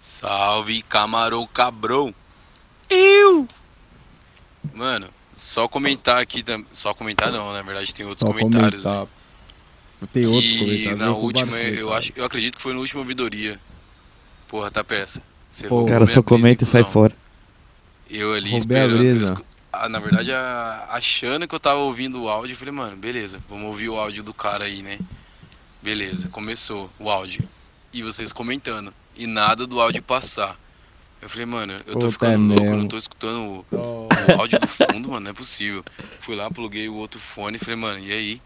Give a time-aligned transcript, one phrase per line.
[0.00, 2.14] Salve, camarão cabrão.
[2.88, 3.46] Eu!
[4.74, 8.84] Mano, só comentar aqui, só comentar não, na verdade tem outros Só comentários.
[8.84, 9.04] comentar.
[9.04, 10.08] né?
[10.12, 10.98] Tem outros que comentários.
[10.98, 13.60] na vem com última, eu, acho, eu acredito que foi na última ouvidoria.
[14.48, 15.22] Porra, tá peça.
[15.50, 17.14] Você Pô, Cara, só comenta e sai fora.
[18.08, 19.04] Eu ali esperando.
[19.04, 22.96] eu ah, na verdade, a- achando que eu tava ouvindo o áudio, eu falei, mano,
[22.96, 24.98] beleza, vamos ouvir o áudio do cara aí, né?
[25.80, 27.48] Beleza, começou o áudio.
[27.92, 28.92] E vocês comentando.
[29.20, 30.58] E nada do áudio passar.
[31.20, 34.08] Eu falei, mano, eu tô Puta, ficando é louco, eu não tô escutando o, Oh,
[34.32, 35.84] o áudio do fundo, mano, não é possível.
[36.20, 38.42] Fui lá, pluguei o outro fone e falei, mano, e aí?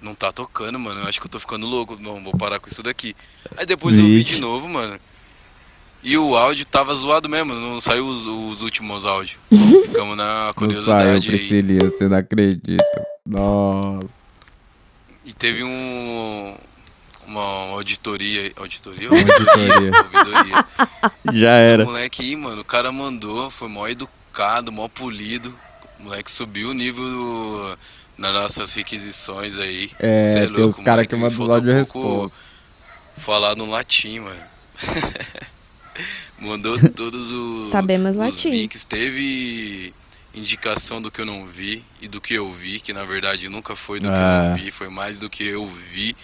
[0.00, 1.00] Não tá tocando, mano.
[1.00, 1.98] Eu acho que eu tô ficando louco.
[2.00, 3.16] Não, vou parar com isso daqui.
[3.56, 4.36] Aí depois eu vi Vixe.
[4.36, 5.00] de novo, mano.
[6.00, 9.40] E o áudio tava zoado mesmo, não saiu os, os últimos áudios.
[9.86, 11.36] Ficamos na não saiu, curiosidade aí.
[11.36, 13.06] Priscilinha, você não acredita.
[13.26, 14.08] Nossa.
[15.26, 16.56] E teve um.
[17.28, 17.42] Uma
[17.74, 18.52] auditoria.
[18.56, 19.08] Auditoria?
[19.10, 19.92] Auditoria.
[20.02, 20.66] Ouvidoria.
[21.34, 21.84] Já O era.
[21.84, 25.54] moleque aí, mano, o cara mandou, foi mó educado, mó polido.
[26.00, 27.78] O moleque subiu o nível do-
[28.16, 29.90] nas nossas requisições aí.
[29.98, 32.40] É, Cê tem os caras que me mandam faltou áudio um pouco resposta.
[33.16, 34.42] Falar no latim, mano.
[36.40, 38.50] Mandou todos os, Sabemos os latim.
[38.50, 38.84] links.
[38.84, 39.92] Teve
[40.34, 43.74] indicação do que eu não vi e do que eu vi, que na verdade nunca
[43.74, 44.50] foi do que eu Ah.
[44.50, 46.14] não vi, foi mais do que eu vi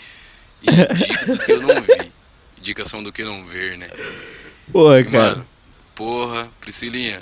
[0.67, 2.13] e indica do que eu não vi.
[2.59, 3.91] Indicação do que não ver, né?
[4.73, 5.31] Pô, E, cara.
[5.37, 5.47] Mano,
[5.95, 7.21] porra, Priscilinha,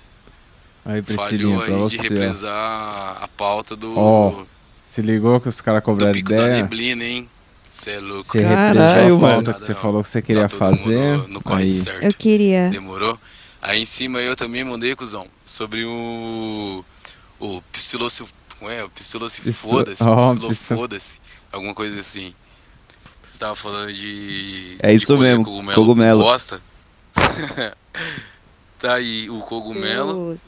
[0.84, 1.98] Aí, Priscilinha, falhou aí de você.
[1.98, 2.02] ó.
[2.02, 4.44] represar a pauta do, Ó,
[4.86, 6.54] Se ligou que os caras do cobraram pico da ideia?
[6.62, 7.28] neblina, hein?
[7.68, 8.24] Cê é louco.
[8.24, 9.34] Você Caralho, represou a mano.
[9.44, 11.16] falta que você falou que você queria tá todo mundo fazer.
[11.18, 12.04] No, no corre Aí, certo.
[12.04, 12.68] Eu queria.
[12.70, 13.18] Demorou?
[13.62, 16.84] Aí em cima eu também mandei, cuzão, sobre o.
[17.40, 18.24] O psiloci.
[18.58, 18.84] Como é?
[18.84, 20.02] O psiloci Psil- foda-se.
[20.06, 21.20] Ó, Psilo psil- foda-se.
[21.50, 22.34] Alguma coisa assim.
[23.24, 24.76] Você tava falando de.
[24.80, 25.74] É de isso colher mesmo, Cogumelo.
[25.74, 26.20] cogumelo.
[26.20, 26.60] com Bosta.
[28.78, 30.38] tá aí o cogumelo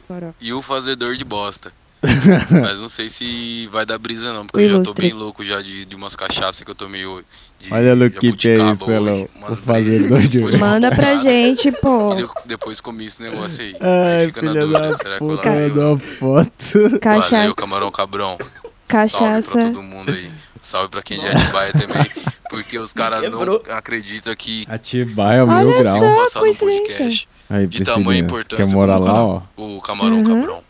[0.40, 1.72] e o fazedor de bosta.
[2.50, 5.42] Mas não sei se vai dar brisa não, porque O eu já tô bem louco
[5.42, 7.24] já de, de umas cachaças que eu tomei hoje.
[7.58, 9.28] de Olha no que é isso, Elão.
[9.48, 12.14] O fazedor de uma Manda pra gente, pô.
[12.14, 13.74] E eu depois comi esse negócio aí.
[13.80, 15.94] Ai, aí fica na filha dúvida, da será que eu puta, lavei ou mandou não?
[15.94, 16.98] a foto.
[17.00, 17.36] Cacha...
[17.38, 18.38] Valeu, camarão cabrão.
[18.86, 19.40] Cachaça.
[19.40, 20.30] Salve pra todo mundo aí.
[20.60, 22.33] Salve pra quem é de Atibaia também.
[22.54, 25.98] Porque os caras não acreditam que Atibaia, é o mil grau.
[25.98, 26.16] só.
[26.16, 26.82] passar no coincidência.
[26.98, 29.42] podcast Aí, de tamanho importância quer morar lá, ó?
[29.56, 30.24] o camarão Uhum.
[30.24, 30.64] cabrão.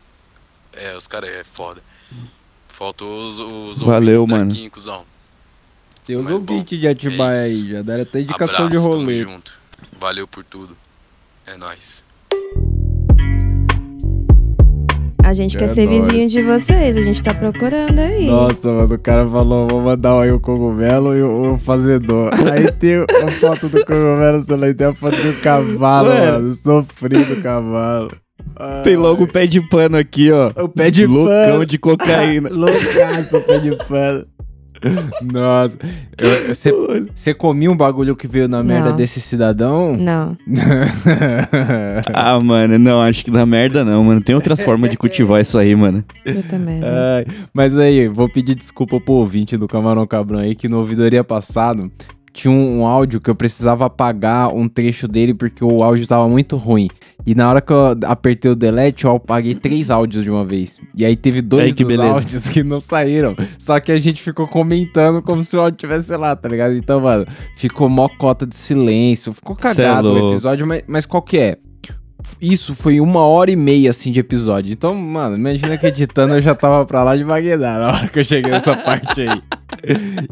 [0.72, 1.80] É, os caras é foda.
[2.68, 4.50] Faltou os, os Valeu, ouvintes mano.
[4.50, 5.04] daqui, cuzão.
[6.04, 8.84] Tem os Mas, ouvintes bom, de Atibaia é aí, já deram até indicação Abraço, de
[8.88, 9.14] tamo rolê.
[9.18, 9.60] junto.
[9.98, 10.76] Valeu por tudo.
[11.46, 12.04] É nóis.
[15.24, 16.06] A gente quer É ser nóis.
[16.06, 18.26] vizinho de vocês, a gente tá procurando aí.
[18.26, 22.30] Nossa, mano, o cara falou, vou mandar aí o cogumelo e o, o fazedor.
[22.52, 26.32] Aí tem a foto do cogumelo, e tem a foto do cavalo, Mano.
[26.32, 28.10] mano, sofrido cavalo.
[28.84, 30.50] Tem logo o pé de pano aqui, ó.
[30.62, 31.66] o pé de Loucão pano.
[31.66, 32.48] de cocaína.
[32.52, 34.26] Loucaço, o pé de pano.
[35.32, 35.78] Nossa,
[37.14, 38.96] você comia um bagulho que veio na merda Não.
[38.96, 39.96] desse cidadão?
[39.96, 40.36] Não.
[42.12, 44.20] Ah, mano, não, acho que dá merda não, mano.
[44.20, 46.04] Tem outras formas de cultivar isso aí, mano.
[46.24, 46.86] Puta merda.
[47.18, 51.24] Ai, mas aí, vou pedir desculpa pro ouvinte do Camarão Cabrão aí, que no ouvidoria
[51.24, 51.90] passado
[52.34, 56.56] tinha um, áudio que eu precisava apagar um trecho dele porque o áudio tava muito
[56.56, 56.88] ruim.
[57.24, 60.78] E na hora que eu apertei o delete, eu apaguei três áudios de uma vez.
[60.96, 63.36] E aí teve dois Ai, que áudios que não saíram.
[63.56, 66.74] Só que a gente ficou comentando como se o áudio tivesse lá, tá ligado?
[66.74, 67.24] Então, mano,
[67.56, 69.32] ficou mó cota de silêncio.
[69.32, 71.56] Ficou Cê é cagado o episódio, mas, mas qual que é?
[72.40, 74.72] Isso foi uma hora e meia, assim, de episódio.
[74.72, 78.18] Então, mano, imagina que editando eu já tava pra lá de Bagdá na hora que
[78.18, 79.42] eu cheguei nessa parte aí.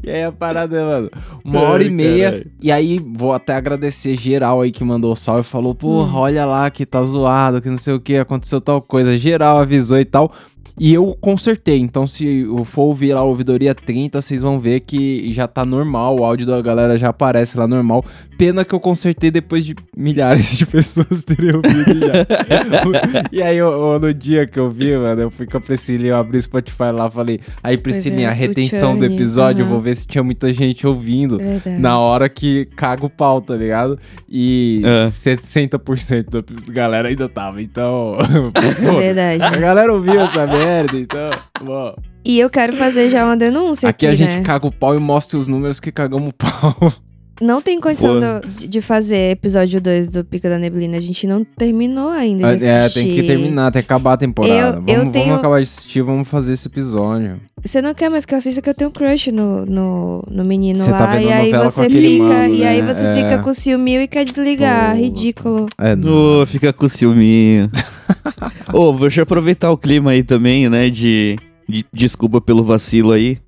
[0.02, 1.10] E aí a parada é, mano,
[1.44, 2.30] uma Ai, hora e meia.
[2.30, 2.50] caralho.
[2.60, 6.20] E aí vou até agradecer geral aí que mandou o salve e falou: Porra, Hum.
[6.20, 9.16] olha lá que tá zoado, que não sei o que, aconteceu tal coisa.
[9.16, 10.32] Geral avisou e tal.
[10.80, 11.78] E eu consertei.
[11.78, 16.18] Então, se for ouvir lá a ouvidoria 30, vocês vão ver que já tá normal.
[16.18, 18.02] O áudio da galera já aparece lá normal.
[18.42, 22.26] Pena que eu consertei depois de milhares de pessoas terem ouvido já.
[23.30, 26.10] e aí, eu- eu- no dia que eu vi, mano, eu fui com a Priscilinha,
[26.10, 29.74] eu abri o Spotify lá, falei, aí Priscilinha, é, a retenção do episódio, eu aham.
[29.74, 31.38] vou ver se tinha muita gente ouvindo.
[31.38, 31.80] Verdade.
[31.80, 33.96] Na hora que caga o pau, tá ligado?
[34.28, 35.06] E É.
[35.06, 38.16] 60% da galera ainda tava, então.
[38.84, 39.42] pô, Verdade.
[39.44, 41.30] a galera ouviu essa merda, então.
[41.64, 44.42] Bom, E eu quero fazer já uma denúncia aqui aqui, a gente né?
[44.42, 46.92] caga o pau e mostra os números que cagamos o pau.
[47.40, 50.96] Não tem condição do- de, de fazer episódio 2 do Pico da Neblina.
[50.96, 53.04] A gente não terminou ainda de É, assistir.
[53.04, 54.54] tem que terminar, tem que acabar a temporada.
[54.54, 57.40] Eu- vamos, eu vamos tenho- acabar de assistir, vamos fazer esse episódio.
[57.64, 60.84] Você não quer mais que eu assista que eu tenho crush no, no, no menino
[60.84, 60.98] Você lá.
[60.98, 62.22] tá vendo e aí novela com você aquele fica.
[62.24, 62.94] mano, E aí né?
[62.94, 63.16] você É.
[63.16, 64.90] fica com ciúme e quer desligar.
[64.94, 65.00] Pô.
[65.02, 65.66] Ridículo.
[65.78, 66.42] É, não.
[66.42, 67.70] Ô, fica com ciúminho.
[68.72, 70.90] Ô, deixa eu aproveitar o clima aí também, né?
[70.90, 71.36] De,
[71.68, 73.38] de- desculpa pelo vacilo aí.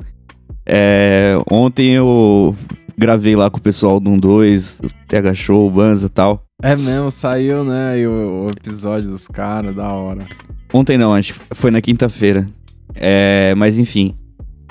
[0.67, 2.57] É, ontem eu
[2.97, 6.45] gravei lá com o pessoal do 12, do TH Show, Banza e tal.
[6.63, 7.93] É mesmo, saiu, né?
[7.93, 10.27] aí o, o episódio dos caras, da hora.
[10.73, 12.47] Ontem não, acho que foi na quinta-feira.
[12.95, 14.15] É, mas enfim.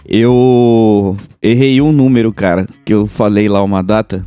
[0.06, 4.26] Eu errei um número, cara, que eu falei lá uma data,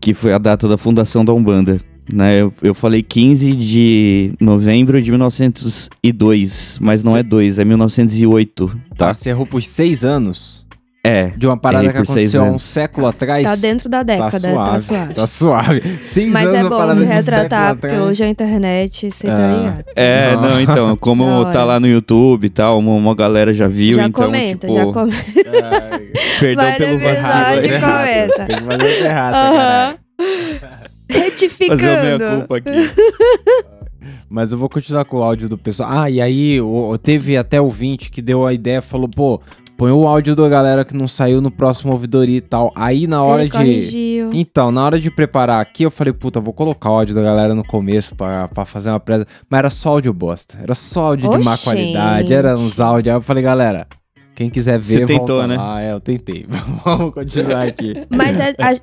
[0.00, 1.78] que foi a data da fundação da Umbanda.
[2.12, 2.42] Né?
[2.42, 9.06] Eu, eu falei 15 de novembro de 1902, mas não é 2, é 1908, Tá.
[9.06, 9.14] tá?
[9.14, 10.65] Você errou por seis anos
[11.06, 11.32] É.
[11.36, 13.44] de uma parada Errei que aconteceu há um século atrás.
[13.44, 15.14] Tá dentro da década, tá suave.
[15.14, 15.98] Tá suave.
[16.02, 18.10] Seis Mas anos é bom se um retratar, século porque atrás.
[18.10, 19.56] hoje a internet, você tá É.
[19.56, 19.84] ligado?
[19.94, 20.42] É, Não.
[20.42, 24.06] não, então, como tá lá no YouTube e tal, uma, uma galera já viu, já
[24.06, 25.40] então, comenta, tipo, já comenta.
[25.40, 28.46] É, perdão Vai pelo vacilo comenta.
[28.46, 29.98] Tem que fazer essa errata, cara.
[31.08, 31.80] Retificando.
[31.80, 32.70] Fazer a minha culpa aqui.
[34.28, 35.88] Mas eu vou continuar com o áudio do pessoal.
[35.92, 39.40] Ah, e aí o- teve até o 20 que deu a ideia, falou, pô,
[39.76, 42.72] põe o áudio da galera que não saiu no próximo ouvidoria e tal.
[42.74, 43.56] Aí na hora Ele de.
[43.56, 44.30] corrigiu.
[44.32, 47.54] Então, na hora de preparar aqui, eu falei, puta, vou colocar o áudio da galera
[47.54, 49.26] no começo pra, pra fazer uma presa.
[49.48, 50.58] Mas era só áudio bosta.
[50.62, 51.64] Era só áudio de má Oxente.
[51.64, 52.32] qualidade.
[52.34, 53.12] Era uns áudios.
[53.12, 53.86] Aí eu falei, galera,
[54.36, 55.56] quem quiser ver, Você tentou, volta né?
[55.56, 55.82] lá.
[55.82, 56.46] É, eu tentei.
[56.84, 57.94] Vamos continuar aqui.
[58.10, 58.76] Mas é- a-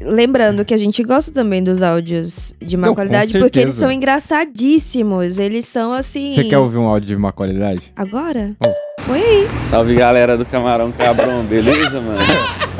[0.00, 3.90] lembrando que a gente gosta também dos áudios de má Não, qualidade, porque eles são
[3.92, 5.38] engraçadíssimos.
[5.38, 6.34] Eles são assim.
[6.34, 7.82] Você quer ouvir um áudio de má qualidade?
[7.96, 8.52] Agora?
[8.64, 8.72] Oh.
[9.06, 9.48] Põe aí.
[9.68, 12.18] Salve galera do Camarão Cabrão, beleza, mano?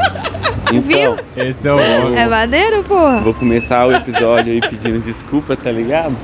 [0.73, 1.17] Então, Viu?
[1.37, 1.79] Esse é o
[2.17, 3.21] É maneiro, porra?
[3.21, 6.17] vou começar o episódio aí pedindo desculpa, tá ligado?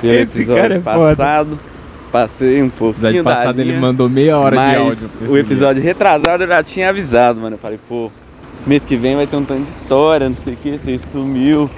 [0.00, 1.58] Pelo Esse cara episódio é foda.
[2.12, 5.10] Passei um No pouquinho episódio passado ele linha, mandou meia hora mas de áudio.
[5.28, 7.54] o episódio retrasado eu já tinha avisado, mano.
[7.54, 8.10] Eu falei, pô,
[8.66, 11.70] mês que vem vai ter um tanto de história, não sei o que, você sumiu.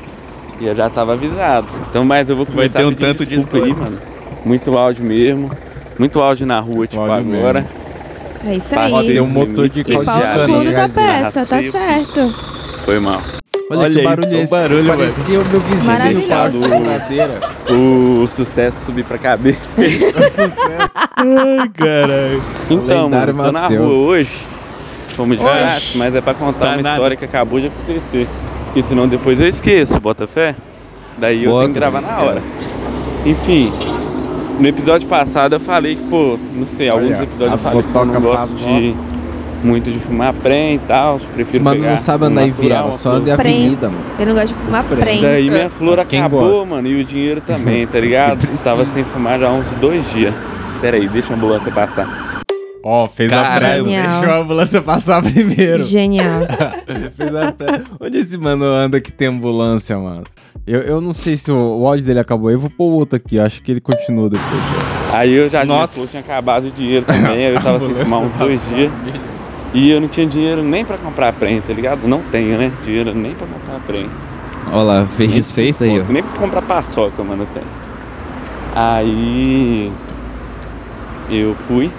[0.60, 1.68] E eu já tava avisado.
[1.88, 3.98] Então, mas eu vou começar ter um tanto de desculpa aí, mano.
[4.44, 5.50] Muito áudio mesmo.
[5.98, 7.64] Muito áudio na rua, tipo, áudio agora.
[8.44, 9.06] É isso Passei aí.
[9.06, 12.34] Tem um motor de E pau no cu da peça, tá o certo.
[12.84, 13.22] Foi mal.
[13.70, 14.50] Olha, Olha que isso, barulho é o esse?
[14.50, 14.98] barulho, velho.
[14.98, 17.40] Parecia o meu vizinho limpado na cadeira.
[17.70, 19.58] O sucesso subir pra cabeça.
[21.16, 22.42] Ai, caralho.
[22.70, 23.80] Então, mano, tô na Mateus.
[23.86, 24.30] rua hoje.
[25.08, 26.90] Fomos de graça, mas é pra contar Tá uma nada.
[26.96, 28.26] história que acabou de acontecer.
[28.66, 30.54] Porque senão depois eu esqueço, bota fé.
[31.16, 32.42] Daí eu Bota, tenho que gravar na hora.
[33.24, 33.72] Enfim,
[34.58, 37.94] no episódio passado eu falei que, pô, não sei, alguns Olha, episódios eu falei que
[37.96, 38.94] eu não gosto de
[39.64, 41.16] muito de fumar prem e tal.
[41.16, 44.04] Esse Prefiro mano pegar não sabe andar em uma só anda em avenida, mano.
[44.18, 45.20] Eu não gosto de fumar prem.
[45.22, 46.64] Daí minha flor Quem acabou, gosta?
[46.66, 48.46] mano, e o dinheiro também, tá ligado?
[48.62, 50.34] Tava sem fumar já há uns dois dias.
[50.80, 52.34] Pera aí, deixa a ambulância passar.
[52.86, 53.60] Ó, fez a Caralho.
[53.60, 54.20] pressa, Genial.
[54.20, 55.82] deixou a ambulância passar primeiro.
[55.82, 56.40] Genial.
[57.16, 57.82] fez a pressa.
[57.98, 60.24] Onde esse mano anda que tem ambulância, mano?
[60.66, 62.50] Eu, eu não sei se o, o áudio dele acabou.
[62.50, 64.62] Eu vou pôr outro aqui, acho que ele continua depois.
[65.14, 65.94] Aí eu já Nossa.
[65.94, 68.90] flor tinha acabado o dinheiro também, aí eu tava sem fumar uns dois dias.
[69.74, 72.06] E eu não tinha dinheiro nem pra comprar prem, tá ligado?
[72.06, 72.70] Não tenho, né?
[72.84, 74.08] Dinheiro nem pra comprar prem.
[74.72, 76.04] Olha lá, fez desfeito aí, ó.
[76.08, 77.66] Nem pra comprar paçoca, mano, eu tenho.
[78.76, 79.92] Aí
[81.30, 81.90] eu fui,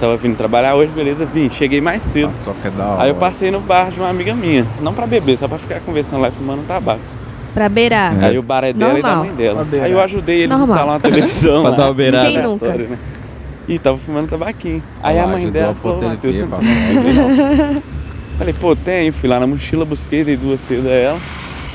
[0.00, 2.32] tava vindo trabalhar hoje, beleza, vim, cheguei mais cedo.
[2.44, 3.02] Só que é da hora.
[3.02, 5.80] Aí eu passei no bar de uma amiga minha, não pra beber, só pra ficar
[5.80, 7.00] conversando lá e fumando tabaco.
[7.52, 8.16] Pra beirar.
[8.22, 8.26] É.
[8.28, 9.24] Aí o bar é dela e da Normal.
[9.26, 9.66] mãe dela.
[9.82, 10.76] Aí eu ajudei eles a Normal.
[10.76, 11.76] instalar uma televisão Pra lá.
[11.76, 12.26] dar uma beirada.
[12.28, 12.68] Quem nunca?
[12.72, 12.98] Né?
[13.70, 14.82] E tava fumando tabaquinho.
[15.00, 17.82] Aí Olha a mãe dela a falou, Matheus, você não pra tá fumando não?"
[18.36, 19.12] Falei, pô, tem.
[19.12, 21.18] Fui lá na mochila, busquei, dei duas cedo a ela.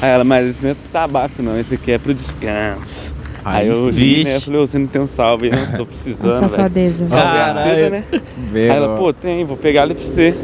[0.02, 3.16] Aí ela, mas esse não é pro tabaco não, esse aqui é pro descanso.
[3.46, 4.36] Aí, eu sim, vi, né?
[4.36, 5.78] Eu falei, você não tem um salve aí, não?
[5.78, 7.08] Tô precisando, safadeza.
[7.08, 7.76] Salve a Caralho.
[7.76, 8.04] seda, né?
[8.12, 10.36] Aí ela, pô, tem, vou pegar ali pra você.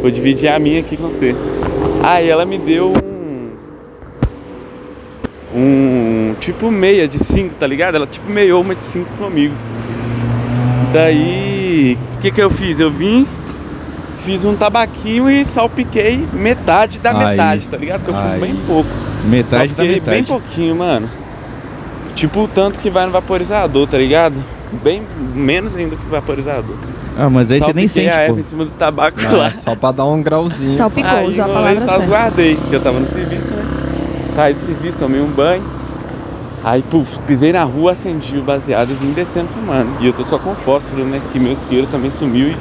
[0.00, 1.34] Vou dividir a minha aqui com você.
[2.02, 3.50] Aí ela me deu um.
[5.54, 6.34] Um.
[6.40, 7.96] Tipo meia de cinco, tá ligado?
[7.96, 9.54] Ela tipo meiou uma de cinco comigo.
[10.92, 11.98] Daí.
[12.14, 12.80] O que que eu fiz?
[12.80, 13.26] Eu vim,
[14.24, 17.26] fiz um tabaquinho e salpiquei metade da Aí.
[17.30, 18.02] metade, tá ligado?
[18.04, 18.88] Que eu fumo bem pouco.
[19.24, 20.10] Metade da metade.
[20.10, 21.08] bem pouquinho, mano.
[22.14, 24.34] Tipo o tanto que vai no vaporizador, tá ligado?
[24.82, 25.02] Bem
[25.34, 26.76] menos ainda que o vaporizador.
[27.18, 28.38] Ah, mas aí você nem sente, a pô.
[28.38, 29.46] em cima do tabaco Não, lá.
[29.48, 30.70] é só pra dar um grauzinho.
[30.70, 32.06] Salpicou, Aí, usou a eu- palavra eu certa.
[32.06, 33.64] guardei, porque eu tava no serviço, né?
[34.34, 35.62] Saí do serviço, tomei um banho.
[36.64, 39.88] Aí, puf, pisei na rua, acendi o baseado e vim descendo fumando.
[40.00, 41.20] E eu tô só com fósforo, né?
[41.32, 42.56] Que meu isqueiro também sumiu e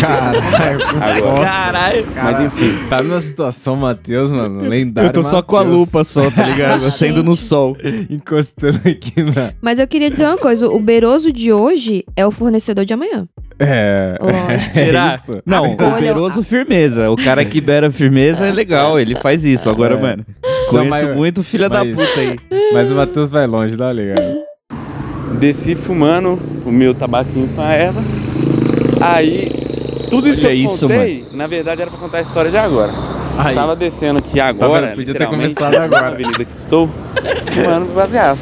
[0.00, 1.44] Caralho, Agora.
[1.46, 2.06] Caralho.
[2.22, 4.60] Mas enfim, Tá numa situação, Matheus, mano.
[4.68, 5.08] Lendário.
[5.08, 6.84] Eu tô só com a lupa só, tá ligado?
[6.84, 7.74] Acendo no sol.
[8.10, 9.52] Encostando aqui na.
[9.62, 13.26] Mas eu queria dizer uma coisa: o Beroso de hoje é o fornecedor de amanhã.
[13.58, 14.18] É.
[14.20, 14.78] Lógico.
[14.78, 15.18] É Será?
[15.22, 15.40] isso.
[15.46, 17.10] Não, Escolha- o Beroso firmeza.
[17.10, 19.70] O cara que beira firmeza é legal, ele faz isso.
[19.70, 20.00] Agora, É.
[20.02, 20.26] mano,
[20.68, 22.38] conheço mas- muito filha da puta aí.
[22.72, 24.44] Mas o Matheus vai longe, tá ligado?
[25.38, 28.00] desci fumando o meu tabaquinho com a erva.
[29.00, 29.50] Aí,
[30.08, 32.56] tudo isso Olha que eu isso, contei, na verdade era pra contar a história de
[32.56, 32.92] agora.
[33.36, 33.54] Aí.
[33.54, 34.96] Tava descendo aqui agora, vendo?
[34.96, 36.02] Podia ter começado agora.
[36.02, 36.88] na avenida que estou,
[37.52, 38.38] fumando baseado.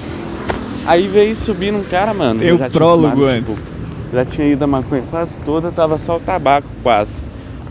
[0.86, 2.38] Aí veio subindo um cara, mano.
[2.38, 3.56] Tem eu o já tinha prólogo fumado, antes.
[3.56, 3.68] tipo,
[4.12, 7.22] já tinha ido a maconha quase toda, tava só o tabaco quase.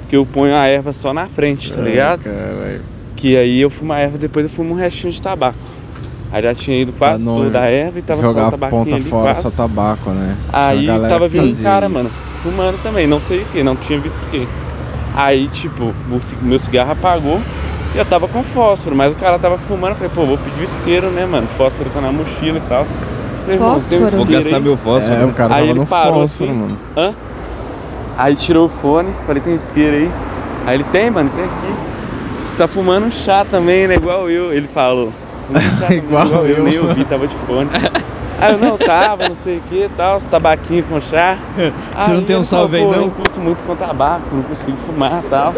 [0.10, 2.24] Que eu ponho a erva só na frente, tá ligado?
[2.24, 2.82] Caralho.
[3.24, 5.56] Que aí eu fumo a erva, depois eu fumo um restinho de tabaco.
[6.30, 8.84] Aí já tinha ido quase Pra toda a erva e tava só Jogar o tabaquinho
[8.84, 9.42] ponta ali fora, quase.
[9.44, 10.36] só tabaco, né?
[10.52, 11.96] Aí tava vindo um cara, isso.
[11.96, 12.10] mano,
[12.44, 14.46] fumando também, não sei o que, não tinha visto o que.
[15.16, 17.40] Aí, tipo, o meu cigarro apagou
[17.96, 20.60] e eu tava com fósforo, mas o cara tava fumando, eu falei, pô, vou pedir
[20.60, 21.48] o isqueiro, né, mano?
[21.56, 22.86] Fósforo tá na mochila e tal.
[23.46, 24.10] Falei, Fósforo?
[24.10, 25.22] Vou gastar meu fósforo.
[25.22, 26.60] É, o cara Aí tava ele no parou fósforo, assim.
[26.60, 26.78] mano.
[26.98, 27.16] Hã?
[28.18, 30.12] Aí tirou o fone, falei, tem isqueiro aí?
[30.66, 31.93] Aí ele, tem, mano, tem aqui.
[32.58, 33.96] Tá fumando um chá também, né?
[33.96, 34.54] Igual eu.
[34.54, 35.12] Ele falou.
[35.52, 36.64] "Tá também, Igual eu.
[36.64, 37.70] Nem ouvi, tava de fone.
[38.40, 41.38] Aí eu, não, tava, não sei o que tal, esse tabaquinho com chá.
[41.98, 44.76] Você não tem um salve aí, "Pô, não?" Eu curto muito com tabaco, não consigo
[44.86, 45.54] fumar e tal.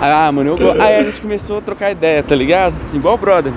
[0.00, 0.80] Aí, ah, mano, eu gosto.
[0.80, 2.74] Aí a gente começou a trocar ideia, tá ligado?
[2.88, 3.52] Assim, igual brother.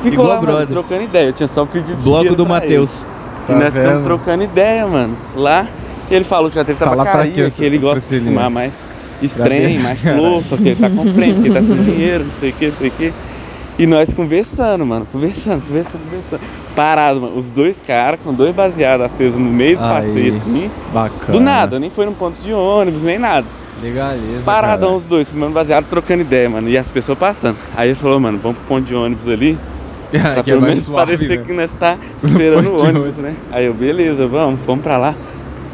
[0.00, 0.68] Ficou Igual lá, mano, brother.
[0.68, 1.26] trocando ideia.
[1.28, 2.44] Eu tinha só pedido Bloco do.
[2.46, 3.02] Matheus.
[3.48, 4.04] E Tá nós ficamos vendo?
[4.04, 5.16] trocando ideia, mano.
[5.34, 5.66] Lá,
[6.10, 8.90] ele falou que já teve tabacaria, que ele gosta de fumar mais
[9.22, 12.50] estranho, mais flor, só que ele tá comprando, porque ele tá sem dinheiro, não sei
[12.50, 13.12] o que, não sei o que.
[13.78, 16.40] E nós conversando, mano, conversando, conversando, conversando.
[16.74, 17.38] Parado, mano.
[17.38, 19.90] Os dois caras com dois baseados acesos no meio do Aí.
[19.90, 20.70] passeio, assim.
[20.94, 21.32] Bacana.
[21.32, 23.46] Do nada, nem foi num ponto de ônibus, nem nada.
[23.82, 24.42] Legaliza.
[24.46, 26.70] Paradão os dois, fumando baseado, trocando ideia, mano.
[26.70, 27.58] E as pessoas passando.
[27.76, 29.58] Aí ele falou, mano, vamos pro ponto de ônibus ali.
[30.10, 30.34] cara.
[30.34, 31.44] Pra que é pelo mais menos suave, parecer né?
[31.44, 33.34] que nós tá esperando o ônibus, né?
[33.52, 35.14] Aí eu, beleza, vamos, vamos pra lá.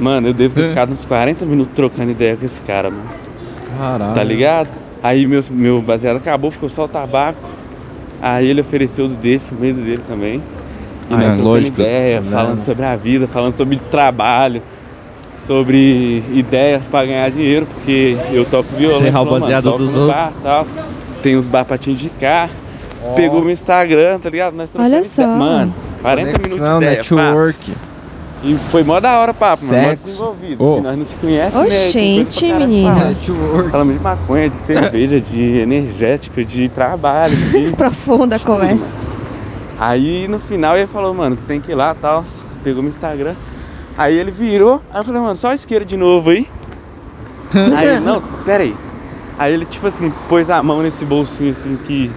[0.01, 3.05] Mano, eu devo ter ficado uns 40 minutos trocando ideia com esse cara, mano.
[3.79, 4.14] Caralho.
[4.14, 4.69] Tá ligado?
[5.02, 7.49] Aí meu, meu baseado acabou, ficou só o tabaco.
[8.21, 10.43] Aí ele ofereceu do dele, fumei do dele também.
[11.11, 11.81] E Ah, nós é, lógico.
[11.81, 14.62] ideia, Tá falando sobre a vida, falando sobre trabalho,
[15.35, 19.00] sobre ideias pra ganhar dinheiro, porque eu toco violão.
[19.09, 20.07] O falou, mano, baseado dos outros.
[20.07, 20.67] bar, tal,
[21.23, 22.49] tem uns bar pra te indicar.
[23.17, 24.55] Pegou meu Instagram, tá ligado?
[24.79, 25.26] Olha só.
[25.26, 27.59] Mano, 40 minutos de Conexão, ideia, network.
[27.73, 27.92] fácil.
[28.45, 29.79] E foi mó da hora o papo, mano.
[29.79, 30.05] Mó Sexo.
[30.05, 30.65] desenvolvido.
[30.65, 30.77] Ô.
[30.77, 33.15] que nós não se conhecemos, Ô, gente, menina.
[33.71, 37.71] Falamos de maconha, de cerveja, de energética, de trabalho, de...
[37.77, 38.93] Profunda a conversa.
[39.79, 42.25] Aí no final ele falou, mano, tem que ir lá e tal.
[42.65, 43.35] Pegou meu Instagram.
[43.97, 46.49] Aí ele virou, aí eu falei, mano, só a esquerda de novo aí.
[47.77, 48.75] aí ele, não, pera aí.
[49.39, 52.11] Aí ele, tipo assim, pôs a mão nesse bolsinho assim que,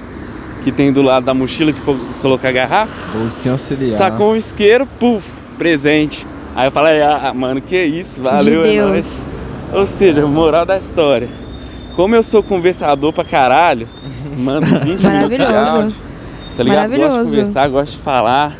[0.63, 3.17] que tem do lado da mochila, tipo, colocar a garrafa.
[3.17, 3.97] Bolsinho auxiliar.
[3.97, 6.25] Sacou um isqueiro, puf, presente.
[6.55, 8.73] Aí eu falei, ah, mano, que isso, valeu, de é.
[8.73, 9.35] Deus.
[9.73, 11.27] Ou seja, moral da história.
[11.95, 13.87] Como eu sou conversador pra caralho,
[14.37, 15.53] mando 20 minutos de Maravilhoso.
[15.77, 15.95] áudio,
[16.57, 16.89] tá ligado?
[16.89, 17.29] Gosto de Maravilhoso.
[17.37, 18.57] conversar, gosto de falar.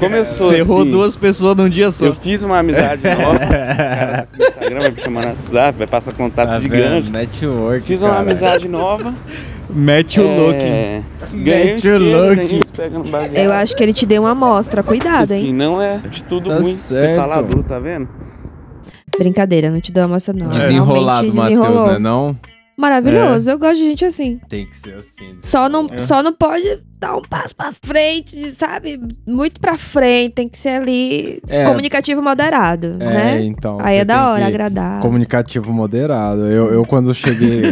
[0.00, 2.06] Como eu sou Você errou assim, duas pessoas num dia só.
[2.06, 3.38] eu fiz uma amizade nova.
[3.38, 7.10] cara do Instagram vai me chamar no WhatsApp, vai passar contato Tá grande.
[7.10, 7.86] Network.
[7.86, 8.22] Fiz uma cara.
[8.22, 9.12] amizade nova.
[9.68, 10.56] Mete o look.
[10.62, 12.65] é, Mete o look.
[12.76, 13.36] Pega no baseado.
[13.44, 14.82] Eu acho que ele te deu uma amostra.
[14.82, 15.52] Cuidado, Enfim, hein?
[15.54, 17.08] não é de tudo Tá ruim certo.
[17.10, 18.08] você falar duro, tá vendo?
[19.18, 20.48] Brincadeira, não te deu uma amostra, não.
[20.48, 21.92] Desenrolado, Matheus, desenrolou.
[21.92, 21.98] né?
[21.98, 22.36] Não?
[22.76, 23.50] Maravilhoso.
[23.50, 24.38] Eu gosto de gente assim.
[24.50, 25.38] Tem que ser assim.
[25.40, 25.96] Só não, É.
[25.96, 29.00] só não pode dar um passo pra frente, sabe?
[29.26, 30.34] Muito pra frente.
[30.34, 31.64] Tem que ser ali É.
[31.64, 33.44] comunicativo moderado, É, né?
[33.44, 33.78] então.
[33.80, 35.00] Aí é da hora, agradável.
[35.00, 36.42] Comunicativo moderado.
[36.50, 37.62] Eu, eu quando cheguei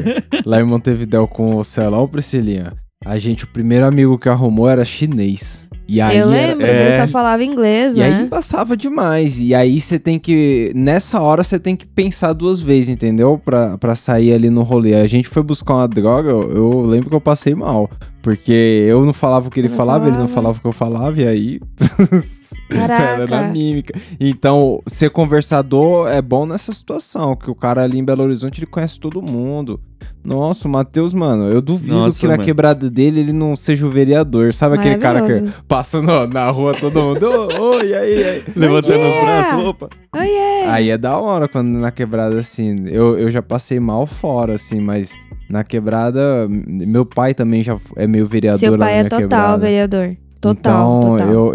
[0.47, 2.73] lá em Montevidéu com o Celão, Priscilinha,
[3.05, 5.65] a gente, o primeiro amigo que arrumou era chinês.
[5.87, 8.07] E aí eu era- lembro que é, ele só falava inglês, E né?
[8.07, 9.39] aí embaçava demais.
[9.39, 10.73] E aí você tem que.
[10.75, 13.39] Nessa hora você tem que pensar duas vezes, entendeu?
[13.45, 14.95] Pra, pra sair ali no rolê.
[14.95, 17.91] A gente foi buscar uma droga, eu, eu lembro que eu passei mal.
[18.25, 20.55] Porque eu não falava o que ele não falava, ele não falava.
[20.55, 21.61] falava o que eu falava, e aí.
[22.71, 23.03] Caraca.
[23.03, 23.93] Era na mímica.
[24.19, 28.67] Então, ser conversador é bom nessa situação, que o cara ali em Belo Horizonte ele
[28.67, 29.79] conhece todo mundo.
[30.25, 32.45] Nossa, o Matheus, mano, eu duvido Nossa, que na mano.
[32.45, 34.55] quebrada dele ele não seja o vereador.
[34.55, 37.27] Sabe aquele cara que passa no- na rua todo mundo,
[37.61, 38.43] oi, aí, aí.
[38.57, 39.23] Levantando os dia!
[39.23, 39.91] braços, opa.
[40.17, 40.65] Oiê!
[40.69, 44.81] Aí é da hora quando na quebrada, assim, eu, eu já passei mal fora, assim,
[44.81, 45.13] mas
[45.49, 49.59] na quebrada, meu pai também já é meio vereador Seu pai é total quebrada.
[49.59, 50.17] vereador.
[50.41, 51.29] Total, então, total.
[51.33, 51.55] Eu,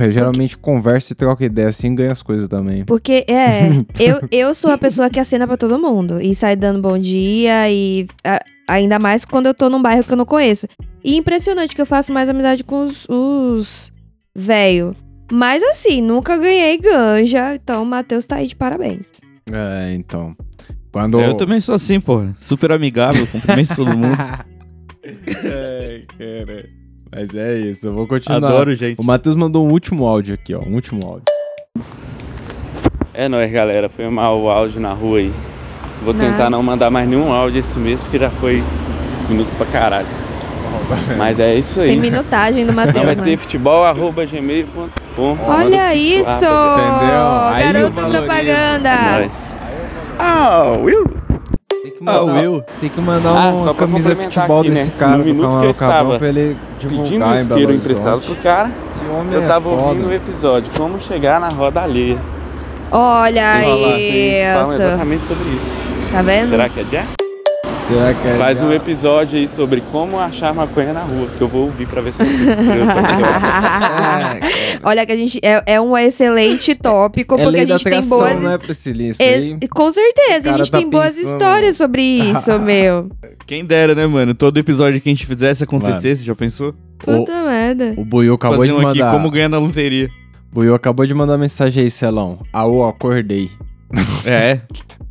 [0.00, 2.84] eu geralmente converso e troco ideia assim e ganho as coisas também.
[2.84, 6.20] Porque, é, eu, eu sou a pessoa que acena pra todo mundo.
[6.20, 8.06] E sai dando bom dia e...
[8.24, 10.68] a- ainda mais quando eu tô num bairro que eu não conheço.
[11.02, 13.92] E impressionante que eu faço mais amizade com os, os
[14.36, 14.94] velho.
[15.32, 17.56] Mas assim, nunca ganhei ganja.
[17.56, 19.10] Então, o Matheus tá aí de parabéns.
[19.50, 20.36] É, então.
[20.92, 21.18] Quando.
[21.18, 22.34] Eu também sou assim, porra.
[22.38, 24.16] Super amigável, cumprimento todo mundo.
[25.02, 26.68] Ai, cara.
[27.10, 28.36] Mas é isso, eu vou continuar.
[28.36, 29.00] Adoro, gente.
[29.00, 30.60] O Matheus mandou um último áudio aqui, ó.
[30.60, 31.24] Um último áudio.
[33.14, 33.88] É nóis, galera.
[33.88, 35.32] Foi mal o áudio na rua aí.
[36.02, 38.62] Vou tentar não mandar mais nenhum áudio esse mês, porque já foi
[39.28, 40.06] minuto pra caralho.
[41.16, 41.88] Mas é isso aí.
[41.88, 45.38] Tem minutagem do Não vai Matheus, ter futebol, arroba gmail.com.
[45.46, 46.30] Olha isso!
[46.30, 46.52] Entendeu?
[47.58, 49.20] Garoto propaganda!
[49.20, 49.61] Nós.
[50.24, 51.04] Ah, Will.
[51.68, 52.64] Tem que Ah, o Will.
[52.80, 54.94] Tem que mandar Ah, uma só pra camisa de futebol aqui, desse né?
[54.98, 58.70] cara No minuto que eu estava pra ele divulgar Pedindo Belo isqueiro emprestado pro cara.
[58.86, 59.82] Esse homem Eu é tava foda.
[59.82, 62.18] ouvindo o episódio, como chegar na roda alheia.
[62.92, 64.72] Olha falam isso!
[64.82, 65.88] exatamente sobre isso.
[66.12, 66.50] Tá vendo?
[66.50, 67.21] Será que é Jack?
[67.92, 71.40] Será que é Faz já- um episódio aí sobre como achar maconha na rua, que
[71.42, 72.26] eu vou ouvir pra ver se eu
[74.82, 78.40] Olha que a gente é, é um excelente tópico, É porque a gente tem boas
[78.40, 79.10] né, his- Priscilinha?
[79.10, 79.58] Isso É, aí.
[79.68, 83.08] com certeza, a gente tá tem boas pensando- histórias sobre isso, meu.
[83.46, 84.34] Quem dera, né, mano?
[84.34, 86.74] Todo episódio que a gente fizesse acontecesse, já pensou?
[86.98, 87.94] Puta merda.
[87.96, 89.12] O Buiu acabou Fazer de um aqui, mandar.
[89.12, 90.08] como ganhar na loteria.
[90.52, 92.38] Buiu acabou de mandar mensagem aí, Celão.
[92.52, 93.50] Aô, acordei.
[94.24, 94.60] É,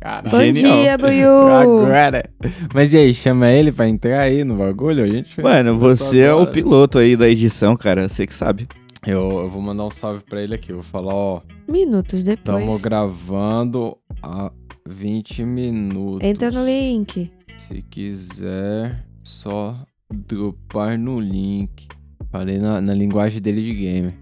[0.00, 0.82] Cara, Bom Genial.
[0.82, 1.30] dia, Buiu.
[1.48, 2.28] agora.
[2.74, 5.04] Mas e aí, chama ele pra entrar aí no bagulho?
[5.04, 5.40] A gente.
[5.40, 8.08] mano, você é o piloto aí da edição, cara.
[8.08, 8.66] Você que sabe.
[9.06, 10.70] Eu, eu vou mandar um salve pra ele aqui.
[10.70, 11.40] Eu vou falar, ó.
[11.68, 12.82] Minutos Tamo depois.
[12.82, 14.50] gravando há
[14.88, 16.26] 20 minutos.
[16.28, 17.30] Entra no link.
[17.56, 19.76] Se quiser, só
[20.12, 21.86] dropar no link.
[22.30, 24.14] Falei na, na linguagem dele de game.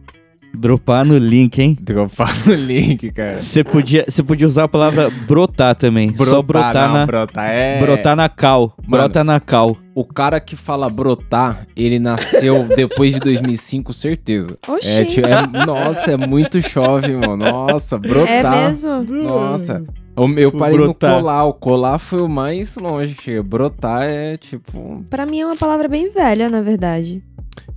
[0.52, 1.78] Dropar no link, hein?
[1.80, 3.38] Dropar no link, cara.
[3.38, 6.14] Você podia, você podia usar a palavra brotar também.
[6.16, 7.06] Só brotar não, na.
[7.06, 7.80] brotar é...
[7.80, 8.74] Brotar na cal.
[8.86, 9.76] Brota na cal.
[9.94, 14.56] O cara que fala brotar, ele nasceu depois de 2005, certeza.
[14.66, 15.06] É, Oxi.
[15.06, 17.36] tipo, é- nossa, é muito chove, mano.
[17.36, 18.28] Nossa, brotar.
[18.28, 19.02] É mesmo?
[19.02, 19.82] Nossa.
[20.16, 21.10] Eu, eu parei Brotar.
[21.16, 21.44] no colar.
[21.44, 23.42] O colar foi o mais longe que chega.
[23.42, 25.04] Brotar é tipo.
[25.08, 27.22] Pra mim é uma palavra bem velha, na verdade.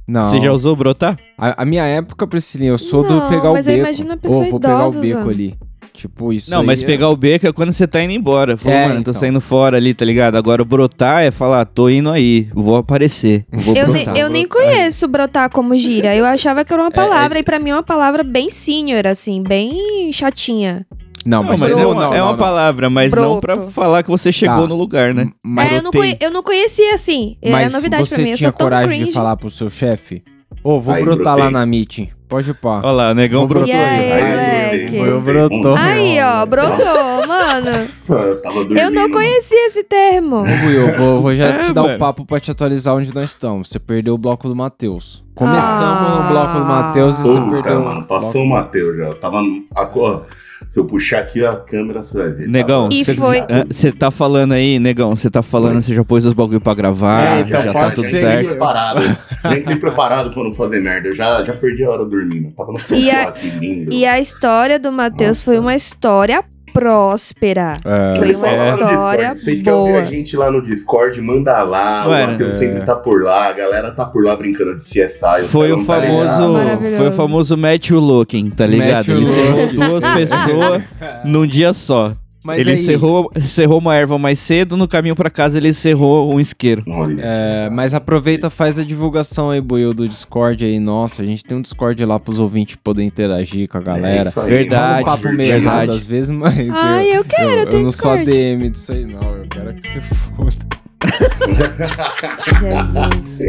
[0.07, 0.25] Não.
[0.25, 1.17] Você já usou brotar?
[1.37, 3.85] A, a minha época, Priscilinha, eu sou Não, do pegar o mas eu beco.
[3.87, 5.29] imagino a pessoa Ô, vou pegar o idosa beco usando.
[5.29, 5.55] ali.
[5.93, 6.49] Tipo, isso.
[6.49, 8.57] Não, aí mas é- pegar o beco é quando você tá indo embora.
[8.57, 9.13] Falou, É, mano, tô então.
[9.13, 10.35] saindo fora ali, tá ligado?
[10.35, 14.17] Agora o brotar é falar, tô indo aí, vou aparecer, vou Eu, ne- brotar.
[14.17, 16.15] eu nem conheço brotar como gíria.
[16.15, 19.41] Eu achava que era uma palavra, e pra mim é uma palavra bem senior, assim,
[19.43, 20.85] bem chatinha.
[21.25, 21.95] Não, Não, mas, mas eu- é, broto.
[21.97, 22.37] uma, não, é uma não.
[22.37, 24.67] palavra, mas não pra falar que você chegou Tá.
[24.67, 25.29] no lugar, né?
[25.43, 27.37] Mas, é, eu não, conhe- eu não conhecia assim.
[27.41, 28.31] Era mas novidade você pra mim.
[28.31, 29.05] Eu tinha coragem cringe.
[29.05, 30.21] de falar pro seu chefe?
[30.63, 31.43] Ô, vou Aí, brotar brotei.
[31.43, 32.09] lá na meeting.
[32.29, 32.79] Pode ir pá.
[32.83, 34.29] Olha lá, o negão Vou brotou aí, aí.
[34.31, 34.95] moleque?
[34.95, 35.75] Eu brotou.
[35.75, 36.77] Aí, ó, brotou,
[37.27, 37.69] mano.
[38.09, 38.79] Eu tava dormindo.
[38.79, 40.37] Eu não conhecia esse termo.
[40.37, 41.99] Ô, Will, vou, vou já É, te dar o mano.
[41.99, 43.69] papo pra te atualizar onde nós estamos.
[43.69, 45.21] Você perdeu o bloco do Matheus.
[45.35, 45.63] Começamos
[46.11, 46.21] Ah.
[46.23, 49.03] no bloco do Matheus e você Puta, perdeu mano, o passou o Matheus já.
[49.05, 49.41] Eu tava.
[49.41, 50.25] no- a cor-
[50.69, 52.47] Se eu puxar aqui a câmera, você vai ver.
[52.47, 56.25] Negão, Tava- E você foi- tá falando aí, negão, você tá falando, você já pôs
[56.25, 58.19] os bagulho pra gravar, É, já, então tá tudo ser.
[58.19, 58.47] certo.
[58.49, 59.01] preparado.
[59.43, 61.09] Já entrei preparado pra não fazer merda.
[61.09, 62.49] Eu já, já perdi a hora dormindo.
[62.55, 63.91] Tava no sofá E a- aqui, lindo.
[63.93, 66.41] E a história do Matheus foi uma história
[66.73, 67.79] próspera.
[67.85, 69.35] É, Foi uma história.
[69.35, 70.01] Vocês querem ouvir boa.
[70.01, 71.21] a gente lá no Discord?
[71.21, 72.05] Manda lá.
[72.07, 72.57] Mano, o Matheus é.
[72.57, 73.49] sempre tá por lá.
[73.49, 75.43] A galera tá por lá brincando de CSI.
[75.47, 76.53] Foi o famoso,
[76.97, 79.07] foi o famoso Matthew Looking, tá ligado?
[79.07, 80.83] Matthew Ele duas pessoas
[81.23, 82.13] num dia só.
[82.45, 86.33] Mas ele aí, cerrou, cerrou uma erva mais cedo, no caminho pra casa ele cerrou
[86.33, 86.83] um isqueiro.
[86.87, 90.79] Olha, É, mas aproveita, faz a divulgação aí, Buiu, do Discord aí.
[90.79, 94.25] Nossa, a gente tem um Discord lá pros ouvintes poderem interagir com a galera.
[94.25, 95.65] É isso aí, Verdade, um papo meio divertido.
[95.65, 95.97] errado verdade.
[95.99, 96.69] às vezes, mas.
[96.75, 98.11] Ai, eu quero, eu, eu, tenho não sou.
[98.11, 99.21] ADM disso aí, não.
[99.35, 100.73] Eu quero que você foda.
[102.59, 103.39] Jesus.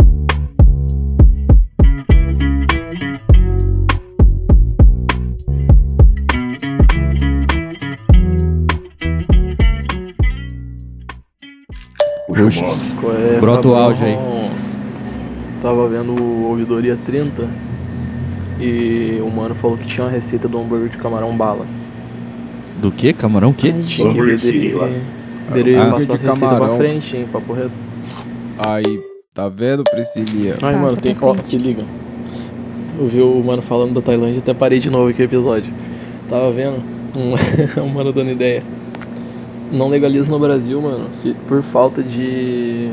[12.33, 14.17] Puxa o é, Brota o aí.
[15.61, 17.47] Tava vendo o Ouvidoria 30
[18.59, 21.65] e o mano falou que tinha uma receita do hambúrguer de camarão bala.
[22.81, 23.13] Do que?
[23.13, 23.67] Camarão o?
[23.67, 24.89] Ai, que Hambúrguer City lá.
[25.53, 26.77] dele passar a de receita pra camarão.
[26.77, 27.71] frente, hein, papo reto.
[28.57, 28.99] Aí,
[29.33, 30.57] tá vendo, Priscilia?
[30.61, 31.83] Ai, mano, tem pra ó, se liga.
[32.99, 35.71] Eu vi o mano falando da Tailândia, até parei de novo aqui o episódio.
[36.29, 36.77] Tava vendo
[37.15, 37.33] um,
[37.81, 38.63] um mano dando ideia.
[39.71, 42.89] Não legaliza no Brasil, mano, se, por falta de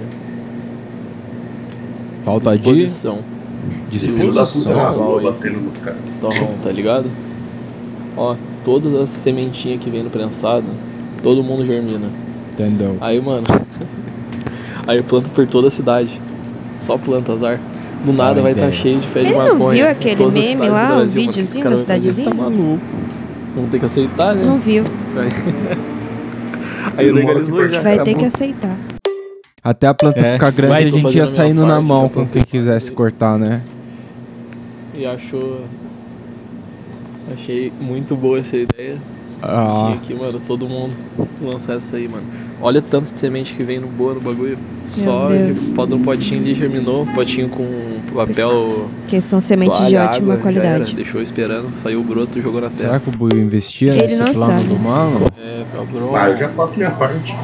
[2.25, 2.59] Falta de.
[2.59, 3.17] disposição.
[3.17, 5.25] Na Disposição, aí.
[5.25, 5.99] batendo nos caras.
[6.21, 7.07] torrão, tá ligado?
[8.17, 10.67] Ó, todas as sementinhas que vem no prensado,
[11.23, 12.09] todo mundo germina.
[12.53, 12.97] Entendeu?
[13.01, 13.47] Aí, mano.
[14.87, 16.21] Aí eu planto por toda a cidade.
[16.79, 17.61] Só planta, azar.
[18.05, 18.75] Do nada Ah, vai estar entendo.
[18.81, 19.75] cheio de pé de Ele não maconha.
[19.83, 21.11] viu aquele meme lá, o mano.
[21.11, 22.31] videozinho da cara vai fazer, cidadezinha?
[22.31, 22.81] Tá maluco.
[23.55, 24.45] Vamos ter que aceitar, né?
[24.47, 24.85] Não viu.
[26.95, 27.05] Vai.
[27.05, 27.83] Aí legalizou já.
[27.83, 28.77] Vai ter que aceitar.
[29.63, 32.43] Até a planta É, ficar grande, a gente ia saindo na parte, mão com quem
[32.43, 33.63] quisesse cortar, né?
[34.97, 35.65] E achou.
[37.33, 38.99] Achei muito boa essa ideia.
[39.43, 40.93] Ah, Tinha aqui, mano, todo mundo
[41.41, 42.25] lançar essa aí, mano.
[42.61, 44.59] Olha o tanto de semente que vem no boa no bagulho.
[44.87, 47.65] Só de, pode um potinho ali germinou, potinho com
[48.15, 48.89] papel.
[49.01, 50.85] Porque são sementes de ótima água, qualidade.
[50.91, 53.01] era, deixou esperando, saiu o broto, jogou na será terra.
[53.01, 54.65] que o Buio investia Ele nesse não plano sabe.
[54.65, 55.27] do mano?
[55.41, 55.65] É.
[56.15, 57.35] Ah, eu já faço minha parte.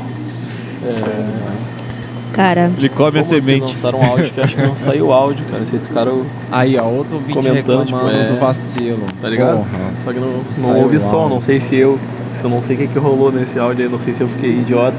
[2.35, 5.45] Cara, Ele come Como vocês lançaram um áudio que acho que não saiu o áudio,
[5.51, 5.65] cara.
[5.65, 6.27] Vocês ficaram.
[6.51, 9.07] Aí, ó, outro vídeo Comentando, tipo, é, do vacilo.
[9.23, 9.59] tá ligado?
[9.59, 9.69] Porra.
[10.05, 11.99] Só que não, não som, não sei se eu.
[12.33, 14.29] Se eu não sei o que, que rolou nesse áudio aí, não sei se eu
[14.29, 14.97] fiquei idiota.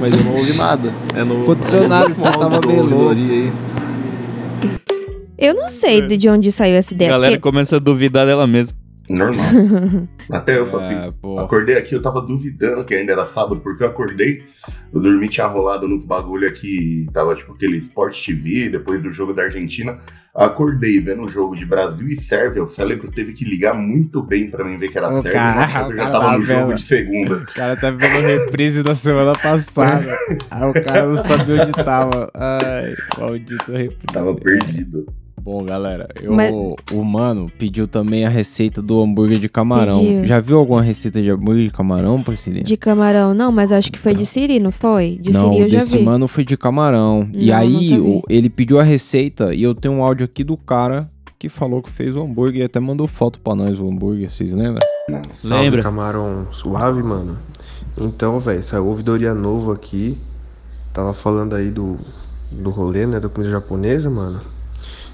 [0.00, 0.92] Mas eu não ouvi nada.
[1.14, 1.42] É no.
[1.42, 3.10] Aconteceu nada, no você tava meio louco.
[3.12, 3.52] aí.
[5.38, 7.10] eu não sei de onde saiu essa A ideia.
[7.12, 8.79] galera porque- começa a duvidar dela mesma.
[9.10, 9.44] Normal.
[10.30, 11.16] Até eu faço É, isso.
[11.18, 11.38] pô.
[11.40, 14.44] Acordei aqui, eu tava duvidando que ainda era sábado, porque eu acordei,
[14.92, 19.32] eu dormi, tinha rolado nos bagulho aqui, tava tipo aquele Sport TV, depois do jogo
[19.34, 19.98] da Argentina.
[20.32, 24.48] Acordei vendo o jogo de Brasil e Sérvia, o cérebro teve que ligar muito bem
[24.48, 26.74] pra mim ver que era O Sérvia, cara- eu já cara tava tá no jogo
[26.74, 27.34] de segunda.
[27.38, 30.06] O cara tá vendo reprise da semana passada.
[30.52, 32.30] Aí o cara não sabia onde tava.
[32.32, 33.96] Ai, maldito reprise.
[34.12, 35.04] Tava perdido.
[35.42, 36.52] Bom, galera, eu, Mas-
[36.92, 39.98] o mano pediu também a receita do hambúrguer de camarão.
[39.98, 40.26] Pediu.
[40.26, 42.62] Já viu alguma receita de hambúrguer de camarão, Priscilinha?
[42.62, 45.18] De camarão, não, mas eu acho que foi de Siri, não foi?
[45.20, 46.04] De não, Siri eu já desse vi.
[46.04, 47.26] mano foi de camarão.
[47.32, 48.00] e Não, aí, nunca vi.
[48.00, 51.82] o- ele pediu a receita e eu tenho um áudio aqui do cara que falou
[51.82, 54.78] que fez o hambúrguer e até mandou foto pra nós o hambúrguer, vocês lembram?
[55.32, 55.82] Salve, Lembra?
[55.82, 57.38] camarão suave, mano.
[57.98, 60.18] Então, velho, saiu ouvidoria novo aqui.
[60.92, 61.96] Tava falando aí do,
[62.50, 64.38] do rolê, né, da comida japonesa, mano.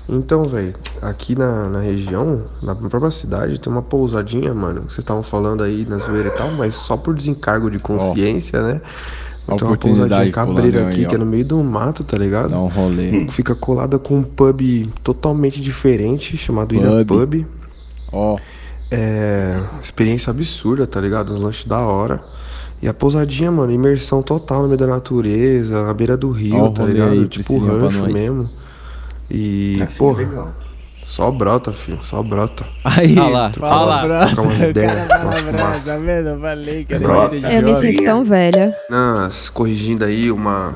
[0.08, 4.82] Então, velho, aqui na, na região, na própria cidade, tem uma pousadinha, mano.
[4.82, 8.62] que Vocês estavam falando aí na zoeira e tal, mas só por desencargo de consciência,
[8.62, 8.80] né?
[9.48, 11.08] A Tem uma oportunidade pousadinha cabreira aqui, aí, ó.
[11.08, 12.50] que é no meio do mato, tá ligado?
[12.50, 13.26] Dá um rolê.
[13.30, 14.60] Fica colada com um pub
[15.02, 17.08] totalmente diferente, chamado Ilha Pub.
[17.08, 17.46] Pub.
[18.12, 18.38] Ó,
[18.90, 19.60] É.
[19.82, 21.32] Experiência absurda, tá ligado?
[21.32, 22.22] Uns lanches da hora.
[22.80, 26.70] E a pousadinha, mano, imersão total no meio da natureza, na beira do rio, Ó
[26.70, 27.10] tá ligado?
[27.12, 28.48] aí, tipo rancho mesmo.
[29.30, 30.52] E, Assim, porra, legal.
[31.04, 32.64] só brota, filho, só brota.
[32.84, 34.26] Aí, Ah lá, fala, ah lá.
[34.26, 35.86] Trocar umas ideias, umas fumaças.
[35.86, 36.28] Tá vendo?
[36.28, 37.34] Eu falei que era Nossa.
[37.36, 38.74] gente Eu me sinto tão velha.
[38.88, 40.74] Nas, corrigindo aí uma.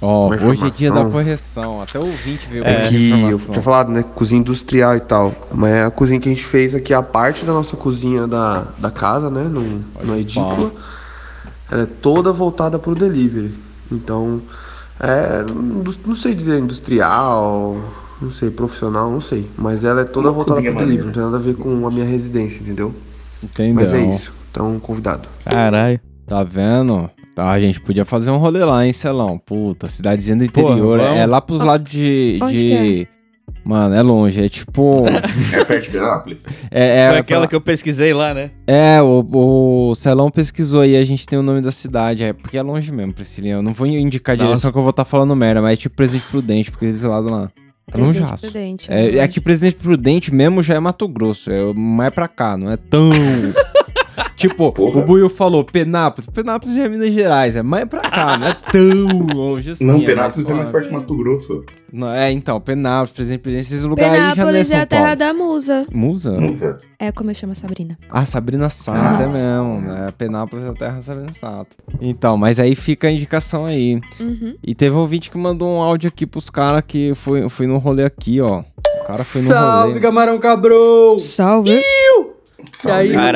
[0.00, 1.80] Ó, uma hoje é dia da correção.
[1.80, 4.04] Até o ouvinte veio É que eu tinha falado, né?
[4.14, 5.32] Cozinha industrial e tal.
[5.52, 8.66] Mas é a cozinha que a gente fez aqui, a parte da nossa cozinha da,
[8.78, 9.42] da casa, né?
[9.44, 10.72] No, na edícula.
[11.70, 13.54] Ela é toda voltada pro delivery.
[13.90, 14.42] Então,
[15.00, 15.44] é.
[15.52, 17.76] Não, não sei dizer industrial,
[18.20, 19.48] não sei, profissional, não sei.
[19.56, 20.86] Mas ela é toda Uma voltada pro delivery.
[20.86, 21.04] maneira.
[21.04, 22.94] Não tem nada a ver com a minha residência, entendeu?
[23.42, 23.74] Entendeu?
[23.74, 24.34] Mas é isso.
[24.50, 25.28] Então, convidado.
[25.44, 26.00] Caralho.
[26.26, 27.10] Tá vendo?
[27.34, 29.36] Tá, a gente podia fazer um rolê lá, hein, Celão?
[29.38, 31.00] Puta, cidadezinha do interior.
[31.00, 32.38] é lá pros lados de.
[32.40, 33.08] Onde de...
[33.64, 34.44] Mano, é longe.
[34.44, 34.92] É tipo.
[35.52, 36.46] É perto de Anápolis.
[36.70, 38.50] É, é, Foi aquela pra- que eu pesquisei lá, né?
[38.66, 39.24] é o,
[39.90, 42.24] o Celão pesquisou aí, a gente tem o nome da cidade.
[42.24, 43.54] É porque é longe mesmo, Priscilinha.
[43.54, 44.48] Eu não vou indicar a Nossa.
[44.48, 47.30] direção que eu vou estar falando merda, mas é tipo Presidente Prudente, porque eles lado
[47.30, 47.50] lá.
[47.88, 48.46] É Presidente longeaço.
[48.50, 49.32] Prudente, É, é verdade.
[49.32, 53.10] que Presidente Prudente mesmo já é Mato Grosso, é mais pra cá, não é tão.
[54.36, 55.00] tipo, Porra.
[55.00, 56.28] o Buiu falou Penápolis.
[56.30, 59.84] Penápolis já é Minas Gerais, é mais pra cá, não é tão longe assim.
[59.84, 61.64] Não, é Penápolis é mais forte que Mato Grosso.
[61.92, 64.82] Não, é, então, Penápolis, Presidente Prudente, esses lugares aí já não é Penápolis São é
[64.82, 65.16] a terra Paulo.
[65.16, 65.86] da musa.
[65.92, 66.32] Musa?
[66.32, 66.80] Musa.
[66.98, 67.96] É como eu chamo a Sabrina.
[68.10, 70.08] Ah, Sabrina Sato, é mesmo, né?
[70.18, 71.76] Penápolis é a terra da Sabrina Sato.
[72.00, 74.00] Então, mas aí fica a indicação aí.
[74.18, 74.56] Uhum.
[74.62, 77.78] E teve um ouvinte que mandou um áudio aqui pros caras que foi, foi no
[77.78, 78.60] rolê aqui, ó.
[79.02, 80.00] O cara foi no Salve, rolê.
[80.00, 81.18] camarão cabrão!
[81.18, 81.80] Salve.
[82.84, 82.90] E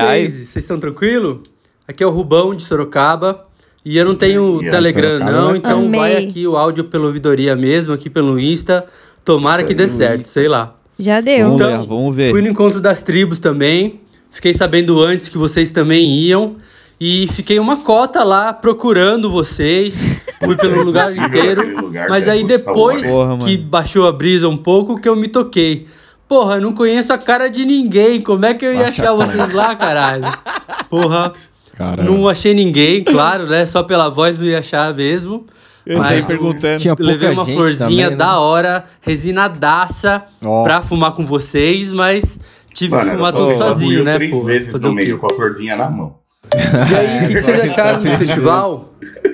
[0.09, 1.43] aí, vocês estão tranquilo?
[1.87, 3.45] Aqui é o Rubão de Sorocaba.
[3.85, 6.01] E eu não tenho E Telegram, Sorocaba, não, nós então Amei.
[6.01, 8.85] vai aqui o áudio pela ouvidoria mesmo, aqui pelo Insta.
[9.25, 10.75] Tomara que dê certo, sei lá.
[10.99, 11.47] Já deu.
[11.51, 12.31] Vamos Então, ver, vamos ver.
[12.31, 14.01] Fui no encontro das tribos também.
[14.31, 16.57] Fiquei sabendo antes que vocês também iam.
[17.01, 19.97] E fiquei uma cota lá procurando vocês.
[20.43, 21.91] Fui pelo lugar inteiro.
[22.09, 23.07] Mas cara, aí depois
[23.45, 25.87] que baixou a brisa um pouco, que eu me toquei.
[26.29, 28.21] Porra, eu não conheço a cara de ninguém.
[28.21, 30.25] Como é que eu ia achar vocês lá, caralho?
[30.91, 31.33] Porra,
[32.05, 33.65] não achei ninguém, claro, né?
[33.65, 35.47] Só pela voz não ia achar mesmo.
[35.87, 36.81] Eu Mas eu perguntando.
[36.81, 38.17] Tinha Levei uma florzinha também, né?
[38.17, 40.63] da hora, resinadaça, Ó.
[40.63, 42.39] pra fumar com vocês, mas
[42.75, 44.45] tive Mano, que fumar tudo sozinho, né, três pô?
[44.45, 46.17] vezes Fazer no meio com a florzinha na mão.
[46.55, 48.93] E aí, o que, que vocês acharam do festival?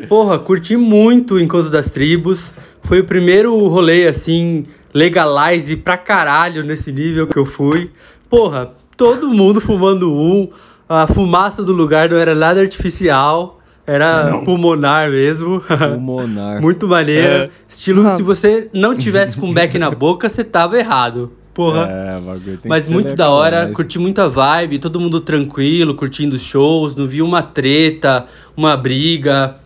[0.09, 2.41] Porra, curti muito o Encontro das Tribos.
[2.85, 7.91] Foi o primeiro rolê, assim, legalize pra caralho nesse nível que eu fui.
[8.31, 10.49] Porra, todo mundo fumando um.
[10.89, 13.61] A fumaça do lugar não era nada artificial.
[13.87, 14.45] Era Não.
[14.45, 15.63] pulmonar mesmo.
[15.99, 16.61] Monarca.
[16.63, 17.51] Muito maneiro.
[17.69, 18.17] Estilo, Ah.
[18.17, 21.33] se você não tivesse com beck na boca, você tava errado.
[21.53, 21.87] Porra.
[21.89, 26.37] É, bagulho tem Mas muito da hora, mas- curti muita vibe, todo mundo tranquilo, curtindo
[26.39, 28.25] shows, não vi uma treta,
[28.57, 29.57] uma briga.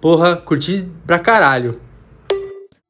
[0.00, 1.80] Porra, curti pra caralho.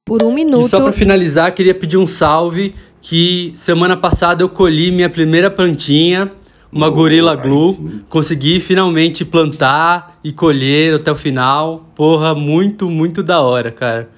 [0.06, 0.68] Por um E minuto.
[0.68, 6.30] só pra finalizar, queria pedir um salve que semana passada eu colhi minha primeira plantinha,
[6.70, 7.72] uma Oh, Gorilla Glue.
[7.72, 8.00] sim.
[8.10, 11.88] Consegui finalmente plantar e colher até o final.
[11.94, 14.10] Porra, muito, muito da hora, cara.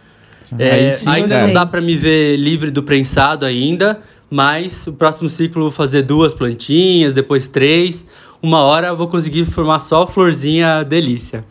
[0.59, 5.29] É, sim, ainda não dá pra me ver livre do prensado ainda, mas o próximo
[5.29, 8.05] ciclo eu vou fazer duas plantinhas, depois três.
[8.43, 11.45] Uma hora eu vou conseguir formar só florzinha delícia.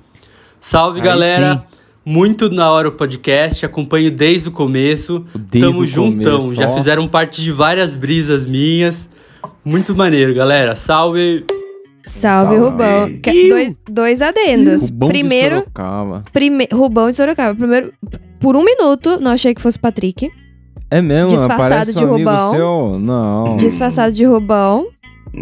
[0.60, 1.56] Salve, Aí galera!
[1.70, 1.75] sim.
[2.06, 5.26] Muito na hora o podcast, acompanho desde o começo.
[5.34, 9.10] Desde Tamo o juntão, começo, já fizeram parte de várias brisas minhas.
[9.64, 10.76] Muito maneiro, galera.
[10.76, 11.44] Salve!
[12.06, 12.58] Salve, Salve.
[12.58, 13.20] Rubão.
[13.24, 14.90] Que- dois, dois adendos.
[14.90, 16.24] Rubão de Primeiro, Sorocaba.
[16.32, 17.56] prime, Rubão de Sorocaba.
[17.56, 17.92] Primeiro,
[18.40, 20.30] por um minuto, não achei que fosse Patrick.
[20.92, 21.30] É mesmo?
[21.32, 22.52] Disfarçado de um amigo Rubão.
[22.52, 23.00] Seu?
[23.00, 23.56] Não.
[23.58, 24.88] Disfarçado de Rubão.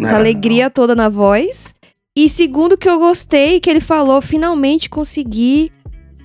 [0.00, 1.74] Essa Não, alegria toda na voz.
[2.16, 5.70] E segundo que eu gostei, que ele falou, finalmente consegui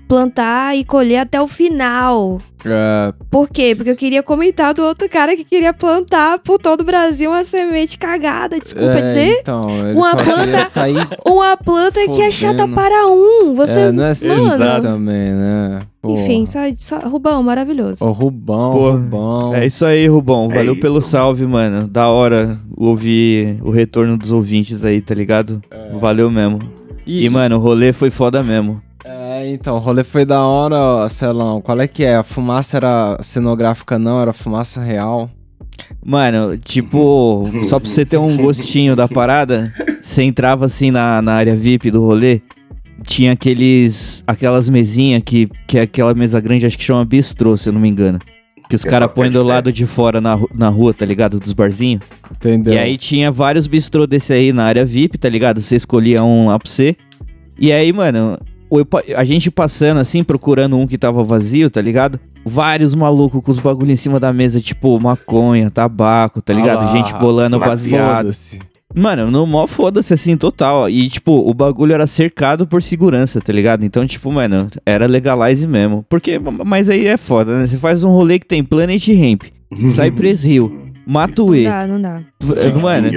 [0.10, 2.40] plantar e colher até o final.
[2.66, 3.74] É, Por quê?
[3.76, 7.46] Porque eu queria comentar do outro cara que queria plantar por todo o Brasil uma
[7.46, 8.60] semente cagada.
[8.60, 9.38] Desculpa é, dizer.
[9.40, 9.62] Então,
[9.96, 13.54] Uma planta- sair Uma planta que é chata para um.
[13.54, 13.94] Vocês.
[13.94, 14.82] é, não é assim mano.
[14.82, 15.80] também, né?
[16.02, 16.22] Porra.
[16.24, 16.98] Enfim, só, só.
[17.08, 18.04] Rubão, maravilhoso.
[18.04, 19.54] Ô, Rubão, Pô, Rubão.
[19.56, 20.50] É isso aí, Rubão.
[20.50, 21.88] Valeu É pelo salve, mano.
[21.88, 25.62] Da hora ouvir o retorno dos ouvintes aí, tá ligado?
[25.92, 26.58] Valeu mesmo.
[27.06, 28.82] E, mano, o rolê foi foda mesmo.
[29.40, 31.62] É, então, o rolê foi da hora, ó, Celão.
[31.62, 32.16] Qual é que é?
[32.16, 34.22] A fumaça era cenográfica, não?
[34.22, 35.30] Era fumaça real?
[36.06, 41.34] Mano, tipo, só pra você ter um gostinho da parada, você entrava assim na, na
[41.34, 42.42] área VIP do rolê,
[43.04, 44.24] tinha aqueles.
[44.28, 47.80] aquelas mesinhas que, que é aquela mesa grande, acho que chama bistrô, se eu não
[47.80, 48.20] me engano.
[48.70, 51.40] Que os é caras põem do lado de fora na, na rua, tá ligado?
[51.40, 52.04] Dos barzinhos.
[52.30, 52.74] Entendeu?
[52.74, 55.62] E aí tinha vários bistrô desse aí na área VIP, tá ligado?
[55.62, 56.96] Você escolhia um lá pra você.
[57.58, 58.38] E aí, mano,
[59.16, 62.20] a gente passando assim, procurando um que tava vazio, tá ligado?
[62.46, 66.84] Vários malucos com os bagulho em cima da mesa, tipo maconha, tabaco, tá ligado?
[66.84, 68.26] Ah gente bolando baseado.
[68.26, 68.60] Foda-se.
[68.96, 70.78] Mano, no mó foda-se assim, total.
[70.84, 70.90] ó.
[70.90, 73.86] E, tipo, o bagulho era cercado por segurança, tá ligado?
[73.86, 76.04] Então, tipo, mano, era legalize mesmo.
[76.10, 77.68] Porque, mas aí é foda, né?
[77.68, 79.44] Você faz um rolê que tem Planet Ramp,
[79.90, 80.70] Cypress Hill,
[81.06, 82.22] Não Matuê, dá, não dá.
[82.82, 83.10] mano.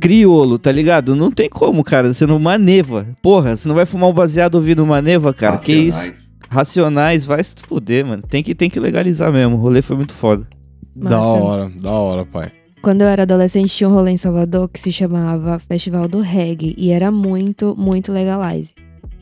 [0.00, 1.14] Criolo, tá ligado?
[1.14, 2.12] Não tem como, cara.
[2.12, 3.06] Você não maneva.
[3.22, 5.58] Porra, você não vai fumar um baseado ouvindo maneva, cara.
[5.58, 6.12] Que isso?
[6.48, 8.22] Racionais, vai se fuder, mano.
[8.22, 9.56] Tem que, tem que legalizar mesmo.
[9.56, 10.46] O rolê foi muito foda.
[10.94, 11.28] Da Massa.
[11.28, 12.52] hora, da hora, pai.
[12.82, 16.74] Quando eu era adolescente, tinha um rolê em Salvador que se chamava Festival do Reggae.
[16.76, 18.74] E era muito, muito legalize.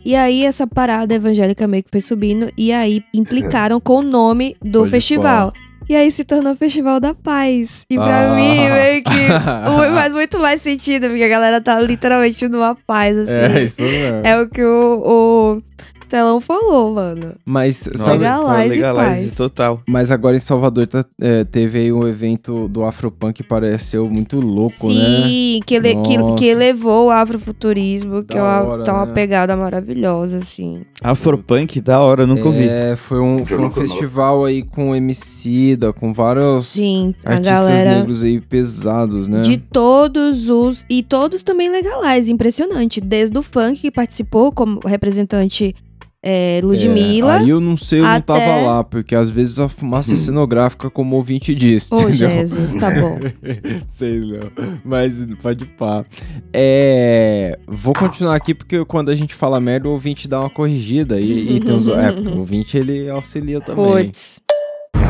[0.04, 2.50] E aí, essa parada evangélica meio que foi subindo.
[2.56, 5.52] E aí, implicaram com o nome do Pode festival.
[5.90, 7.84] E aí se tornou Festival da Paz.
[7.90, 8.34] E pra Ah.
[8.36, 9.10] mim, meio que
[9.92, 13.32] faz muito mais sentido, porque a galera tá literalmente numa paz, assim.
[13.58, 14.20] É, isso mesmo.
[14.22, 15.62] É o que o, o
[16.10, 17.34] Celão falou, mano.
[17.44, 19.34] Mas, Nossa, Legalize legalize paz.
[19.36, 19.80] total.
[19.86, 24.40] mas agora em Salvador tá- é, teve aí um evento do Afropunk que pareceu muito
[24.40, 24.94] louco, né?
[25.28, 29.06] Sim, que, ele, que, que elevou o afrofuturismo, que Da é uma, hora, tá uma
[29.06, 29.12] né?
[29.12, 30.82] pegada maravilhosa, assim.
[31.00, 32.68] Afropunk, da hora, nunca ouvi.
[32.68, 37.94] É, foi um, foi um festival aí com Emicida, com vários Sim, a artistas galera
[37.98, 39.42] negros aí pesados, né?
[39.42, 40.84] de todos os.
[40.90, 43.00] E todos também legais, impressionante.
[43.00, 45.74] Desde o funk que participou como representante
[46.22, 47.36] é, Ludmilla.
[47.36, 50.16] É, aí eu não sei, eu não até- tava lá, porque às vezes a fumaça
[50.16, 51.92] cenográfica, como o ouvinte disse.
[51.94, 52.28] Ô, entendeu?
[52.30, 53.18] Jesus, tá bom.
[53.88, 56.04] Sei não, mas pode pá.
[56.52, 61.18] É, vou continuar aqui porque quando a gente fala merda, o ouvinte dá uma corrigida
[61.20, 64.04] e, e tem os, é, o ouvinte ele auxilia também.
[64.06, 64.42] Puts.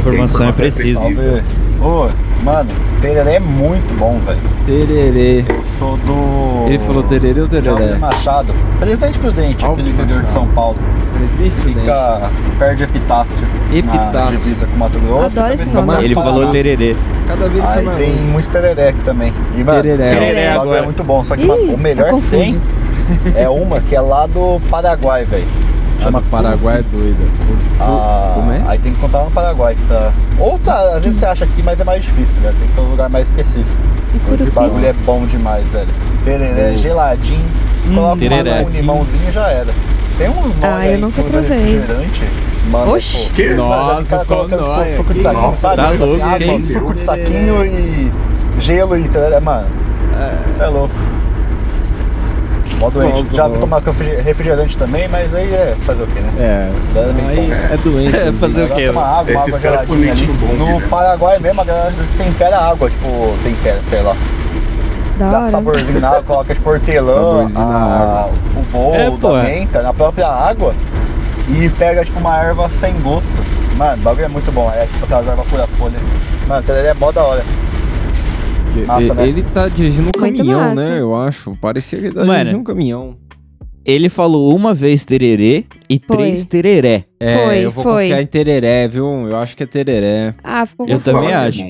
[0.00, 1.00] Informação é precisa.
[1.80, 2.08] Ô,
[2.42, 4.40] mano, tereré é muito bom, velho.
[4.66, 5.44] Tererê.
[5.48, 6.66] Eu sou do.
[6.68, 7.98] Ele falou tererê ou de Alves tereré?
[7.98, 8.54] Machado.
[8.78, 10.32] Presente Prudente, Alves aqui do interior de.
[10.32, 10.76] São Paulo.
[11.16, 11.80] Presidente Prudente.
[11.80, 13.46] Fica perto de Epitácio.
[13.70, 14.38] Na Epitácio.
[14.38, 15.38] divisa com Mato Grosso.
[15.38, 16.04] Adoro esse nome.
[16.04, 16.96] Ele falou tererê.
[17.28, 19.32] Cada vez Aí mais tem muito tereré aqui também.
[19.56, 20.14] E, mano, Tereré.
[20.14, 20.78] Tereré o bagulho agora.
[20.78, 21.22] é muito bom.
[21.24, 22.60] Só que Ih, o melhor tá que tem
[23.34, 25.46] é uma que é lá do Paraguai, velho.
[26.06, 27.24] A do Paraguai é doida.
[27.78, 28.62] Ah, Como é?
[28.66, 29.76] Aí tem que comprar no Paraguai.
[29.88, 30.12] Tá?
[30.38, 32.58] Ou tá, às vezes você acha aqui, mas é mais difícil, tá ligado?
[32.58, 33.80] Tem que ser um lugar mais específico.
[34.28, 35.88] O bagulho é bom demais, velho.
[36.24, 37.44] Tereré geladinho,
[37.94, 39.72] coloca tereré uma, um limãozinho e já era.
[40.18, 41.48] Tem uns nóis Ah, eu nunca provei.
[41.48, 42.24] refrigerante.
[42.70, 43.28] Mano, Oxi.
[43.28, 43.48] pô, Que?
[43.54, 43.56] mano, vi
[43.96, 44.96] Nossa, cara só colocando, tipo, nóia.
[44.96, 45.60] suco de saquinho, isso?
[45.60, 45.76] sabe?
[45.76, 46.72] Tá Tipo louco, assim, água, isso?
[46.74, 48.12] suco de saquinho e
[48.58, 49.66] gelo e tereré, mano.
[50.52, 50.94] Isso é louco.
[52.80, 53.36] Mó doente.
[53.36, 56.32] Já vi tomar refriger- refrigerante também, mas aí é fazer o quê, né?
[56.38, 56.70] É.
[57.28, 58.16] Aí é doença.
[58.16, 58.82] É, fazer o quê?
[58.84, 60.26] é uma água, uma água geladinha ali.
[60.58, 60.86] No né?
[60.88, 64.16] Paraguai mesmo, a galera às vezes tempera a água, tipo, tempera, sei lá.
[65.18, 65.48] Da Dá hora.
[65.50, 69.92] saborzinho na água, coloca hortelã, Saborzinho na a- o bolo É, pô, da menta na
[69.92, 70.74] própria água
[71.50, 73.30] e pega tipo uma erva sem gosto.
[73.76, 74.72] Mano, o bagulho é muito bom.
[74.74, 75.98] É tipo aquelas ervas pura folha.
[76.48, 77.44] Mano, é mó da hora.
[78.86, 79.28] Massa, né?
[79.28, 80.88] Ele tá dirigindo um Muito caminhão, massa.
[80.88, 81.00] né?
[81.00, 81.56] Eu acho.
[81.60, 82.38] Parecia que ele tá Mano.
[82.38, 83.16] dirigindo um caminhão.
[83.84, 86.16] Ele falou uma vez tererê e Foi.
[86.16, 87.04] três tereré.
[87.18, 88.02] É, Foi, eu vou foi.
[88.04, 89.04] confiar em tereré, viu?
[89.28, 90.34] Eu acho que é tereré.
[90.44, 91.12] Ah, ficou Eu confuso.
[91.16, 91.62] também acho.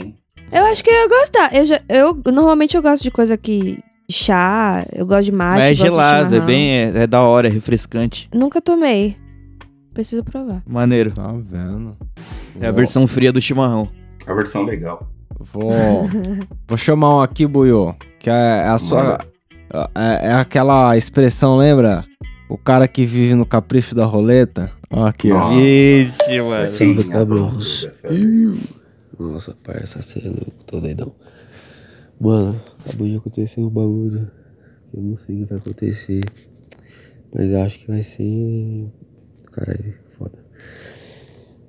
[0.52, 1.54] Eu acho que eu ia gostar.
[1.54, 3.78] Eu, já, eu normalmente eu gosto de coisa que
[4.10, 6.46] chá, eu gosto de mate, Mas é gosto de gelado, é chimarrão.
[6.46, 6.70] bem.
[6.72, 8.28] É, é da hora, é refrescante.
[8.34, 9.16] Nunca tomei.
[9.94, 10.62] Preciso provar.
[10.66, 11.12] Maneiro.
[11.12, 11.96] Tá vendo?
[12.60, 13.88] É a versão fria do chimarrão.
[14.26, 15.08] A versão legal.
[15.40, 16.06] Vou,
[16.68, 17.94] vou chamar um aqui, Buiô.
[18.18, 19.18] Que é a sua.
[19.94, 22.04] É, é aquela expressão, lembra?
[22.48, 24.70] O cara que vive no capricho da roleta.
[24.90, 25.38] Ó, aqui, ó.
[25.38, 25.56] Nossa.
[25.60, 26.66] Ixi, mano.
[27.58, 28.58] Dessa vez?
[29.18, 31.14] Nossa, parça, você é louco, tô doidão.
[32.20, 34.30] Mano, acabou de acontecer um bagulho.
[34.92, 36.20] Eu não sei o que vai acontecer.
[37.32, 38.90] Mas eu acho que vai ser.
[39.52, 40.38] Caralho, foda.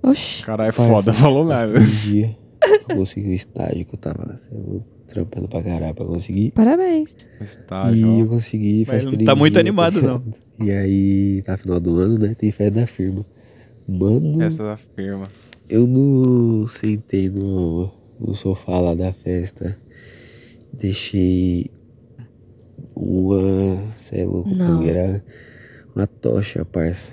[0.03, 0.43] Oxi.
[0.43, 1.73] Caralho, é foda, falou nada.
[2.89, 6.52] Eu consegui o estágio que eu tava louco, trampando pra caralho pra conseguir.
[6.52, 7.15] Parabéns.
[7.39, 10.24] Estágio, e eu consegui faz Mas não três tá muito dias, animado, tá não.
[10.65, 12.34] E aí, tá final do ano, né?
[12.38, 13.26] Tem festa da firma.
[13.88, 15.24] Mano, Essa da firma.
[15.69, 19.78] eu não sentei no, no sofá lá da festa.
[20.74, 21.69] Deixei
[22.95, 23.38] uma.
[23.97, 25.24] Cê é era
[25.95, 27.12] uma tocha, parça.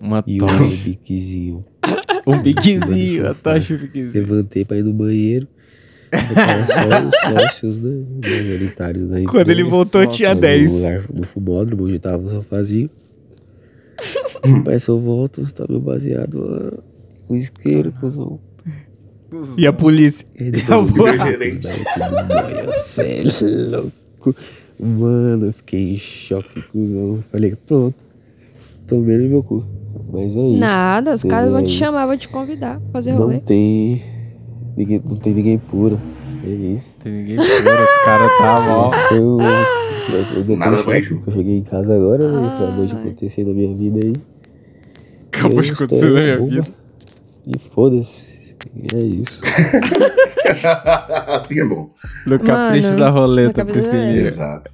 [0.00, 0.54] Uma E tocha.
[0.62, 1.64] um biquezinho.
[2.26, 4.12] Um biquezinho, a tocha o biquezinho.
[4.26, 5.46] Levantei pra ir no banheiro.
[6.12, 8.04] Só os sócios, né?
[8.24, 10.72] Majoritários da Quando ele voltou, tinha No 10.
[10.72, 12.90] lugar, no fumódromo, onde tava o sofazinho.
[14.64, 16.72] Mas eu volto, tá meu baseado lá.
[17.26, 18.38] Com isqueiro, cuzão.
[19.58, 20.26] E a polícia?
[20.36, 21.68] E vi Gerente.
[21.68, 24.34] tudo nóia, cê é louco.
[24.78, 27.24] Mano, eu fiquei em choque, cuzão.
[27.32, 27.94] Falei, pronto.
[28.86, 29.66] Tomei no meu cu.
[30.12, 30.58] Mas é isso.
[30.58, 33.38] Nada, os caras vão te chamar, vão te convidar pra fazer Não rolê.
[33.40, 34.02] tem.
[34.76, 35.98] Ninguém, não tem ninguém puro.
[36.44, 36.94] É isso.
[37.02, 37.48] Tem ninguém pura,
[37.82, 38.90] esse cara tá mal.
[40.56, 42.48] Nada choque, mais que Eu cheguei em casa agora, né?
[42.54, 44.12] Acabou de acontecer na minha vida aí.
[45.32, 46.66] Acabou de Eu acontecer na minha vida.
[47.46, 48.35] E foda-se.
[48.74, 49.42] E é isso.
[51.28, 51.90] assim é bom.
[52.26, 54.28] No capricho Mano, da roleta, Priscilinha.
[54.28, 54.70] Exato.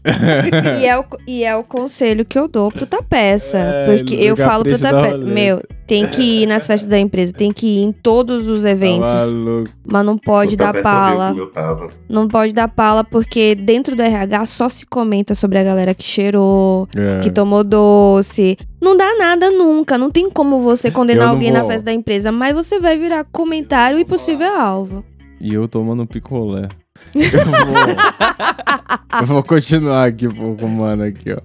[0.81, 3.59] E é, o, e é o conselho que eu dou pro Tapeça.
[3.59, 5.19] É, porque eu falo pro Tapeça.
[5.19, 8.71] Meu, tem que ir nas festas da empresa, tem que ir em todos os Tá
[8.71, 9.33] eventos.
[9.33, 9.71] maluco.
[9.85, 11.29] mas não pode dar pala.
[11.29, 11.89] como eu tava.
[12.09, 16.03] Não pode dar pala, porque dentro do RH só se comenta sobre a galera que
[16.05, 17.19] cheirou, É.
[17.21, 18.57] que tomou doce.
[18.81, 19.99] Não dá nada nunca.
[19.99, 21.69] Não tem como você condenar alguém na vou.
[21.69, 25.05] festa da empresa, mas você vai virar comentário e possível alvo.
[25.41, 26.69] E eu tomando picolé.
[27.15, 31.39] Eu vou, eu vou continuar aqui, pô, com o mano aqui, ó.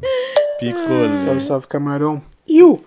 [1.25, 2.21] Salve, salve, camarão.
[2.47, 2.81] Iu!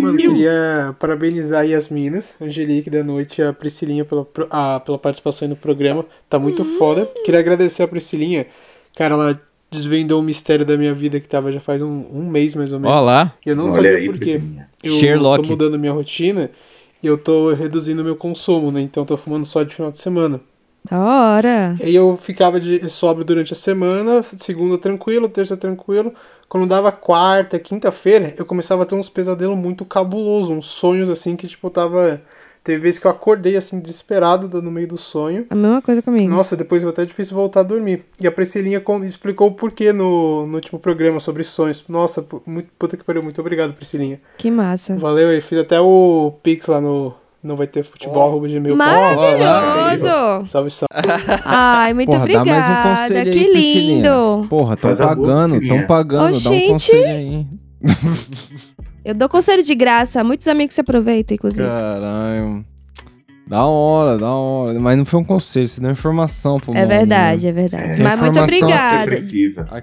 [0.00, 4.98] Mano, queria parabenizar aí as minas, Angelique da Noite e a Priscilinha pela, ah, pela
[4.98, 6.04] participação aí no programa.
[6.28, 7.08] Tá muito foda.
[7.24, 8.46] Queria agradecer a Priscilinha.
[8.96, 12.54] Cara, ela desvendou um mistério da minha vida que tava já faz um, um mês
[12.54, 12.96] mais ou menos.
[12.96, 13.34] Ó lá.
[13.44, 14.38] E eu não Olha sabia aí, por quê.
[14.38, 14.68] Priscilinha.
[14.82, 15.42] Eu Sherlock.
[15.42, 16.50] tô mudando minha rotina
[17.02, 18.80] e eu tô reduzindo meu consumo, né?
[18.80, 20.40] Então eu tô fumando só de final de semana.
[20.90, 21.76] Da hora.
[21.80, 26.12] E aí eu ficava de sóbrio durante a semana, segunda tranquilo, terça tranquilo.
[26.48, 31.34] Quando dava quarta, quinta-feira, eu começava a ter uns pesadelos muito cabulosos, uns sonhos assim
[31.36, 32.20] que tipo eu tava
[32.62, 35.46] teve vezes que eu acordei assim desesperado do- no meio do sonho.
[35.50, 36.28] A mesma coisa comigo.
[36.32, 38.04] Nossa, depois foi até difícil voltar a dormir.
[38.20, 41.84] E a Priscilinha explicou o porquê no, no último programa sobre sonhos.
[41.88, 43.22] Nossa, muito, puta que pariu.
[43.22, 44.20] Muito obrigado, Priscilinha.
[44.36, 44.96] Que massa.
[44.96, 45.40] Valeu aí.
[45.40, 47.14] Fiz até o Pix lá no
[47.46, 48.76] Não Vai Ter Futebol, arroba gmail.com.
[48.76, 50.46] Maravilhoso!
[50.46, 50.86] Salve, salve.
[51.44, 53.00] Ai, muito Porra, dá mais um obrigada.
[53.00, 53.52] conselho que aí,
[53.94, 54.46] lindo.
[54.48, 56.22] Porra, tão pagando, tão pagando.
[56.22, 56.72] Dá um gente.
[56.72, 57.46] conselho aí.
[59.04, 60.24] Eu dou conselho de graça.
[60.24, 61.66] Muitos amigos se aproveitam, inclusive.
[61.66, 62.64] Caralho.
[63.46, 64.80] Da hora, da hora.
[64.80, 67.50] Mas não foi um conselho, você deu informação pro É mundo, verdade, né?
[67.50, 68.00] é verdade.
[68.00, 68.02] É.
[68.02, 69.16] Mas muito obrigada.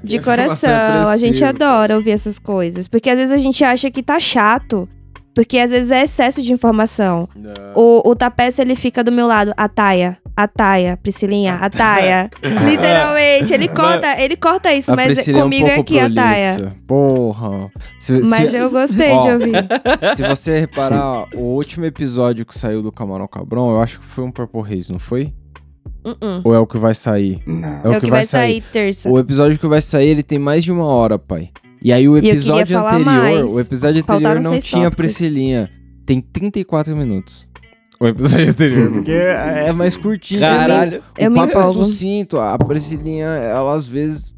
[0.03, 1.11] De informação coração.
[1.11, 2.89] é a gente adora ouvir essas coisas.
[2.89, 4.89] Porque às vezes a gente acha que tá chato.
[5.36, 7.27] Porque às vezes é excesso de informação.
[7.75, 9.51] O, o Tapeça, ele fica do meu lado.
[9.57, 12.29] A Taia, a Taia, Priscilinha, a Taia.
[12.69, 15.99] Literalmente, ele corta, ele corta isso, A mas Priscila é um comigo é pouco aqui
[15.99, 16.75] a Taia.
[16.88, 17.71] Porra.
[17.99, 19.53] Se- Mas se- eu gostei Ó, de ouvir.
[20.15, 24.23] Se você reparar, o último episódio que saiu do Camarão Cabrão, eu acho que foi
[24.23, 25.34] um Purple Haze, não foi?
[26.05, 26.41] Uh-uh.
[26.43, 27.41] Ou é o que vai sair?
[27.47, 27.93] Não.
[27.93, 29.09] É o que vai sair terça.
[29.09, 31.49] O episódio que vai sair, ele tem mais de uma hora, pai.
[31.84, 33.53] E aí o E eu episódio anterior, mais.
[33.53, 34.95] o episódio anterior Faltaram não tinha tópicos.
[34.95, 35.69] Priscilinha.
[36.05, 37.45] Tem 34 minutos.
[37.99, 40.39] O episódio anterior, porque é é mais curtinho.
[40.41, 41.01] Caralho.
[41.17, 42.39] Eu o me papo é sucinto.
[42.39, 44.34] A Priscilinha, ela às vezes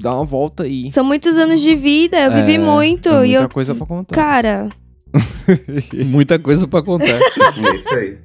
[0.00, 0.88] dá uma volta aí.
[0.90, 3.08] São muitos anos de vida, eu vivi É, muito.
[3.08, 3.48] é e muita eu.
[3.48, 4.14] coisa pra contar.
[4.14, 4.68] Cara,
[6.06, 7.06] Muita coisa pra contar.
[7.06, 8.18] É isso aí.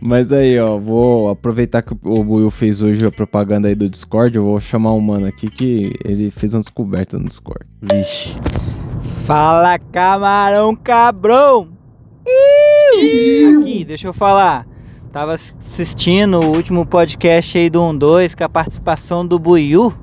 [0.00, 4.36] Mas aí, ó, vou aproveitar que o Buiu fez hoje a propaganda aí do Discord,
[4.36, 7.66] eu vou chamar um mano aqui que ele fez uma descoberta no Discord.
[7.80, 8.36] Vixe.
[9.24, 11.68] Fala, camarão cabrão!
[12.26, 13.60] Iu!
[13.60, 14.66] Aqui, deixa eu falar.
[15.12, 19.94] Tava assistindo o último podcast aí do 12 com a participação do Buiu.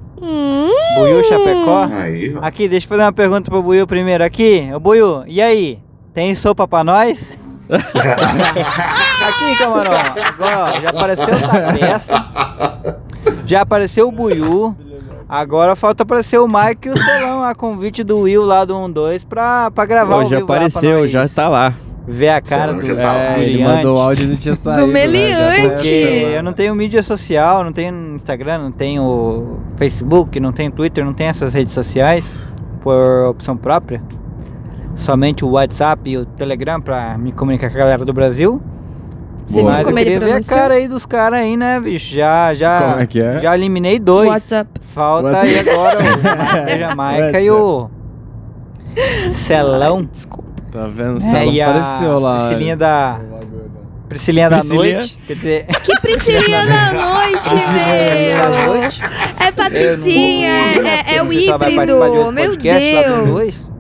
[0.95, 1.89] Buiu Chapecó.
[1.91, 2.35] Aí.
[2.41, 4.69] Aqui, deixa eu fazer uma pergunta pro Buiu primeiro aqui.
[4.73, 5.79] Ô Buiu, e aí?
[6.13, 7.33] Tem sopa pra nós?
[9.27, 9.93] aqui, camarão.
[9.93, 12.25] Agora, ó, já apareceu o Tapeça.
[13.45, 14.75] Já apareceu o Buiu.
[15.27, 19.25] Agora falta aparecer o Mike e o Celão, a convite do Will lá do 12
[19.25, 21.73] pra, pra gravar Ó, o já apareceu, já tá lá.
[22.05, 23.13] Ver a cara do, tá.
[23.13, 24.87] É, do ele mandou o áudio e não tinha saído.
[24.87, 24.93] né?
[24.93, 25.87] meliante.
[25.87, 31.05] Tá- eu não tenho mídia social, não tenho Instagram, não tenho Facebook, não tenho Twitter,
[31.05, 32.25] não tenho essas redes sociais
[32.81, 34.01] por opção própria.
[34.95, 38.61] Somente o WhatsApp e o Telegram pra me comunicar com a galera do Brasil.
[39.45, 42.13] Você Mas eu queria ver a cara aí dos caras aí, né, bicho?
[42.13, 43.39] Já, já, Como é que é?
[43.39, 44.29] já eliminei dois.
[44.29, 44.69] WhatsApp.
[44.81, 47.89] Falta aí agora o Jamaica e o
[49.31, 50.07] Celão.
[50.09, 50.49] Desculpa.
[50.71, 51.21] Tá vendo?
[51.21, 52.35] É, Ela e a apareceu lá.
[52.47, 53.19] Priscilinha da...
[54.07, 54.97] Priscilinha da Priscilinha?
[54.99, 55.19] noite.
[55.27, 55.65] Quer dizer...
[55.65, 58.75] Que Priscilinha da noite, meu!
[59.47, 62.31] É Patricinha, é, é o participar de híbrido.
[62.31, 63.70] Meu Deus.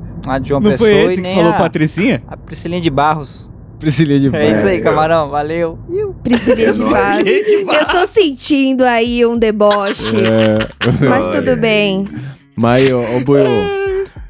[0.41, 2.23] De João Não Pessoa foi e esse que nem falou a, Patricinha?
[2.27, 3.49] a Priscilinha de Barros.
[3.79, 5.29] Priscilinha de É isso aí, camarão.
[5.29, 5.79] Valeu.
[6.23, 6.83] Priscilinha de.
[6.83, 7.25] Vaz.
[7.25, 10.15] Eu tô sentindo aí um deboche.
[10.17, 11.07] É.
[11.09, 12.07] Mas tudo bem.
[12.55, 13.43] Mas, ô, ô Buiu,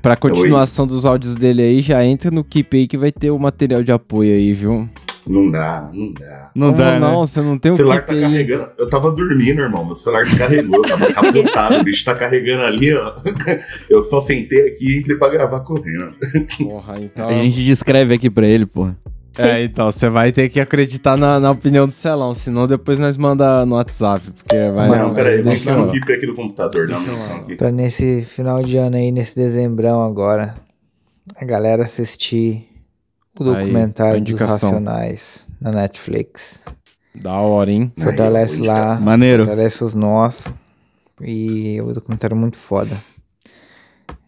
[0.01, 3.37] pra continuação dos áudios dele aí, já entra no Keep aí que vai ter o
[3.37, 4.87] material de apoio aí, viu?
[5.27, 6.51] Não dá, não dá.
[6.55, 7.27] Não Como dá, não, né?
[7.27, 8.71] você não tem O o celular tá carregando.
[8.77, 9.85] Eu tava dormindo, irmão.
[9.85, 11.75] Meu celular descarregou, eu tava capotado.
[11.75, 13.13] o bicho tá carregando ali, ó.
[13.89, 16.13] Eu só sentei aqui e entrei pra gravar correndo.
[16.57, 17.29] Porra, então...
[17.29, 18.97] A gente descreve aqui pra ele, porra.
[19.39, 23.15] É, então, você vai ter que acreditar na, na opinião do Celão, senão depois nós
[23.15, 24.89] manda no WhatsApp, porque vai...
[24.89, 25.91] não, peraí, vou deixar entrar no lá.
[25.93, 26.89] keep aqui do computador.
[26.89, 27.55] Não.
[27.55, 30.55] Pra nesse final de ano aí, nesse dezembrão agora,
[31.33, 32.67] a galera assistir
[33.39, 34.69] o Aí, documentário dos indicação.
[34.71, 36.59] Racionais na Netflix.
[37.13, 37.91] Da hora, hein?
[37.99, 39.45] Fortalece Aí, lá, Maneiro.
[39.45, 40.51] fortalece os nossos.
[41.21, 42.97] E o documentário é muito foda.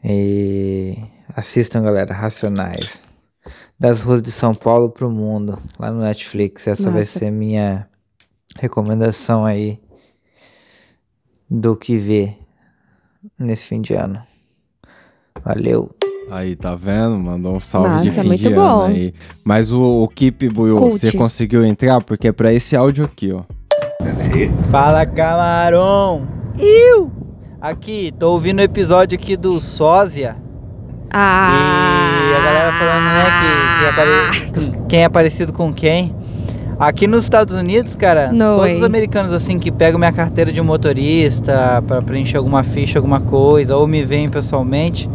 [0.04, 0.98] E
[1.36, 3.04] assistam, galera, Racionais.
[3.80, 6.68] Das ruas de São Paulo pro mundo, lá no Netflix.
[6.68, 7.20] Essa vai Massa.
[7.20, 7.88] ser minha
[8.58, 9.82] recomendação aí
[11.50, 12.38] do que ver
[13.38, 14.22] nesse fim de ano.
[15.44, 15.94] Valeu.
[16.36, 17.18] Aí, tá vendo?
[17.20, 18.62] Mandou um salve de Massa, fim muito de bom.
[18.82, 19.14] ano aí.
[19.46, 20.98] Mas o, o Keep, Buiu, Cult.
[21.00, 22.02] você conseguiu entrar?
[22.02, 23.42] Porque é pra esse áudio aqui, ó.
[24.72, 26.28] Fala, camarão!
[26.58, 27.12] Iu!
[27.62, 30.36] Aqui, tô ouvindo o episódio aqui do Sósia.
[31.12, 32.20] Ah.
[32.32, 36.16] E a galera falando, né, que, que apare- que- quem é parecido com quem.
[36.80, 38.78] Aqui nos Estados Unidos, cara, No todos way.
[38.80, 43.78] os americanos, assim, que pegam minha carteira de motorista pra preencher alguma ficha, alguma coisa,
[43.78, 45.08] ou me veem pessoalmente,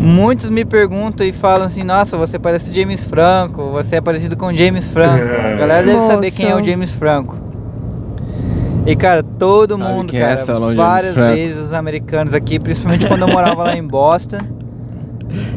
[0.00, 4.52] muitos me perguntam e falam assim, nossa, você parece James Franco, você é parecido com
[4.52, 5.24] James Franco.
[5.54, 6.64] A galera deve saber quem é o.
[6.64, 7.38] James Franco.
[8.86, 11.34] E, cara, todo Sabe mundo, é, cara, James várias Franco?
[11.34, 14.38] vezes os americanos aqui, principalmente quando eu morava lá em Boston,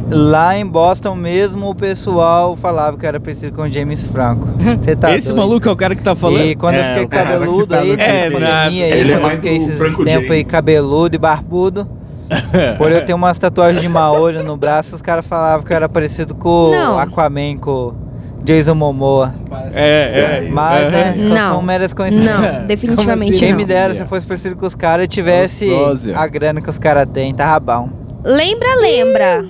[0.08, 4.48] Lá em Boston mesmo, o pessoal falava que eu era parecido com o James Franco.
[4.80, 5.40] Você tá Esse doido?
[5.40, 6.46] maluco é o cara que tá falando?
[6.46, 8.68] E quando eu É, fiquei o cara que cabeludo tá aí, nessa É, pandemia nada.
[8.70, 11.90] aí, Ele é quando eu mais fiquei esses Franco tempos aí cabeludo e barbudo,
[12.78, 15.90] por eu ter umas tatuagens de Maori no braço, os caras falavam que eu era
[15.90, 16.96] parecido com Não.
[16.96, 17.96] o Aquaman, com o
[18.44, 19.34] Jason Momoa.
[19.74, 20.50] É, é.
[20.52, 21.52] Mas, né, só Não.
[21.54, 22.58] são meras coincidências.
[22.60, 23.58] Não, definitivamente Quem não.
[23.58, 26.18] me dera se eu fosse parecido com os caras e tivesse Sósia.
[26.18, 27.90] a grana que os caras têm, tava bom.
[28.24, 29.46] Lembra, lembra.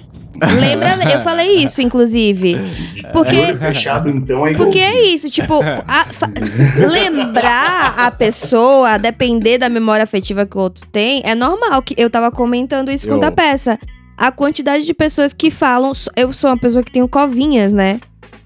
[0.60, 2.56] Lembra, eu falei isso, inclusive.
[3.12, 6.06] Porque olho fechado, então, é Porque é isso, tipo, a-
[6.90, 11.82] lembrar a pessoa, depender da memória afetiva que o outro tem, é normal.
[11.82, 13.80] que Eu tava comentando isso com outra peça.
[14.18, 15.92] a quantidade de pessoas que falam.
[16.16, 18.00] Eu sou uma pessoa que tenho covinhas, né?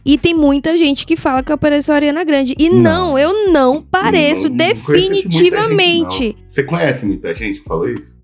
[0.05, 2.55] E tem muita gente que fala que eu pareço a Ariana Grande.
[2.57, 6.37] E não, eu não pareço, Não, não gente, definitivamente.
[6.39, 6.47] não.
[6.49, 8.15] Você conhece muita gente que falou isso?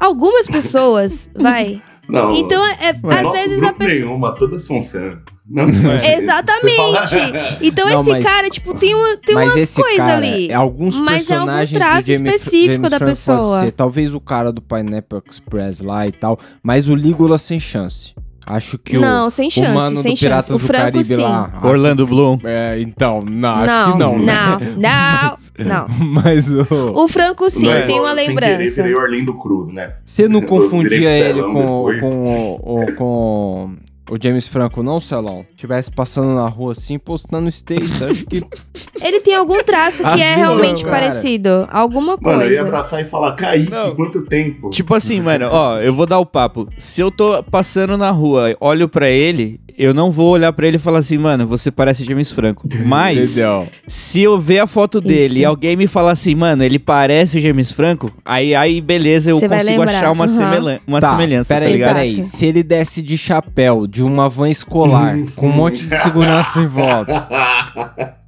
[0.00, 1.80] Algumas pessoas, vai.
[2.08, 2.34] Não.
[2.34, 4.00] Então, é, Não às nosso vezes a pessoa.
[4.00, 5.18] Nenhuma, todas são fã.
[5.46, 5.64] Não,
[6.04, 7.18] Exatamente.
[7.60, 10.50] Então Não, esse mas- cara, tipo, tem uma, tem mas uma esse coisa cara, ali.
[10.50, 13.72] é alguns mas é algum traço James- específico James da pode pessoa.
[13.72, 18.14] Talvez o cara do Pineapple Express lá e tal, mas o Lígula sem chance.
[18.48, 20.52] Acho que o Não, sem o chance, mano sem do Piratas chance.
[20.54, 21.16] O do Franco, Caribe sim.
[21.16, 21.50] lá.
[21.54, 22.38] acho- Orlando Bloom.
[22.44, 24.34] É, então, não, acho Não, que não, né?
[24.34, 24.58] não,
[25.66, 26.06] não, não.
[26.06, 28.56] Mas o O Franco, sim, Não, tem uma sem lembrança.
[28.56, 29.94] Querer, virei Orlando Cruz, né?
[30.04, 31.52] Você não confundia ele com,
[32.00, 33.70] com, o- o- com
[34.10, 35.44] o James Franco, não, Celão?
[35.56, 38.42] Tivesse passando na rua assim, postando state, acho que.
[39.02, 40.96] Ele tem algum traço que é realmente cara.
[40.98, 41.68] parecido.
[41.70, 42.62] Alguma Mano, eu ia coisa.
[42.62, 44.70] abraçar e falar, Kaique, quanto tempo?
[44.70, 46.68] Tipo assim, mano, ó, eu vou dar o papo.
[46.76, 50.76] Se eu tô passando na rua, olho pra ele, eu não vou olhar pra ele
[50.76, 52.68] e falar assim, mano, você parece James Franco.
[52.84, 53.38] Mas,
[53.86, 55.38] se eu ver a foto dele Isso.
[55.38, 59.38] e alguém me falar assim, mano, ele parece o James Franco, aí, aí beleza, eu
[59.38, 60.34] Você consigo achar uma, aham.
[60.36, 61.94] semelhan- uma tá, semelhança, peraí, tá ligado?
[61.94, 62.22] peraí.
[62.24, 66.66] Se ele desse de chapéu de uma van escolar, com um monte de segurança em
[66.66, 67.26] volta.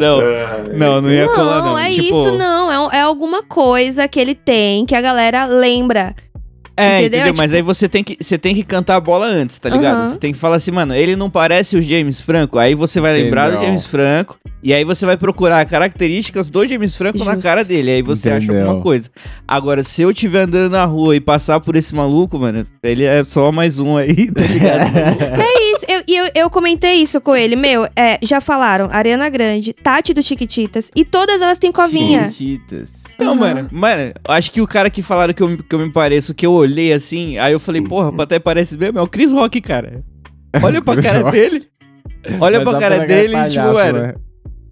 [0.00, 0.20] Não,
[0.74, 1.64] não, não ia colar, não.
[1.72, 2.72] Não, é Tipo, isso não.
[2.72, 6.14] É, um- é alguma coisa que ele tem que a galera lembra.
[6.76, 7.20] É, Entendeu?
[7.20, 7.34] entendeu?
[7.38, 9.96] Mas Tipo- aí você tem, que, você tem que cantar a bola antes, tá ligado?
[9.98, 10.06] Aham.
[10.08, 12.58] Você tem que falar assim, mano, ele não parece o James Franco.
[12.58, 13.68] Aí você vai lembrar do Entendeu.
[13.68, 14.38] James Franco.
[14.62, 17.42] E aí você vai procurar características do James Franco na Justo.
[17.42, 17.90] cara dele.
[17.92, 18.66] Aí você acha Entendeu.
[18.66, 19.08] alguma coisa.
[19.46, 23.22] Agora, se eu estiver andando na rua e passar por esse maluco, mano, ele é
[23.26, 24.90] só mais um aí, tá ligado?
[25.46, 25.84] É isso.
[25.88, 27.54] Eu, e eu, eu comentei isso com ele.
[27.56, 30.90] Meu, é, já falaram Ariana Grande, Tati do Chiquititas.
[30.96, 32.30] E todas elas têm covinha.
[32.30, 33.06] Chiquititas.
[33.18, 36.34] Não, mano, mano, acho que o cara que falaram que eu, que eu me pareço,
[36.34, 39.60] que eu olhei assim, aí eu falei, porra, até parece mesmo, é o Chris Rock,
[39.60, 40.02] cara.
[40.62, 41.32] Olha pra cara Rock.
[41.32, 41.62] dele.
[42.40, 43.98] Olha Mas pra cara dele e, palhaço, tipo, mano.
[44.00, 44.14] né?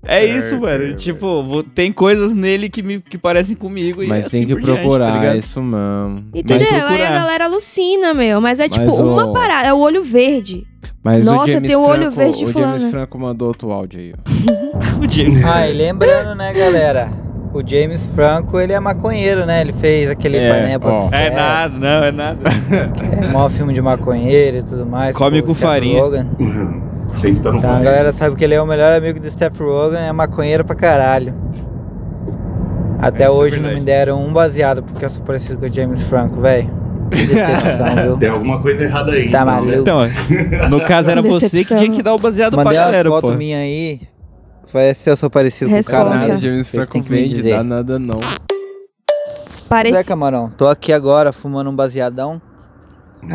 [0.06, 0.94] É isso, mano.
[0.94, 4.54] Tipo, vou- tem coisas nele que me que parecem comigo e Mas assim tem que
[4.54, 5.38] por diante, procurar, tá ligado?
[5.38, 6.24] isso mesmo.
[6.34, 6.66] Entendeu?
[6.68, 7.10] Mas Aí a procurar.
[7.10, 8.40] galera alucina, meu.
[8.40, 9.68] Mas é tipo Mas o- uma parada.
[9.68, 10.66] É o olho verde.
[11.02, 12.78] Mas Nossa, o James tem o olho Franco, verde O fulano.
[12.78, 15.00] James Franco mandou outro áudio aí, ó.
[15.04, 17.10] O James Ah, e lembrando, né, galera?
[17.54, 19.60] O James Franco, ele é maconheiro, né?
[19.60, 21.08] Ele fez aquele É, Pineapple.
[21.12, 22.40] É nada, não, é nada.
[23.22, 25.16] é maior filme de maconheiro e tudo mais.
[25.16, 26.02] Come o com farinha.
[26.02, 26.28] Rogen.
[27.14, 29.56] Sempre tá no Então a galera sabe que ele é o melhor amigo do Steph
[29.60, 31.32] Rogen, é maconheiro pra caralho.
[32.98, 36.02] Até é hoje não me deram um baseado porque eu sou parecido com o James
[36.02, 36.68] Franco, velho.
[37.08, 38.16] Que decepção, viu?
[38.16, 39.30] Tem alguma coisa errada aí.
[39.30, 39.52] Tá então, né?
[39.52, 39.78] maluco.
[39.78, 43.08] Então, no caso era você que tinha que dar o baseado Mandei pra uma galera,
[43.08, 43.34] foto pô.
[43.34, 44.00] minha aí.
[44.72, 46.26] Vai se eu sou parecido com o Resposta.
[46.26, 46.36] cara.
[46.38, 48.18] James Franco vende, dá nada não.
[49.68, 50.02] Parece.
[50.02, 52.40] Zé Camarão, tô aqui agora fumando um baseadão.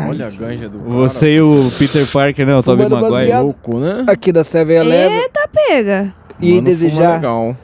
[0.08, 0.90] Olha a ganja do cara.
[0.90, 2.54] Você e o Peter Parker, né?
[2.54, 3.36] O Tobey Fumando Maguire.
[3.38, 4.04] louco, né?
[4.06, 5.18] Aqui da Seven Eleven.
[5.18, 6.14] Eita, pega.
[6.40, 7.56] E Mano, desejar legal.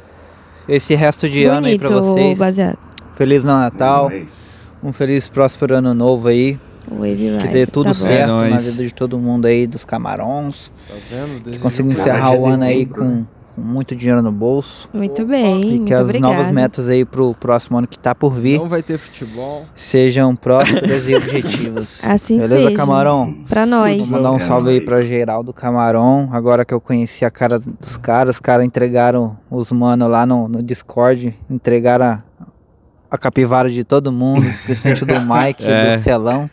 [0.68, 2.38] esse resto de ano aí Bonito pra vocês.
[2.38, 2.78] baseado.
[3.14, 4.10] Feliz Natal.
[4.10, 4.46] Mas-
[4.82, 6.58] Um feliz próspero ano novo aí.
[6.90, 10.70] Wave Que dê tudo Tá certo É na vida de todo mundo aí, dos camarões.
[10.88, 11.50] Tá vendo?
[11.50, 13.26] Que consiga encerrar o ano aí dezembro, com,
[13.56, 14.88] com muito dinheiro no bolso.
[14.92, 15.60] Muito bem.
[15.62, 16.34] E muito que as obrigada.
[16.34, 19.64] novas metas aí pro próximo ano que tá por vir Não vai ter futebol.
[19.74, 22.04] sejam prósperas e objetivas.
[22.04, 22.76] Assim Beleza, seja.
[22.76, 23.34] Camarão?
[23.48, 23.96] Pra nós.
[24.08, 26.28] Vou mandar um salve aí pra Geraldo Camarão.
[26.30, 30.46] Agora que eu conheci a cara dos caras, os caras entregaram os manos lá no,
[30.48, 32.22] no Discord, entregaram a,
[33.10, 35.96] a capivara de todo mundo, principalmente do Mike, É.
[35.96, 36.50] do Celão,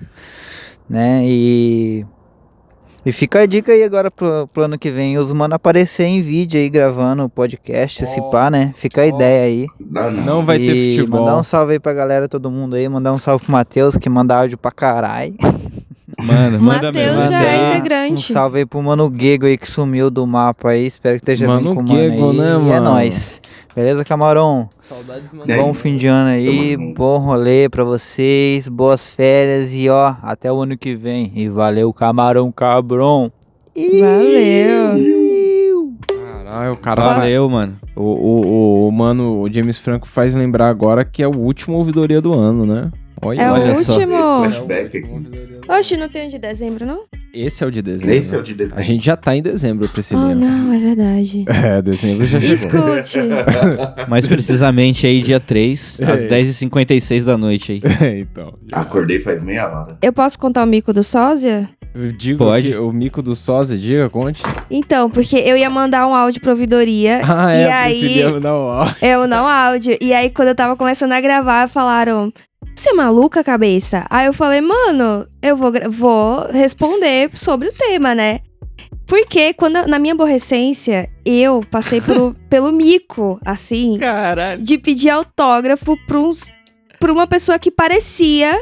[0.90, 1.22] né?
[1.26, 2.06] E.
[3.06, 6.22] E fica a dica aí agora pro, pro ano que vem, os mano aparecer em
[6.22, 8.30] vídeo aí gravando o podcast, se Ó.
[8.30, 8.72] pá, né?
[8.76, 9.08] Fica a Ó.
[9.08, 9.68] ideia aí.
[9.78, 10.24] Não, não.
[10.24, 11.20] Não vai ter E futebol.
[11.20, 12.88] Mandar um salve aí pra galera, todo mundo aí.
[12.88, 15.36] Mandar um salve pro Matheus, que manda áudio pra caralho.
[16.26, 17.32] Manda, manda Mateus mesmo.
[17.32, 18.34] já é aí Um integrante.
[18.34, 20.86] salve aí pro Mano Gego aí que sumiu do mapa aí.
[20.86, 22.38] Espero que esteja Mano bem com o Gego, mano aí.
[22.38, 22.90] né, E é mano?
[22.92, 23.42] nóis.
[23.76, 24.70] Beleza, Camarão?
[24.82, 25.52] Saudades, mano.
[25.52, 30.52] É Bom fim de ano aí, bom rolê pra vocês, boas férias e ó, até
[30.52, 31.32] o ano que vem.
[31.36, 33.32] E valeu, Camarão Cabrão.
[33.76, 35.94] Valeu.
[36.08, 37.02] Caralho, o cara.
[37.02, 37.76] Valeu, mano.
[37.96, 41.78] O, o, o, o mano, o James Franco faz lembrar agora que é o último
[41.78, 42.92] ouvidoria do ano, né?
[43.26, 43.94] Olha, É o olha só.
[43.94, 44.16] último.
[44.44, 45.10] Flashback aqui.
[45.68, 47.04] Oxe, não tem um de dezembro, não?
[47.34, 48.14] Esse é o de dezembro.
[48.14, 48.80] Esse é o de dezembro.
[48.80, 50.36] A gente já tá em dezembro, Oh, Priscilinha.
[50.36, 51.46] não, é verdade.
[51.66, 52.96] É, dezembro já chegou.
[52.98, 53.20] Escute.
[54.08, 56.28] Mais precisamente aí, dia 3, às É.
[56.28, 57.82] 10h56 da noite aí.
[58.22, 58.54] então.
[58.72, 59.98] Acordei faz meia hora.
[60.02, 61.68] Eu posso contar o mico do sósia?
[61.96, 62.70] Eu digo Pode.
[62.72, 64.42] que o mico do sósia, diga, conte.
[64.70, 67.22] Então, porque eu ia mandar um áudio pra ouvidoria.
[67.28, 68.00] Ah, é, e a aí.
[68.00, 68.88] Priscilinha não, ó.
[69.02, 69.96] Eu não áudio.
[70.02, 72.32] E aí, quando eu tava começando a gravar, falaram.
[72.76, 74.06] Você é maluca, cabeça?
[74.10, 78.40] Aí eu falei, mano, eu vou, vou responder sobre o tema, né?
[79.06, 84.00] Porque quando, na minha aborrecência, eu passei por- pelo mico, assim,
[84.60, 86.52] de pedir autógrafo pra, uns,
[87.00, 88.60] pra uma pessoa que parecia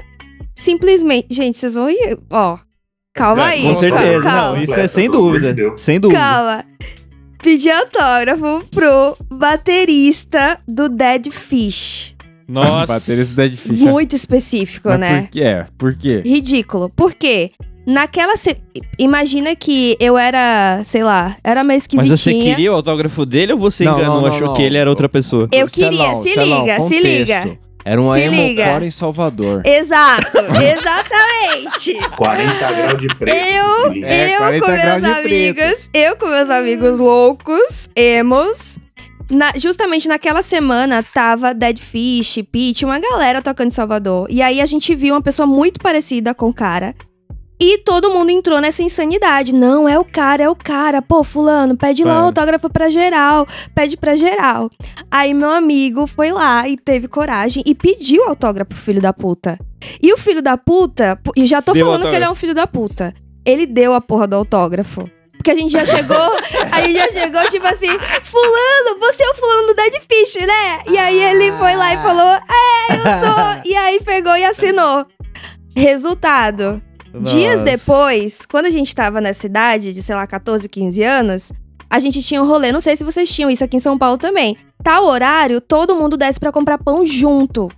[0.53, 1.27] simplesmente.
[1.33, 2.17] Gente, vocês vão ir.
[2.29, 2.57] Ó,
[3.13, 3.63] calma aí.
[3.63, 5.55] Com certeza, calma, não, isso é sem dúvida.
[5.77, 6.19] Sem dúvida.
[6.19, 6.65] Calma.
[7.41, 12.15] Pedi autógrafo pro baterista do Dead Fish.
[12.47, 12.85] Nossa.
[12.87, 13.79] Baterista Dead Fish.
[13.79, 15.21] Muito específico, Mas né?
[15.23, 15.41] Por quê?
[15.41, 16.21] É, por quê?
[16.25, 16.89] Ridículo.
[16.89, 17.51] Por quê?
[17.87, 18.35] Naquela.
[18.37, 18.57] se-
[18.99, 22.17] Imagina que eu era, sei lá, era meio Mas esquisitinha.
[22.17, 24.53] você queria o autógrafo dele ou você Não, enganou, não, não, achou não.
[24.53, 25.47] que ele era outra pessoa?
[25.51, 27.57] Eu queria, Celão, se Celão, liga, se liga.
[27.83, 28.83] Era uma Se liga.
[28.83, 29.61] Em Salvador.
[29.65, 31.93] Exato, exatamente.
[32.15, 33.35] 40 graus de preto.
[33.35, 34.03] Eu.
[34.03, 38.77] É, eu 40 com meus amigos, eu com meus amigos loucos, emos.
[39.29, 44.27] na- justamente naquela semana tava Dead Fish, Pete, uma galera tocando em Salvador.
[44.29, 46.93] E aí a gente viu uma pessoa muito parecida com o cara.
[47.63, 49.53] E todo mundo entrou nessa insanidade.
[49.53, 50.99] Não, é o cara, é o cara.
[50.99, 53.45] Pô, fulano, pede lá o autógrafo pra geral.
[53.75, 54.67] Pede pra geral.
[55.11, 59.59] Aí meu amigo foi lá e teve coragem e pediu autógrafo pro filho da puta.
[60.01, 62.35] E o filho da puta, pu- e já tô Deu falando que ele é um
[62.35, 63.13] filho da puta.
[63.45, 65.07] Ele deu a porra do autógrafo.
[65.37, 66.17] Porque a gente já chegou,
[66.71, 67.89] a gente já chegou, tipo assim,
[68.23, 70.79] fulano, você é o fulano do Dead Fish, né?
[70.87, 73.61] E aí ele foi lá e falou, é, eu sou.
[73.71, 75.05] e aí pegou e assinou.
[75.75, 76.81] Resultado.
[77.19, 77.63] Dias Nossa.
[77.63, 81.51] depois, quando a gente tava nessa idade de, sei lá, 14, 15 anos,
[81.89, 84.17] a gente tinha um rolê, não sei se vocês tinham isso aqui em São Paulo
[84.17, 84.55] também.
[84.83, 87.69] Tal horário, todo mundo desce pra comprar pão junto.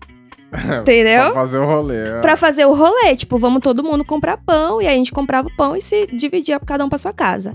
[0.82, 1.32] Entendeu?
[1.32, 1.98] pra fazer o rolê.
[1.98, 2.20] é.
[2.22, 5.48] Pra fazer o rolê, tipo, vamos todo mundo comprar pão e aí a gente comprava
[5.48, 7.54] o pão e se dividia cada um pra sua casa.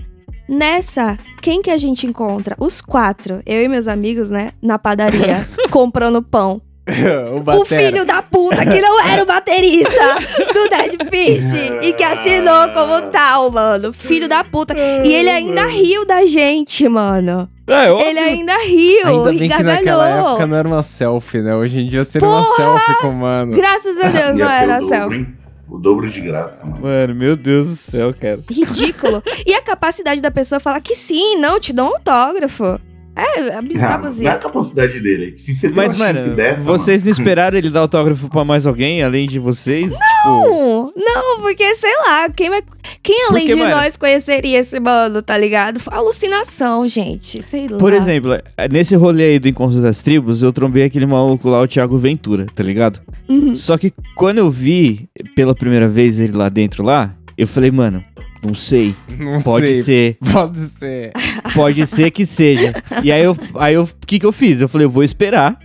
[0.49, 2.55] Nessa, quem que a gente encontra?
[2.59, 6.59] Os quatro, eu e meus amigos, né, na padaria, comprando pão.
[7.55, 10.15] o O filho da puta que não era o baterista
[10.53, 13.93] do Dead Fish e que assinou como tal, mano.
[13.93, 14.75] Filho da puta.
[14.77, 17.49] E ele ainda riu da gente, mano.
[17.67, 18.07] É, óbvio.
[18.07, 21.55] Ele ainda riu Ainda e bem que naquela época não era uma selfie, né?
[21.55, 22.55] Hoje em dia seria uma Porra!
[22.55, 23.55] selfie com o mano.
[23.55, 25.17] Graças a Deus não era selfie.
[25.19, 25.35] hein?
[25.69, 26.81] O dobro de graça, mano.
[26.81, 28.39] Mano, meu Deus do céu, cara.
[28.49, 29.21] Ridículo.
[29.45, 32.79] E a capacidade da pessoa falar que sim, não, te dou um autógrafo.
[33.21, 35.35] É abus- Ah, não é a capacidade dele.
[35.35, 37.21] Se você tem Mas, mano, dessa, vocês não mano.
[37.21, 39.91] esperaram ele dar autógrafo pra mais alguém, além de vocês?
[39.93, 42.63] Tipo, Não, não, porque sei lá, quem, vai-
[43.03, 45.79] quem além Porque, de mano- nós conheceria esse mano, tá ligado?
[45.87, 47.77] Alucinação, gente, sei lá.
[47.77, 48.31] por exemplo,
[48.71, 52.45] nesse rolê aí do Encontro das Tribos, eu trombei aquele maluco lá, o Thiago Ventura,
[52.53, 52.99] tá ligado?
[53.27, 53.55] Uhum.
[53.55, 58.03] Só que quando eu vi pela primeira vez ele lá dentro lá, eu falei, mano,
[58.43, 58.95] não sei.
[59.17, 59.83] Não Pode sei.
[59.83, 60.17] ser.
[60.31, 61.11] Pode ser.
[61.53, 62.73] Pode ser que seja.
[63.03, 64.61] E aí eu, aí eu, o que que eu fiz?
[64.61, 65.57] Eu falei, eu vou esperar.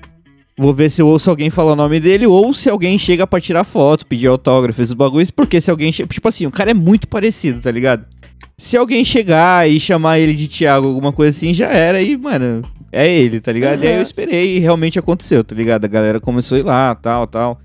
[0.56, 3.40] Vou ver se eu ouço alguém falar o nome dele ou se alguém chega pra
[3.40, 5.30] tirar foto, pedir autógrafo, esses bagulhos.
[5.30, 5.90] Porque se alguém.
[5.90, 8.04] che- Tipo assim, o cara é muito parecido, tá ligado?
[8.56, 12.00] Se alguém chegar e chamar ele de Thiago, alguma coisa assim, já era.
[12.00, 12.62] E, mano,
[12.92, 13.82] é ele, tá ligado?
[13.82, 15.84] E aí eu esperei e realmente aconteceu, tá ligado?
[15.86, 17.60] A galera começou a ir lá, tal, tal.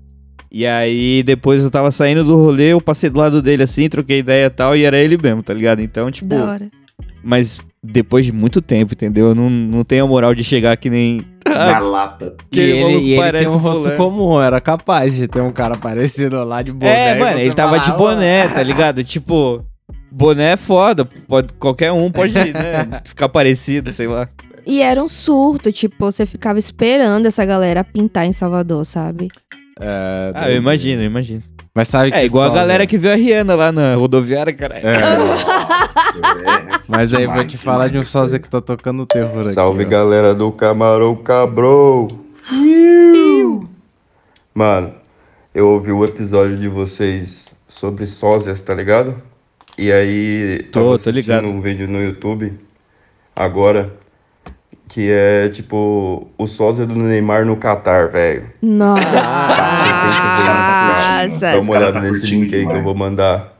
[0.50, 4.18] E aí depois eu tava saindo do rolê, eu passei do lado dele assim, troquei
[4.18, 5.80] ideia e tal, e era ele mesmo, tá ligado?
[5.80, 6.28] Então, tipo.
[6.28, 6.68] Da hora.
[7.22, 9.28] Mas depois de muito tempo, entendeu?
[9.28, 11.22] Eu não, não tenho a moral de chegar que nem.
[11.46, 12.36] Na lata.
[12.52, 13.96] E Aquele ele, e ele tem um rosto fulano.
[13.96, 17.10] comum, era capaz de ter um cara parecido lá de boné.
[17.10, 19.02] É, e mano, ele tava de boné, tá ligado?
[19.02, 19.64] Tipo,
[20.10, 21.04] boné é foda.
[21.04, 24.28] Pode, qualquer um pode né, ficar parecido, sei lá.
[24.66, 29.28] E era um surto, tipo, você ficava esperando essa galera pintar em Salvador, sabe?
[29.80, 31.42] É, Ah, eu imagino, eu imagino.
[31.74, 34.86] Mas sabe que É igual a galera que viu a Rihanna lá na rodoviária, caralho.
[34.86, 34.96] É.
[36.10, 39.52] É, Mas aí vou te falar de um sósia que tá tocando terror aqui.
[39.52, 39.88] Salve ó.
[39.88, 42.08] galera do Camarão Cabrou!
[44.52, 44.92] Mano,
[45.54, 49.22] eu ouvi o episódio de vocês sobre sósias, tá ligado?
[49.78, 51.46] E aí, Tô, tava tô assistindo ligado.
[51.46, 52.58] um vídeo no YouTube
[53.34, 53.92] agora
[54.90, 58.46] que é tipo o sósia do Neymar no Catar, velho.
[58.60, 59.04] Nossa.
[61.40, 63.56] Dá uma olhada tá nesse curtindo link aí que eu vou mandar.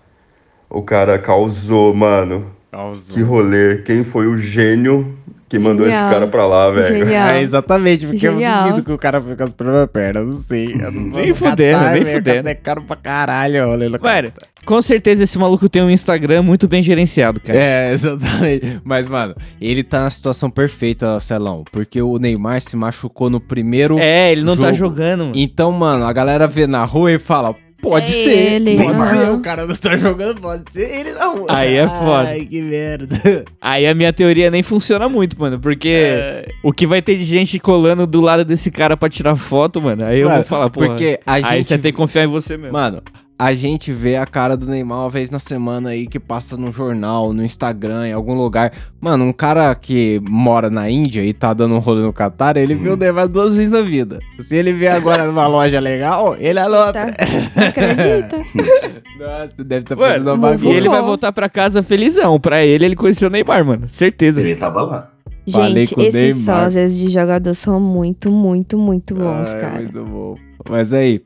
[0.69, 2.47] O cara causou, mano.
[2.73, 3.15] Causou.
[3.15, 3.77] Que rolê.
[3.79, 5.17] Quem foi o gênio
[5.49, 6.05] que mandou Genial.
[6.05, 7.09] esse cara pra lá, velho?
[7.09, 8.65] É, exatamente, porque eu Genial.
[8.65, 10.75] duvido que o cara foi com as próprias pernas, não sei.
[10.81, 12.49] Eu não Nem fudendo, nem fudendo.
[12.49, 13.89] É caro pra caralho, olha.
[13.89, 14.33] Mano,
[14.65, 17.59] com certeza esse maluco tem um Instagram muito bem gerenciado, cara.
[17.59, 18.81] É, exatamente.
[18.85, 21.65] Mas, mano, ele tá na situação perfeita, Celão.
[21.71, 23.99] Porque o Neymar se machucou no primeiro.
[23.99, 24.95] É, ele não tá jogo.
[24.95, 25.33] jogando, mano.
[25.35, 28.31] Então, mano, a galera vê na rua e fala: Pode É ser.
[28.53, 28.77] ele.
[28.77, 29.31] Pode ser.
[29.31, 31.47] O cara não tá jogando, pode ser ele na rua.
[31.49, 32.29] Aí é foda.
[32.29, 33.45] Ai, que merda.
[33.61, 37.59] Aí a minha teoria nem funciona muito, mano, porque o que vai ter de gente
[37.59, 40.81] colando do lado desse cara pra tirar foto, mano, aí eu Mano, vou falar, pô.
[40.81, 42.73] porque a aí gente- você tem que confiar em você mesmo.
[42.75, 43.03] Mano,
[43.41, 46.71] a gente vê a cara do Neymar uma vez na semana aí que passa no
[46.71, 48.71] jornal, no Instagram, em algum lugar.
[49.01, 52.75] Mano, um cara que mora na Índia e tá dando um rolê no Catar, ele
[52.75, 54.21] viu o Neymar duas vezes na vida.
[54.41, 57.15] Se ele vê agora numa loja legal, ele anota.
[57.57, 58.37] Acredita?
[59.19, 60.77] Nossa, deve estar fazendo Mano, uma e bagunça.
[60.77, 62.39] ele vai voltar pra casa felizão.
[62.39, 63.89] Pra ele, ele conheceu o Neymar, mano.
[63.89, 64.43] Certeza.
[64.43, 65.11] Ele tava lá.
[65.51, 69.81] Falei Gente, esses sósias de jogador são muito, muito, muito bons, Ai, cara.
[69.81, 70.35] Muito bom.
[70.69, 71.23] Mas aí,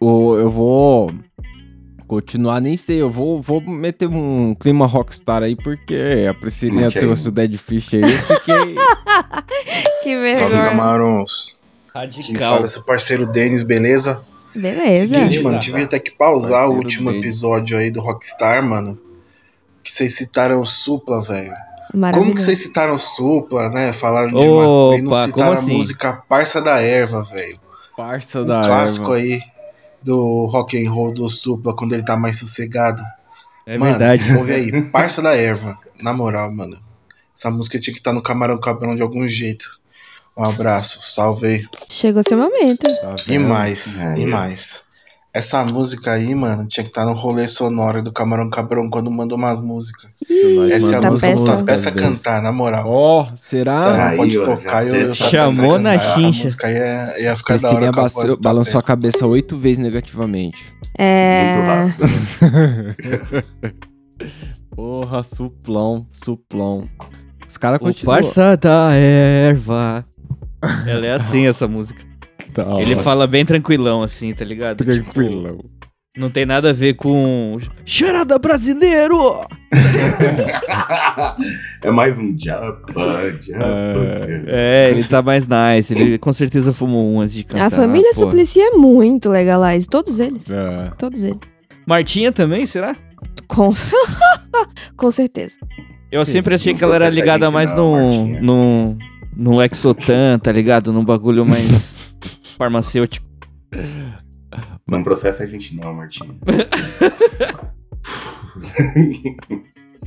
[0.00, 1.10] o, eu vou
[2.12, 6.92] continuar, nem sei, eu vou, vou meter um clima rockstar aí, porque a Priscilinha aí.
[7.00, 8.74] trouxe o Dead Fish aí, eu fiquei...
[10.04, 10.70] que Salve, vergonha.
[10.70, 11.56] camarões.
[11.90, 12.52] Quem Radical.
[12.54, 14.20] fala é seu parceiro Denis, beleza?
[14.54, 15.14] Beleza.
[15.14, 17.24] Seguinte, mano, tive até que pausar Parceiro o último Denis.
[17.24, 18.98] episódio aí do Rockstar, mano.
[19.82, 21.54] Que vocês citaram Supla, velho.
[22.12, 23.90] Como que vocês citaram o Supla, né?
[23.94, 25.70] Falaram de Opa, maconha e não citaram assim?
[25.72, 27.58] a música Parça da Erva, velho.
[27.96, 29.16] Parça Um da clássico erva.
[29.16, 29.51] aí
[30.04, 33.02] do rock and roll do Supla quando ele tá mais sossegado.
[33.66, 34.36] É mano, verdade.
[34.36, 35.78] ouve aí, Parça da Erva.
[36.00, 36.78] Na moral, mano.
[37.36, 39.80] Essa música tinha que estar no Camarão Cabrão de algum jeito.
[40.36, 41.66] Um abraço, salve aí.
[41.90, 42.86] Chegou seu momento.
[42.86, 44.84] Tá E mais, É, e mais.
[45.34, 49.34] Essa música aí, mano, tinha que estar no rolê sonoro do Camarão Cabrão quando manda
[49.34, 50.10] umas músicas.
[50.56, 51.64] Nós Essa é a tá música que peça.
[51.64, 52.84] peço a cantar, na moral.
[52.86, 53.74] Ó, Se será?
[53.96, 56.04] não Aí, pode tocar, eu, eu Chamou na cantar.
[56.10, 56.42] Essa chincha.
[56.42, 58.86] música aí ia, ia ficar da hora com a balançou, voz da balançou a peça.
[58.86, 60.74] cabeça oito vezes negativamente.
[60.98, 61.54] É.
[61.56, 63.52] Muito rápido.
[64.76, 66.86] Porra, suplão, suplão.
[67.48, 68.14] Os caras O continuam...
[68.16, 70.04] parça da erva.
[70.86, 72.02] Ela é assim, essa música.
[72.54, 73.02] Da Ele hora.
[73.02, 74.84] fala bem tranquilão, assim, tá ligado?
[74.84, 75.56] Tranquilão.
[75.56, 75.70] Tipo,
[76.14, 77.56] não tem nada a ver com.
[77.86, 79.40] Cheirada brasileiro!
[81.82, 83.64] é mais um japa, japa.
[84.46, 85.94] É, ele tá mais nice.
[85.94, 87.66] Ele com certeza fumou um antes de cantar.
[87.66, 88.26] A família porra.
[88.26, 89.88] Suplicy é muito legalize.
[89.88, 90.50] Todos eles.
[90.50, 90.90] É.
[90.98, 91.38] Todos eles.
[91.86, 92.94] Martinha também, será?
[93.48, 93.72] Com,
[94.96, 95.56] Com certeza.
[96.10, 96.32] Eu Sim.
[96.32, 98.40] sempre achei que ela era ligada mais não, no, Martinha.
[98.42, 98.98] no.
[99.34, 100.92] no Lexotan, tá ligado?
[100.92, 101.96] Num bagulho mais
[102.52, 103.26] farmacêutico.
[104.86, 106.38] Não processa a gente não, Martinho.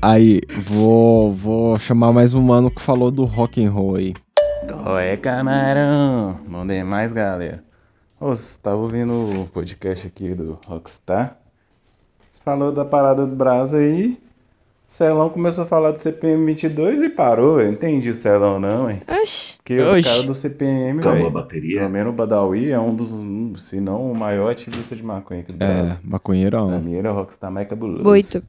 [0.02, 4.14] Aí, vou, vou chamar mais um mano que falou do rock and roll aí.
[5.00, 6.40] É, camarão?
[6.48, 7.64] Bom demais, galera.
[8.20, 11.40] Ô, você tava ouvindo o podcast aqui do Rockstar?
[12.32, 14.20] Você falou da parada do Brasa aí.
[14.88, 18.90] O Celão começou a falar do CPM 22 e parou, eu entendi o Celão não,
[18.90, 19.02] hein?
[19.22, 19.58] Oxi.
[19.58, 20.04] Porque os Oxi.
[20.04, 21.80] caras do CPM, Acabou a bateria.
[21.80, 25.42] Pelo menos o Badawi é um dos, um, se não o maior ativista de maconha
[25.42, 26.02] aqui do É, Brasil.
[26.80, 28.04] Mim ele é o Rockstar mais cabuloso.
[28.04, 28.42] Muito.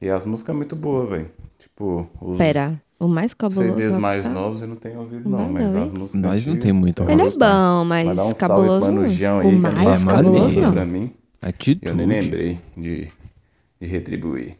[0.00, 1.30] E as músicas é muito boas, velho.
[1.58, 2.80] Tipo, os Pera.
[2.98, 3.68] O mais cabuloso.
[3.74, 4.32] CDs mais Rockstar?
[4.42, 5.40] novos eu não tenho ouvido, não.
[5.40, 6.22] Não, Mas não, as músicas.
[6.22, 8.86] Nós não tem muito vai Ele é bom, mas um salve cabuloso.
[8.86, 10.60] pro Mano Gião o aí, que mais é cabuloso maneiro.
[10.62, 10.72] não.
[10.72, 11.12] pra mim.
[11.42, 11.80] Atitude.
[11.82, 13.08] Eu nem lembrei de,
[13.80, 14.56] de retribuir.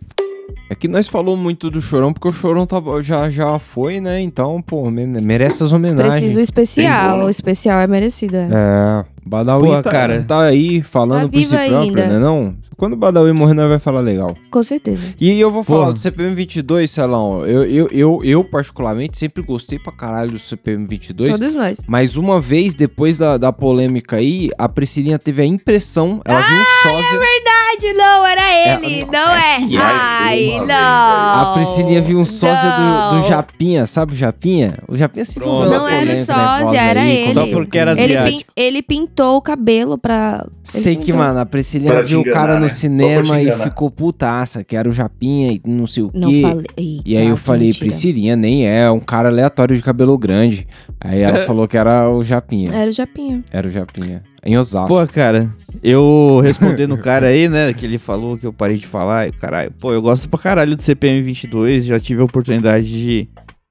[0.69, 4.21] É que nós falou muito do Chorão, porque o Chorão tava, já, já foi, né?
[4.21, 6.15] Então, pô, me- merece as homenagens.
[6.15, 7.25] Precisa o especial.
[7.25, 8.37] O especial é merecido.
[8.37, 8.49] É.
[8.51, 10.25] É, Badawi Pô, tá, cara.
[10.27, 12.07] tá aí falando Tá por si próprio, ainda.
[12.07, 12.19] né?
[12.19, 12.55] Não?
[12.77, 14.37] Quando o Badawi morrer, nós vai falar legal.
[14.51, 15.07] Com certeza.
[15.19, 15.93] E eu vou falar Porra.
[15.95, 17.47] do CPM 22, Celão.
[17.47, 21.39] Eu, eu, eu, eu, particularmente, sempre gostei pra caralho do CPM 22.
[21.39, 21.81] Todos nós.
[21.87, 26.57] Mas uma vez, depois da, da polêmica aí, a Priscilinha teve a impressão, ela viu
[26.59, 27.19] um sósia.
[27.19, 27.46] Verdade,
[27.95, 28.43] não, era
[28.75, 29.05] ele.
[29.07, 29.67] não é.
[29.67, 30.75] que Ai, não.
[30.75, 33.21] A Priscilinha viu um sósia do, Não.
[33.23, 34.79] do Japinha, sabe o Japinha?
[34.89, 35.51] O Japinha se Pronto.
[35.67, 37.35] envolveu Não era o sósia, era aí, ele.
[37.35, 40.47] Só porque era Ele, pin- ele pintou o cabelo pra.
[40.75, 41.19] ele Sei que, pintou.
[41.19, 42.67] mano, a Priscilinha Pra viu o cara no né?
[42.67, 46.43] Pra cinema e ficou putaça, que era o Japinha e não sei o Não quê.
[46.43, 46.67] falei.
[46.77, 47.87] Eita, E aí eu que falei, mentira.
[47.87, 50.67] Priscilinha, nem é, é um cara aleatório de cabelo grande.
[51.01, 52.73] Aí ela falou que era o Japinha.
[52.75, 53.43] Era o Japinha.
[53.51, 54.23] Era o Japinha.
[54.47, 54.89] Em Osasco.
[54.89, 55.51] Pô, cara,
[55.83, 59.73] eu respondendo o cara aí, né, que ele falou que eu parei de falar, caralho,
[59.81, 63.29] pô, eu gosto pra caralho do CPM 22, já tive a oportunidade de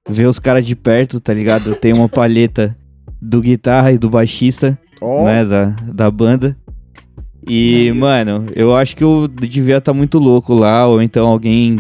[0.08, 1.70] ver os caras de perto, tá ligado?
[1.70, 2.76] Eu tenho uma palheta
[3.22, 5.24] do guitarra e do baixista, Ó.
[5.24, 6.58] né, da, da banda.
[7.48, 11.78] E, mano, eu acho que eu devia estar muito louco lá, ou então alguém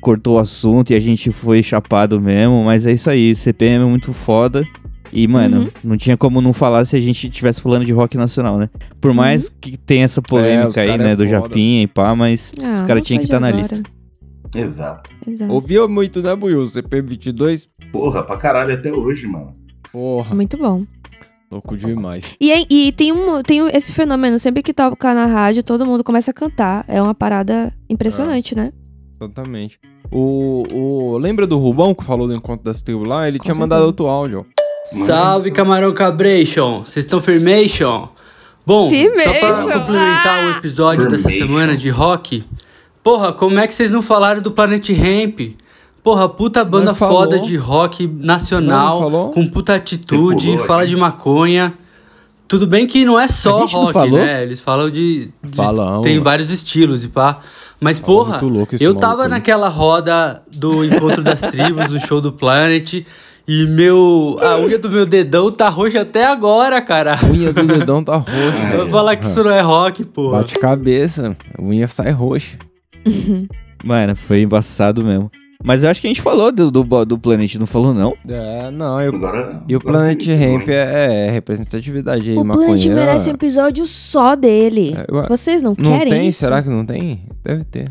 [0.00, 3.86] cortou o assunto e a gente foi chapado mesmo, mas é isso aí, CPM é
[3.86, 4.66] muito foda.
[5.12, 5.68] E, mano, Uhum.
[5.84, 8.70] não tinha como não falar se a gente estivesse falando de rock nacional, né?
[9.00, 11.26] Por mais que tenha essa É, polêmica aí, cara né, é do.
[11.26, 13.82] Japinha e pá, mas Ah, os caras tinham que estar na de lista.
[14.54, 15.10] Exato.
[15.26, 15.52] Exato.
[15.52, 16.66] Ouvia muito, né, Buiu?
[16.66, 17.68] CPM 22?
[17.90, 19.52] Porra, pra caralho até hoje, mano.
[19.90, 20.34] Porra.
[20.34, 20.84] Muito bom.
[21.50, 22.34] Louco demais.
[22.40, 26.02] E, aí- e tem, um, tem esse fenômeno, sempre que toca na rádio, todo mundo
[26.02, 26.84] começa a cantar.
[26.88, 28.72] É uma parada impressionante, né?
[29.20, 29.78] Exatamente.
[30.10, 33.28] O, o, lembra do Rubão que falou do encontro das tribos lá?
[33.28, 33.60] Ele tinha certeza.
[33.60, 34.46] mandado outro áudio.
[34.86, 36.80] Salve, Camarão Cabration!
[36.84, 38.08] Vocês estão firmation?
[38.66, 41.46] Bom, só Firmation, pra complementar o episódio dessa Firmation.
[41.52, 42.44] semana de rock,
[43.02, 45.56] porra, como é que vocês não falaram do Planet Ramp?
[46.02, 50.90] Porra, puta banda foda de rock nacional, com puta atitude, pulou fala aqui.
[50.90, 51.74] de maconha.
[52.48, 54.10] Tudo bem que não é só A gente não rock, falou?
[54.18, 54.42] né?
[54.42, 55.30] Eles falam de.
[55.42, 57.38] de- tem vários estilos e pá.
[57.80, 58.40] Mas, porra,
[58.80, 63.04] eu tava naquela roda do Encontro das Tribos, do show do Planet.
[63.46, 64.36] E meu.
[64.40, 67.14] A unha do meu dedão tá roxa até agora, cara.
[67.20, 68.76] A unha do dedão tá roxa.
[68.76, 70.38] Vou falar que isso não é rock, porra.
[70.38, 72.56] Bate cabeça, a unha sai roxa.
[73.84, 75.30] Mano, foi embaçado mesmo.
[75.64, 78.16] Mas eu acho que a gente falou do, do, do Planet, não falou não?
[78.28, 83.30] É, não, eu, Agora, e o Planet Ramp é, é representatividade aí, o Planet merece
[83.30, 84.92] um episódio só dele.
[84.96, 86.28] É, eu- Vocês não, Não querem tem?
[86.28, 86.40] isso?
[86.40, 87.22] Será que não tem?
[87.44, 87.88] Deve ter.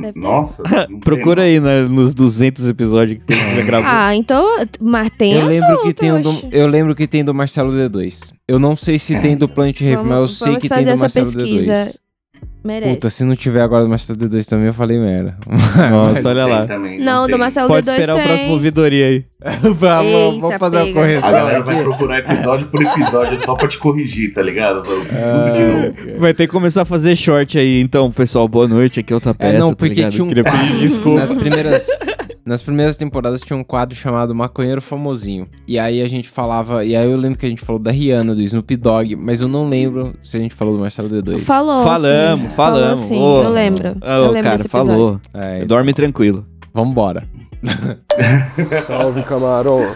[0.00, 0.20] Deve.
[0.20, 0.62] Nossa.
[1.02, 3.90] Procura aí né, nos 200 episódios que tem que já gravou.
[3.90, 4.44] Ah, então.
[4.80, 8.32] Mas tem eu lembro assunto, que tem do, eu lembro que tem do Marcelo D2.
[8.46, 10.84] Eu não sei se tem do Planet Ramp, mas eu Vamos, sei que tem fazer
[10.84, 11.94] do essa Marcelo pesquisa.
[12.34, 12.48] D2.
[12.64, 12.94] Merece.
[12.94, 15.36] Puta, se não tiver agora do Marcelo D2 também, eu falei merda.
[15.90, 16.66] Nossa, olha lá.
[16.66, 17.38] também, não, do tem.
[17.38, 18.24] Marcelo Pode D2 esperar tem.
[18.24, 19.24] o próximo ouvidoria aí.
[19.60, 20.98] vamos, vamos fazer uma pega.
[20.98, 24.76] A correção galera vai procurar episódio por episódio só pra te corrigir, tá ligado?
[24.88, 26.18] Novo.
[26.18, 28.48] Vai ter que começar a fazer short aí, então, pessoal.
[28.48, 30.12] Boa noite, aqui é outra peça, É, não, tá porque ligado?
[30.12, 31.20] tinha um Queria pedir desculpa.
[31.20, 31.86] Nas primeiras,
[32.44, 35.48] nas primeiras temporadas tinha um quadro chamado Maconheiro Famosinho.
[35.66, 36.84] E aí a gente falava.
[36.84, 39.48] E aí eu lembro que a gente falou da Rihanna, do Snoop Dogg, mas eu
[39.48, 41.40] não lembro se a gente falou do Marcelo D2.
[41.40, 41.84] Falou.
[41.84, 42.56] Falamos, sim.
[42.56, 42.84] falamos.
[42.84, 43.96] Falou sim, Ô, eu lembro.
[44.02, 45.20] Ah, eu lembro cara, falou.
[45.32, 46.44] É, então, Dorme tranquilo.
[46.72, 47.26] Vambora.
[48.86, 49.94] Salve, camarão.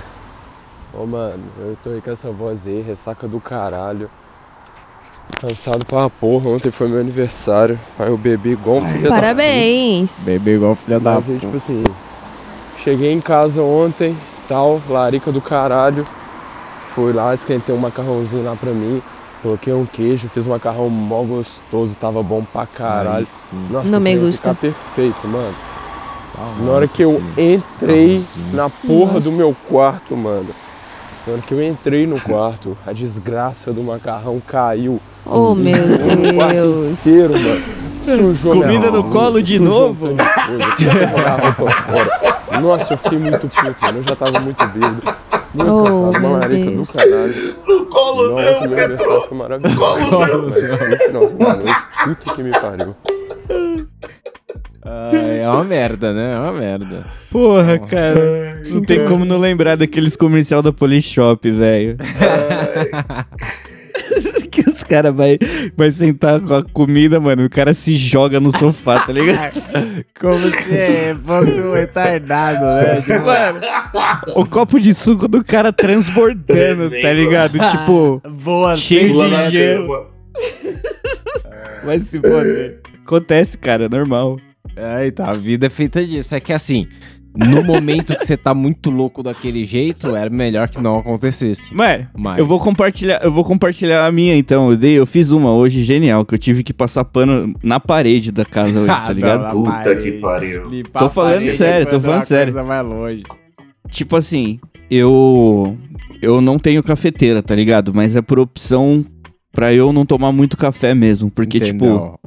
[0.95, 4.11] Ô, mano, eu tô aí com essa voz aí, ressaca do caralho.
[5.39, 7.79] Cansado pra porra, ontem foi meu aniversário.
[7.99, 10.25] Aí eu bebi igual um filho da Parabéns.
[10.25, 11.85] Bebê igual filha da Mas aí, tipo assim,
[12.85, 14.17] cheguei em casa ontem,
[14.49, 16.05] tal, larica do caralho.
[16.95, 19.01] Fui lá, esquentei um macarrãozinho lá pra mim.
[19.43, 23.27] Coloquei um queijo, fiz um macarrão mó gostoso, tava bom pra caralho.
[23.71, 24.53] Nossa, Não me gusta.
[24.55, 25.55] ficar perfeito, mano.
[26.65, 29.31] Na hora que eu entrei na porra Nossa.
[29.31, 30.49] do meu quarto, mano.
[31.27, 35.01] Na hora que eu entrei no quarto, a desgraça do macarrão caiu.
[35.27, 37.07] Oh, meu no quarto Deus.
[37.07, 37.79] inteiro, mano.
[38.05, 40.15] Sujou Comida no colo de novo?
[42.61, 43.99] Nossa, eu fiquei muito puto, mano.
[43.99, 45.03] Eu já tava muito bêbado.
[45.55, 47.55] Muito Oh, cansado, uma larica do caralho.
[47.67, 50.41] No colo Nossa, meu, meu aniversário foi maravilhoso.
[50.91, 52.97] No finalzinho da noite, puta que me pariu.
[54.85, 56.35] Ah, é uma merda, né?
[56.35, 57.07] É uma merda.
[57.31, 58.61] Porra, cara.
[58.73, 61.97] Não tem como não lembrar daqueles comercial da Polishop, velho.
[64.63, 65.39] que os caras vai,
[65.77, 67.45] vai sentar com a comida, mano.
[67.45, 69.63] O cara se joga no sofá, tá ligado?
[70.19, 72.99] Como se é, fosse um retardado, né?
[73.19, 73.61] Mano,
[74.35, 77.59] o copo de suco do cara transbordando, tá ligado?
[77.59, 80.11] Tipo, Boa, cheio de gelo.
[80.33, 80.69] telha.
[81.85, 82.81] Vai se foder.
[83.05, 84.39] Acontece, cara, é normal.
[84.77, 86.35] É, então, a vida é feita disso.
[86.35, 86.87] É que assim,
[87.37, 91.73] no momento que você tá muito louco daquele jeito, era melhor que não acontecesse.
[91.75, 94.71] Mano, Mas- eu vou compartilhar, eu vou compartilhar a minha então.
[94.71, 98.33] Eu dei, eu fiz uma hoje genial que eu tive que passar pano na parede
[98.33, 99.55] da casa hoje, Ah, tá ligado?
[99.55, 100.69] não, Puta que pariu.
[100.69, 102.67] Limpar Tô falando sério, é tô uma falando sério.
[102.67, 103.23] mais longe.
[103.91, 104.59] Tipo assim,
[104.91, 105.77] eu
[106.21, 107.95] eu não tenho cafeteira, tá ligado?
[107.95, 109.05] Mas é por opção
[109.53, 112.19] pra eu não tomar muito café mesmo, porque tipo, Entendeu?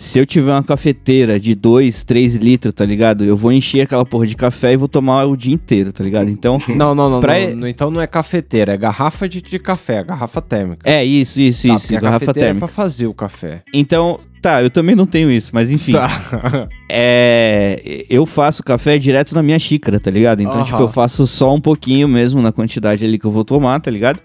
[0.00, 3.24] Se eu tiver uma cafeteira de 2, 3 litros, tá ligado?
[3.24, 6.30] Eu vou encher aquela porra de café e vou tomar o dia inteiro, tá ligado?
[6.30, 9.58] Então, Não, não, não, Pra- não, não, Então não é cafeteira, é garrafa de, de
[9.58, 10.88] café, garrafa térmica.
[10.88, 12.56] é isso, isso, Tá, isso, garrafa térmica.
[12.56, 13.62] É pra fazer o café.
[13.74, 15.92] Então, tá, eu também não tenho isso, mas enfim.
[15.92, 16.68] Tá.
[16.90, 18.06] É.
[18.08, 20.40] Eu faço café direto na minha xícara, tá ligado?
[20.40, 20.62] Então, Aham.
[20.62, 23.90] tipo, eu faço só um pouquinho mesmo na quantidade ali que eu vou tomar, tá
[23.90, 24.20] ligado?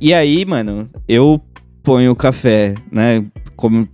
[0.00, 1.40] E aí, mano, eu
[1.82, 3.24] ponho o café, né?
[3.56, 3.88] Como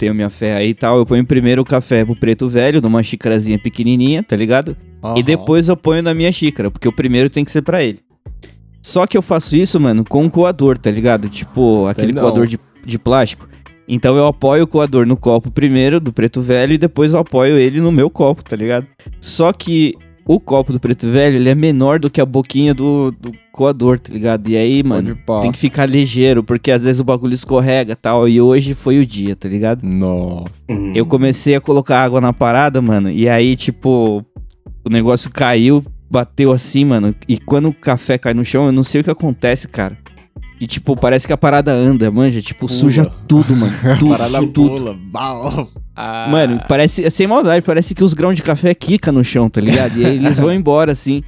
[0.00, 3.02] tenho minha fé aí e tal, eu ponho primeiro o café pro preto velho, numa
[3.02, 4.74] xícarazinha pequenininha, tá ligado?
[5.02, 5.22] E Aham.
[5.22, 7.98] depois eu ponho na minha xícara, porque o primeiro tem que ser pra ele.
[8.82, 11.28] Só que eu faço isso, mano, com um coador, tá ligado?
[11.28, 13.46] Tipo, aquele coador de, de plástico.
[13.86, 17.58] Então eu apoio o coador no copo primeiro, do preto velho, e depois eu apoio
[17.58, 18.86] ele no meu copo, tá ligado?
[19.20, 19.94] Só que
[20.32, 23.98] o copo do preto velho, ele é menor do que a boquinha do, do coador,
[23.98, 24.48] tá ligado?
[24.48, 28.28] E aí, mano, tem que ficar ligeiro, porque às vezes o bagulho escorrega e tal.
[28.28, 29.82] E hoje foi o dia, tá ligado?
[29.82, 30.52] Nossa.
[30.70, 30.92] Hum.
[30.94, 34.24] Eu comecei a colocar água na parada, mano, e aí, tipo,
[34.84, 37.12] o negócio caiu, bateu assim, mano.
[37.26, 39.98] E quando o café cai no chão, eu não sei o que acontece, cara.
[40.60, 42.40] E, tipo, parece que a parada anda, manja.
[42.40, 43.72] Tipo, suja tudo, mano.
[43.98, 44.52] Tudo, Parada tudo.
[44.52, 44.94] pula.
[44.94, 45.68] Bau.
[46.02, 46.26] Ah.
[46.30, 49.98] Mano, parece, sem maldade, parece que os grãos de café quica no chão, tá ligado?
[49.98, 51.22] E aí eles vão embora, assim.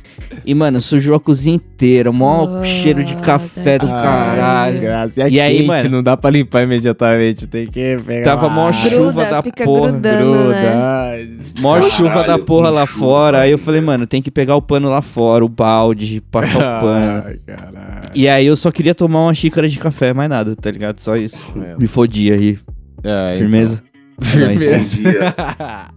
[0.46, 2.10] E, mano, sujou a cozinha inteira.
[2.10, 4.80] Mó cheiro de café do caralho.
[4.80, 5.20] Graça.
[5.20, 5.88] E, é E aí, quente, mano?
[5.90, 7.46] não dá pra limpar imediatamente.
[7.46, 8.24] Tem que pegar.
[8.24, 8.52] Tava lá.
[8.52, 9.92] mó chuva da fica porra.
[9.92, 10.72] grudando, né?
[10.74, 11.28] Ai,
[11.60, 13.40] Mó Caralho, chuva da porra lá chuva, fora.
[13.40, 16.80] Aí eu falei, mano, tem que pegar o pano lá fora, o balde, passar o
[16.80, 17.22] pano.
[17.26, 18.10] Ai, caralho.
[18.14, 20.98] E aí eu só queria tomar uma xícara de café, mais nada, tá ligado?
[21.00, 21.46] Só isso.
[21.56, 21.76] É.
[21.78, 22.58] Me fodia aí.
[23.04, 23.82] É, Firmeza?
[24.20, 24.98] Firmeza.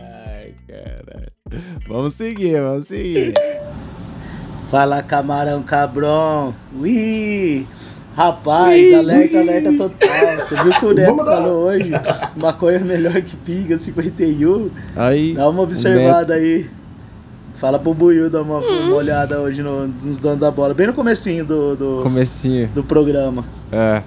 [0.00, 1.32] Ai, caralho.
[1.88, 3.34] Vamos seguir, vamos seguir.
[4.70, 6.54] Fala camarão cabrão.
[6.78, 7.66] Ui!
[8.16, 10.36] Rapaz, alerta, alerta total.
[10.40, 11.90] Você viu o que o Neto falou hoje?
[12.40, 14.70] Maconha é melhor que pinga 51.
[14.96, 16.68] Aí, Dá uma observada aí.
[17.54, 20.72] Fala pro Buiu dar uma, uma olhada hoje no- nos donos da bola.
[20.74, 22.68] Bem no comecinho do, do, Comecinho.
[22.74, 23.44] do programa.
[23.70, 24.02] É.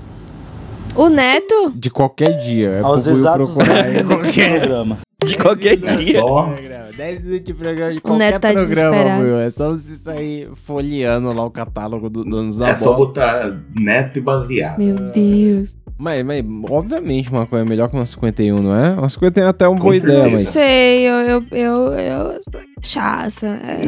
[0.95, 1.71] O Neto?
[1.75, 2.69] De qualquer dia.
[2.69, 4.03] É Aos exatos procurar 10 aí.
[4.03, 4.97] minutos do programa.
[5.25, 6.19] De qualquer dia.
[6.19, 6.53] Só
[6.97, 9.23] 10 minutos de programa de O Neto qualquer tá programa.
[9.23, 9.39] Will.
[9.39, 12.97] É só você sair folheando lá o catálogo do Donos da é só Bola.
[12.97, 14.77] botar neto e baseado.
[14.77, 15.75] Meu Deus.
[15.97, 18.91] Mas, mas, obviamente, uma coisa é melhor que uma 51, não é?
[18.93, 20.43] Uma 51 é até uma Com boa ideia, Não certeza.
[20.43, 20.53] mas...
[20.53, 22.41] sei, eu, eu, eu, eu
[22.81, 23.47] chaça.
[23.47, 23.85] É.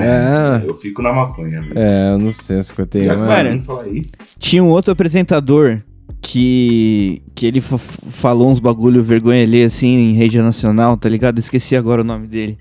[0.64, 1.62] É, Eu fico na maconha.
[1.62, 1.74] velho.
[1.76, 3.18] é, eu não sei, a 51 Já é...
[3.28, 4.12] para mim falar isso.
[4.40, 5.82] Tinha um outro apresentador
[6.22, 11.40] que que ele fa- falou uns bagulho vergonha ali assim em rede nacional, tá ligado?
[11.40, 12.58] Esqueci agora o nome dele.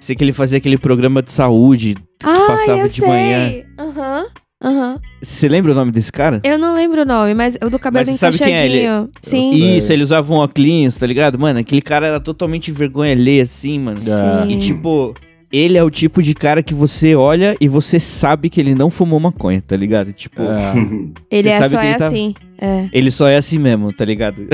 [0.00, 3.48] Sei que ele fazia aquele programa de saúde que Ah, passava de manhã.
[3.50, 3.64] sei.
[3.78, 4.26] Aham,
[4.64, 5.00] aham.
[5.22, 6.40] Você lembra o nome desse cara?
[6.42, 8.78] Eu não lembro o nome, mas o do cabelo Mas você sabe quem é ele?
[8.82, 9.10] encaixadinho.
[9.20, 9.76] Sim.
[9.78, 11.38] Isso, ele usava um óculos, tá ligado?
[11.38, 13.98] Mano, aquele cara era totalmente vergonha alheia, assim, mano.
[13.98, 14.48] Sim.
[14.48, 15.14] E tipo,
[15.52, 18.88] ele é o tipo de cara que você olha e você sabe que ele não
[18.90, 20.12] fumou maconha, tá ligado?
[20.12, 20.72] Tipo, É.
[21.30, 22.34] Ele é só que é ele tá- assim.
[22.58, 22.88] É.
[22.92, 24.46] ele só é assim mesmo, tá ligado?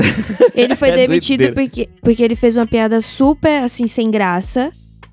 [0.55, 1.53] Ele foi É demitido doideira.
[1.55, 4.71] porque, porque ele fez uma piada super, assim, sem graça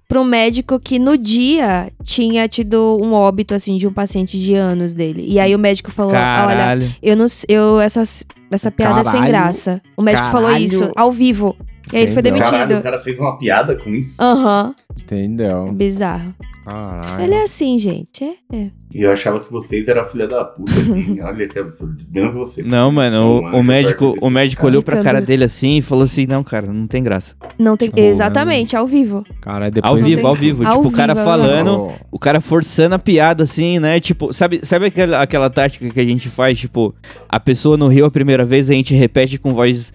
[0.09, 4.55] pra um médico que no dia tinha tido um óbito, assim, de um paciente de
[4.55, 5.25] anos dele.
[5.27, 6.95] E aí o médico falou, olha, Caralho.
[7.03, 8.03] eu não eu essa,
[8.51, 9.29] essa piada é sem Caralho.
[9.29, 9.83] graça.
[9.97, 10.65] O médico falou Caralho.
[10.65, 11.55] isso, ao vivo.
[11.93, 12.51] E aí ele foi demitido.
[12.51, 14.21] Caralho, o cara fez uma piada com isso.
[14.21, 15.71] Aham, Entendeu?
[15.73, 16.35] bizarro.
[16.65, 17.23] Caralho.
[17.23, 18.25] Ele é assim, gente.
[18.25, 18.71] É, é.
[18.93, 20.73] E eu achava que vocês eram filha da puta.
[20.73, 21.21] assim.
[21.23, 21.97] Olha que absurdo.
[22.13, 22.61] Menos você.
[22.65, 24.73] Não, mano, o, o médico, o médico cara.
[24.73, 27.37] olhou pra cara dele assim e falou assim: "Não, cara, não tem graça".
[27.57, 27.89] Não tem.
[27.89, 29.25] Tipo, exatamente, ao vivo.
[29.41, 29.89] Cara, depois...
[29.93, 32.99] Ao vivo, tem- ao vivo, ao tipo o cara vivo, falando, o cara forçando a
[32.99, 34.01] piada assim, né?
[34.01, 36.93] Tipo, sabe, sabe aquela, aquela tática que a gente faz, tipo,
[37.29, 39.93] a pessoa não riu a primeira vez, a gente repete com voz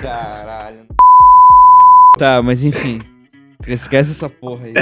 [0.00, 0.86] Caralho.
[2.18, 3.00] Tá, mas enfim.
[3.66, 4.72] Esquece essa porra aí.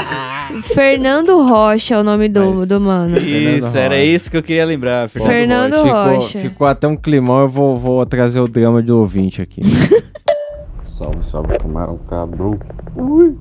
[0.74, 3.18] Fernando Rocha é o nome do, do mano.
[3.18, 5.08] Isso, era isso que eu queria lembrar.
[5.08, 6.40] Fernando ficou, Rocha.
[6.40, 9.62] Ficou até um climão, eu vou, vou trazer o drama do ouvinte aqui.
[10.88, 12.58] Salve, salve, camarão cabrão.
[12.94, 13.36] Ui.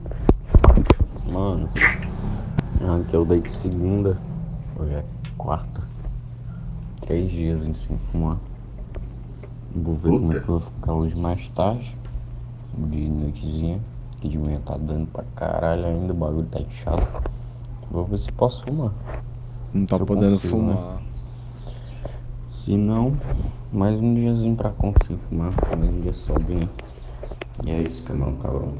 [1.27, 1.69] Mano,
[2.81, 4.17] arranquei o dei de segunda.
[4.77, 5.03] Hoje é
[5.37, 5.81] quarta.
[7.05, 8.37] Três dias em sem fumar.
[9.75, 11.95] Vou ver como é que eu vou ficar hoje mais tarde.
[12.77, 13.79] De noitezinha.
[14.19, 17.01] Que de manhã tá dando pra caralho ainda, o bagulho tá inchado.
[17.89, 18.91] Vou ver se posso fumar.
[19.73, 20.75] Não tá podendo consigo, fumar.
[20.75, 20.97] né?
[22.51, 23.17] Se não,
[23.73, 25.51] mais um diazinho pra conta sem fumar.
[25.77, 26.69] Mais um dia sobrinho.
[27.65, 28.73] E é isso, camarão cabrão.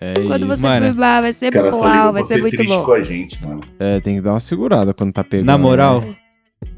[0.00, 0.56] É Quando isso.
[0.56, 2.84] você fumar, vai ser ligou vai ser muito bom.
[2.84, 3.60] com a gente, mano.
[3.78, 5.46] É, tem que dar uma segurada quando tá pegando.
[5.46, 6.02] Na moral,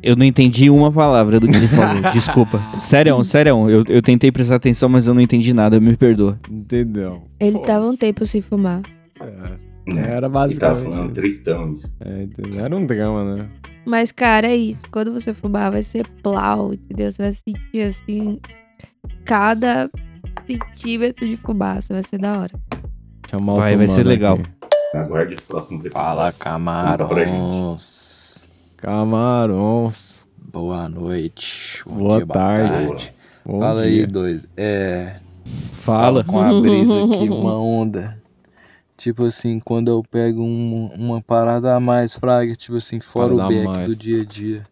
[0.02, 2.00] eu não entendi uma palavra do que ele falou.
[2.12, 2.60] Desculpa.
[2.78, 6.38] Sério, sério, eu, eu tentei prestar atenção, mas eu não entendi nada, me perdoa.
[6.50, 7.22] Entendeu?
[7.38, 8.82] Ele tava um tempo sem fumar.
[9.86, 10.02] Né?
[10.06, 10.84] Era E tava basicamente.
[10.84, 11.92] falando tristão isso.
[12.00, 12.64] É, entendeu?
[12.64, 13.48] Era um drama, né?
[13.84, 14.82] Mas, cara, é isso.
[14.90, 17.10] Quando você fumar, vai ser plau, entendeu?
[17.10, 18.38] Você vai sentir, assim,
[19.24, 19.90] cada
[20.46, 21.94] centímetro de fumaça.
[21.94, 22.52] Vai ser da hora.
[23.28, 24.34] Chamar Vai, vai ser legal.
[24.38, 24.96] aqui.
[24.96, 26.06] Aguarde os próximos episódios.
[26.08, 28.19] Fala, camarões.
[28.80, 30.24] Camarões.
[30.52, 31.82] Boa noite.
[31.86, 33.12] Bom Boa dia, tarde.
[33.44, 34.00] Bom Fala dia.
[34.00, 34.48] aí, doido.
[34.56, 35.16] É.
[35.74, 36.24] Fala.
[36.24, 38.18] com a brisa aqui, uma onda.
[38.96, 43.54] Tipo assim, quando eu pego um- uma parada a mais, Fraga, tipo assim, fora Parada
[43.54, 43.88] o back mais.
[43.88, 44.62] do dia a dia.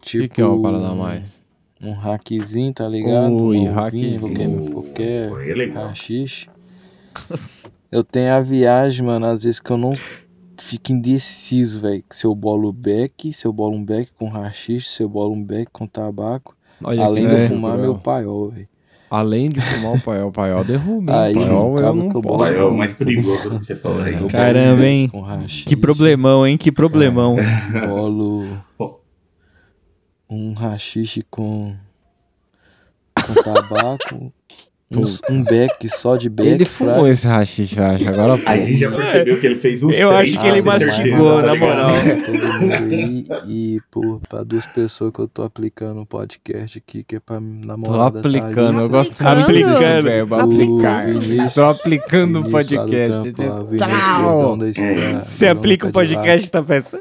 [0.00, 0.22] O Tipo.
[0.24, 1.40] que, que é uma parada a mais?
[1.80, 3.32] Um hackzinho, tá ligado?
[3.32, 4.70] Ui, um hackzinho.
[4.72, 5.68] qualquer, qualquer
[6.10, 6.46] é.
[7.92, 9.92] Eu tenho a viagem, mano, às vezes que eu não
[10.58, 12.04] fico indeciso, velho.
[12.10, 15.42] Se eu bolo back, se eu bolo um back com rachixe, se eu bolo um
[15.42, 16.56] back com tabaco.
[16.82, 17.54] Olha além de eu loucura.
[17.54, 18.68] fumar meu paiol, velho.
[19.08, 21.12] Além de fumar o paiol, o paiol derruba.
[21.12, 21.18] hein?
[21.18, 22.44] Aí, o paiol eu não posso.
[22.44, 24.28] Paiol é o mais perigoso que você falou aí.
[24.28, 25.10] Caramba, hein?
[25.64, 26.58] Que problemão, hein?
[26.58, 27.36] Que problemão.
[27.86, 28.44] Bolo
[30.28, 31.76] um rachixe com
[33.14, 34.32] com tabaco,
[34.94, 36.48] um, um beck só de beck.
[36.48, 38.08] Ele fumou pra- esse rachixe, eu acho.
[38.08, 41.42] Agora A gente já percebeu que ele fez os Eu três acho que ele mastigou,
[41.42, 41.88] na tá moral.
[42.90, 47.20] aí e por pra duas pessoas que eu tô aplicando o podcast aqui, que é
[47.20, 48.78] pra Tô namorada tá aplicando, ali.
[48.78, 50.02] eu gosto muito Aplicando?
[50.04, 51.06] verbo, aplicar.
[51.06, 53.32] Vinícius- Estou aplicando o podcast.
[53.32, 53.74] Tal.
[53.74, 57.00] Estrada, Você aplica o tá de podcast, tá peça?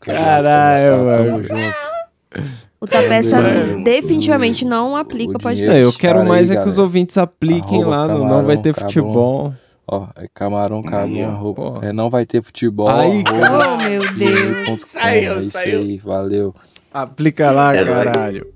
[0.00, 1.42] Caralho, Tamo mano.
[1.44, 2.67] junto.
[2.80, 3.82] O Tapeça Também.
[3.82, 5.80] definitivamente não aplica O podcast.
[5.82, 8.56] Eu quero mais aí, é que os ouvintes apliquem Arroba lá no Não Camarão Vai
[8.58, 8.74] Ter.
[8.74, 9.52] Futebol.
[9.90, 11.80] Ó, é camarão ó, arroba.
[11.86, 12.88] É, não vai ter futebol.
[12.88, 14.12] Aí, arroba, Oh, meu.
[14.12, 14.82] Deus.
[14.86, 15.78] Saiu, é isso saiu.
[15.80, 16.54] aí, valeu.
[16.92, 18.46] Aplica lá, É caralho.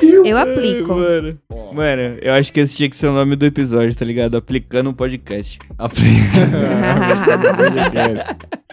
[0.00, 0.94] Eu aplico.
[0.94, 1.38] Mano,
[1.72, 4.36] mano, eu acho que esse tinha que ser o nome do episódio, tá ligado?
[4.36, 5.58] Aplicando um podcast.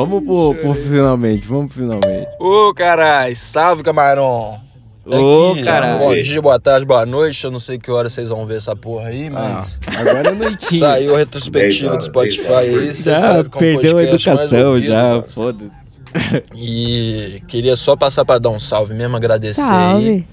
[0.00, 2.26] Vamos pro, pro finalmente, vamos pro finalmente.
[2.38, 4.58] Ô, carai, salve, camarão.
[5.04, 5.98] Ô, Aqui, caralho.
[5.98, 7.44] Bom dia, boa tarde, boa noite.
[7.44, 9.78] Eu não sei que hora vocês vão ver essa porra aí, mas.
[9.86, 10.80] Agora é noitinho.
[10.80, 14.86] Saiu a retrospectiva do Spotify aí, vocês Já como perdeu a podcast mais educação, ouvido,
[14.86, 15.70] já, foda-se.
[16.56, 20.24] E queria só passar pra dar um salve mesmo, agradecer aí.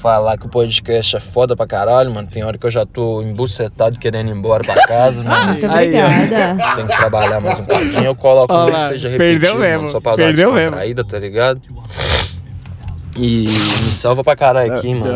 [0.00, 2.28] Falar que o podcast é foda pra caralho, mano.
[2.30, 5.30] Tem hora que eu já tô embucetado querendo ir embora pra casa, né?
[5.50, 6.76] Muito obrigada.
[6.76, 8.04] Tem que trabalhar mais um pouquinho.
[8.04, 10.48] Eu coloco Ó nem lá, que seja perdeu repetido, mesmo, mano, só pra perdeu dar
[10.50, 10.70] uma mesmo.
[10.76, 11.60] descontraída, tá ligado?
[13.16, 15.14] E me salva pra caralho aqui, mano.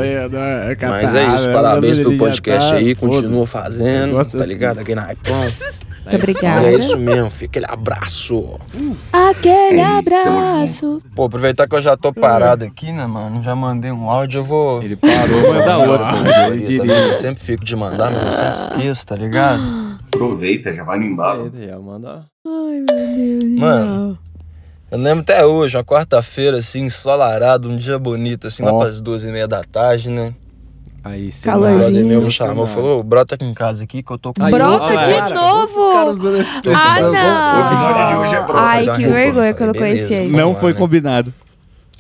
[0.81, 4.53] Mas é isso, parabéns pelo podcast aí, continua fazendo, Gosto tá assim.
[4.53, 4.79] ligado?
[4.81, 5.49] Aqui na Icon.
[6.05, 6.67] Muito obrigada.
[6.67, 8.59] É isso mesmo, fica aquele abraço.
[9.13, 11.01] Aquele É abraço.
[11.15, 13.43] Pô, aproveitar que eu já tô parado aqui, né, mano?
[13.43, 14.83] Já mandei um áudio, eu vou.
[14.83, 16.07] Ele parou, manda outro.
[16.49, 16.93] Eu Ele diria.
[16.93, 19.63] Eu sempre fico de mandar, mas eu sempre esqueço, tá ligado?
[20.15, 21.53] Aproveita, já vai no embalo.
[21.55, 22.25] Já manda.
[22.47, 23.59] Ai, meu Deus.
[23.59, 24.19] Mano,
[24.91, 28.79] eu lembro até hoje, uma quarta-feira, assim, ensolarado, um dia bonito, assim, lá Ó.
[28.79, 30.35] pras duas e meia da tarde, né?
[31.05, 31.49] Aí, sim.
[31.49, 32.07] O Calorzinho.
[32.07, 34.45] meu me chamou, falou, brota aqui em casa aqui que eu tô com...
[34.45, 35.93] Aí, Brota ó, de cara, novo.
[35.93, 36.47] cara usando.
[36.75, 38.47] Ah, O episódio de hoje é não.
[38.47, 40.39] pra Ai, que vergonha que eu não Beleza, conhecia vamos isso.
[40.39, 40.79] Não foi né?
[40.79, 41.35] combinado.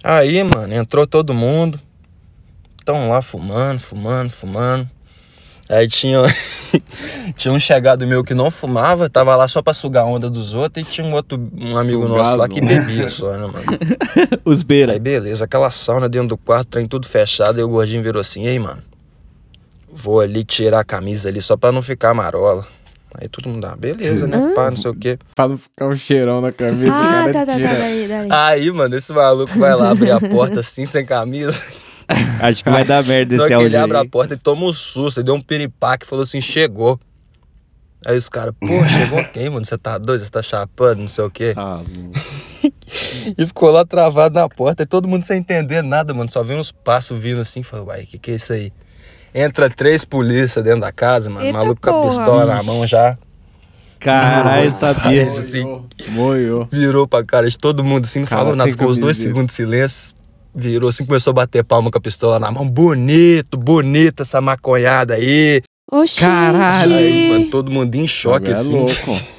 [0.05, 1.81] Aí, mano, entrou todo mundo.
[2.85, 4.89] Tão lá fumando, fumando, fumando.
[5.69, 6.19] Aí tinha,
[7.37, 10.55] tinha um chegado meu que não fumava, tava lá só pra sugar a onda dos
[10.55, 13.55] outros, e tinha um outro um amigo nosso lá que bebia só, né, mano?
[14.45, 14.93] Os beira.
[14.93, 18.45] Aí beleza, aquela sauna dentro do quarto, trem tudo fechado, aí o gordinho virou assim,
[18.45, 18.83] ei, mano,
[19.93, 22.67] vou ali tirar a camisa ali só pra não ficar marola.
[23.15, 25.19] Aí todo mundo, ah, beleza, né, pá, não sei o quê.
[25.35, 27.69] Pra não ficar um cheirão na camisa, o Ah, cara tá, tá, tá, tira.
[27.69, 28.29] daí, daí.
[28.31, 31.53] Aí, mano, esse maluco vai lá abrir a porta assim, sem camisa.
[32.41, 34.73] Acho que vai dar merda esse que ele áudio abre a porta, ele toma um
[34.73, 36.99] susto, ele deu um piripaque e falou assim, chegou.
[38.05, 39.65] Aí os caras, pô, chegou quem, mano?
[39.65, 40.25] Você tá doido?
[40.25, 41.53] Você tá chapando, não sei o quê.
[41.57, 41.83] Ah,
[43.39, 46.29] E ficou lá travado na porta, e todo mundo sem entender nada, mano.
[46.31, 48.73] Só viu uns passos vindo assim, falou, uai, que que é isso aí?
[49.35, 51.47] Entra três polícia dentro da casa, mano.
[51.47, 52.09] Eita maluco com a porra.
[52.09, 53.17] pistola na mão já.
[53.99, 55.31] Caralho, sabia.
[55.31, 56.69] Assim, Moiou.
[56.71, 59.47] virou pra cara de todo mundo assim, não Cara falou nada, ficou uns dois segundos
[59.49, 60.15] de silêncio.
[60.55, 62.69] Virou assim, começou a bater palma com a pistola na mão.
[62.69, 65.63] Bonito, bonita essa maconhada aí.
[65.91, 66.21] Oxi.
[66.21, 68.73] Caralho, aí, mano, todo mundo em choque, É assim.
[68.75, 68.93] louco.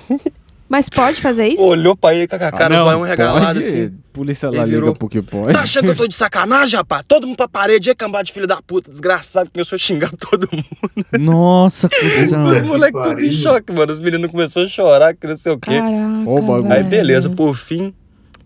[0.74, 1.62] Mas pode fazer isso?
[1.64, 3.60] Olhou pra ele com a cara, Ah, não, olhos regalado pode.
[3.60, 3.94] assim.
[4.12, 4.96] Polícia lá liga virou.
[4.96, 5.54] pro que pode.
[5.54, 7.04] Tá achando que eu tô de sacanagem, rapaz?
[7.08, 10.50] Todo mundo pra parede, ia cambar de filho da puta, desgraçado, começou a xingar todo
[10.52, 10.66] mundo.
[11.20, 12.46] Nossa, cuzão.
[12.46, 13.94] Os moleques tudo em choque, mano.
[13.94, 15.78] Os meninos começaram a chorar, que não sei o quê.
[15.80, 16.74] Caraca.
[16.74, 17.94] Aí, beleza, por fim,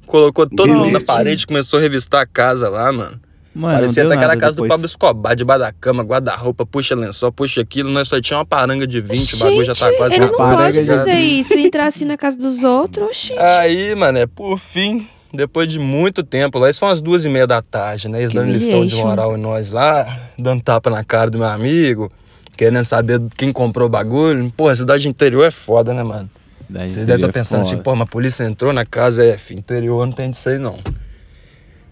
[0.05, 1.05] colocou todo mundo na Beleza.
[1.05, 3.17] parede, começou a revistar a casa lá, mano.
[3.57, 4.67] Mano, Parecia até deu que era a nada casa depois.
[4.69, 8.45] do Pablo Escobar, debaixo da cama, guarda-roupa, puxa lençol, puxa aquilo, nós só tinha uma
[8.45, 11.13] paranga de 20, o bagulho já tá Gente, quase ele não Paranga pode já- fazer
[11.15, 13.33] isso, entrar assim na casa dos outros, oxi.
[13.37, 17.29] Aí, mano, é por fim, depois de muito tempo lá, isso foi umas duas e
[17.29, 18.19] meia da tarde, né?
[18.19, 21.47] Eles Que dando lição de moral em nós lá, dando tapa na cara do meu
[21.47, 22.11] amigo,
[22.55, 24.53] querendo saber quem comprou o bagulho.
[24.55, 26.29] Pô, a cidade interior é foda, né, mano?
[26.69, 30.13] Vocês devem estar pensando assim, pô, mas a polícia entrou na casa, é, interior não
[30.13, 30.77] tem disso aí não.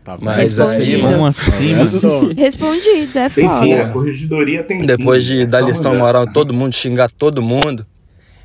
[0.05, 1.33] Tá Mas aí, assim, mano?
[2.37, 3.89] Respondido, é Tem sim, a foda.
[3.91, 4.85] corregedoria tem sim.
[4.85, 7.83] depois de é dar lição moral todo mundo, xingar todo mundo,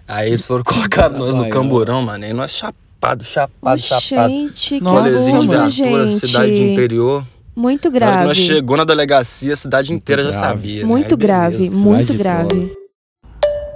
[0.09, 4.31] aí eles foram colocar nós no camburão, mano, e nós chapado, chapado, chapado.
[4.33, 6.73] Gente, que Rolezinho de viatura, cidade de gente.
[6.73, 7.27] interior.
[7.55, 8.35] Muito nós grave.
[8.37, 10.47] chegou na delegacia, a cidade inteira já grave.
[10.47, 10.81] sabia.
[10.81, 10.87] né?
[10.89, 11.77] Muito Aí, grave, beleza.
[11.77, 12.73] muito grave.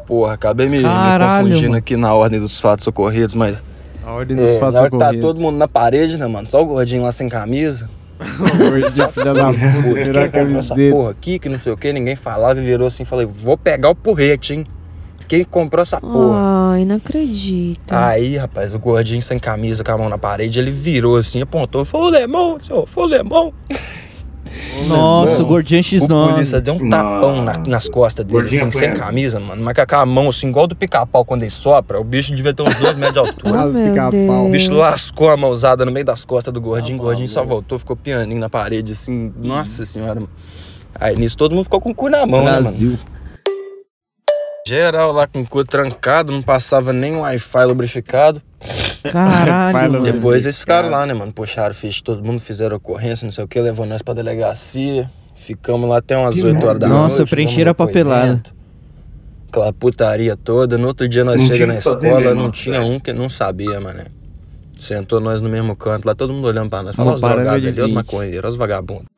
[0.06, 1.76] Porra, acabei me, me confundindo mano.
[1.76, 3.56] aqui na ordem dos fatos ocorridos, mas.
[4.04, 6.46] A ordem dos É, fatos na hora que tá todo mundo na parede, né, mano?
[6.46, 7.88] Só o gordinho lá sem camisa.
[8.58, 11.92] Gordinho, filha da puta, tirou a comprou essa porra aqui, que não sei o que,
[11.92, 14.66] ninguém falava e virou assim e falei, vou pegar o porrete, hein?
[15.26, 16.72] Quem comprou essa porra?
[16.72, 17.92] Ai, não acredito.
[17.92, 21.84] Aí, rapaz, o gordinho sem camisa, com a mão na parede, ele virou assim, apontou,
[21.84, 23.52] foi o Lemão, senhor, foi o Lemão.
[24.86, 26.04] Nossa, o gordinho X9.
[26.30, 29.62] O polícia deu um tapão na- nas costas dele, Gordinho assim, sem camisa, mano.
[29.62, 32.62] Mas com a mão, assim, igual do pica-pau quando ele sopra, o bicho devia ter
[32.62, 33.54] uns dois metros de altura.
[33.64, 34.46] Ah, pica-pau.
[34.46, 37.78] O bicho lascou a mãozada no meio das costas do gordinho, o gordinho só voltou,
[37.78, 40.28] ficou pianinho na parede, assim, nossa senhora, mano.
[40.98, 42.90] Aí nisso todo mundo ficou com o cu na mão, Brasil.
[42.90, 43.14] né, mano?
[44.66, 48.40] Geral lá com o cu trancado, não passava nem Wi-Fi lubrificado.
[49.12, 50.00] Caralho, mano.
[50.00, 51.30] Depois eles ficaram lá, né, mano?
[51.32, 55.10] Puxaram ficha, todo mundo fizeram ocorrência, não sei o que, levou nós pra delegacia.
[55.36, 57.02] Ficamos lá até umas Que 8 horas da noite.
[57.02, 58.20] Nossa, preencheram a papelada.
[58.22, 58.54] depoimento.
[59.50, 60.78] Aquela putaria toda.
[60.78, 62.56] No outro dia nós Não chegamos tinha na o que fazer escola, mesmo, não nossa,
[62.56, 64.04] tinha um que não sabia, mano.
[64.80, 66.96] Sentou nós no mesmo canto, lá todo mundo olhando pra nós.
[66.96, 67.94] Uma Fala os paranga drogados de ali, os 20.
[67.94, 69.13] maconheiros, os vagabundos.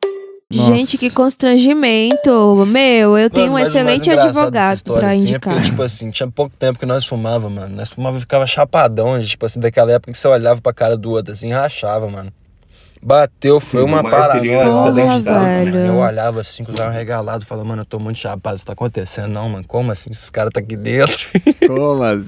[0.49, 2.65] Gente, que constrangimento.
[2.65, 5.53] Meu, eu tenho um Mano, mais excelente advogado história, pra assim, é indicar.
[5.55, 7.75] porque, tipo assim, tinha pouco tempo que nós fumava, mano.
[7.75, 11.11] Nós fumava e ficava chapadão, tipo assim, daquela época que você olhava pra cara do
[11.11, 12.31] outro assim, rachava, mano.
[13.07, 15.77] Bateu, foi Sim, uma é velho.
[15.77, 18.73] Eu olhava assim, com os olhos regalados, falava, mano, eu tô muito chapado, isso tá
[18.73, 19.29] acontecendo.
[19.29, 20.09] Não, mano, como assim?
[20.11, 21.29] Esses caras tá aqui dentro.
[21.65, 22.25] Como assim?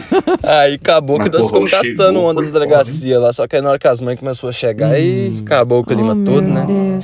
[0.42, 3.62] Aí acabou que Mas, nós porra, ficamos gastando onda na delegacia lá, só que aí
[3.62, 6.66] na hora que as mães começaram a chegar, aí acabou o clima Oh, todo, meu
[6.66, 6.98] né?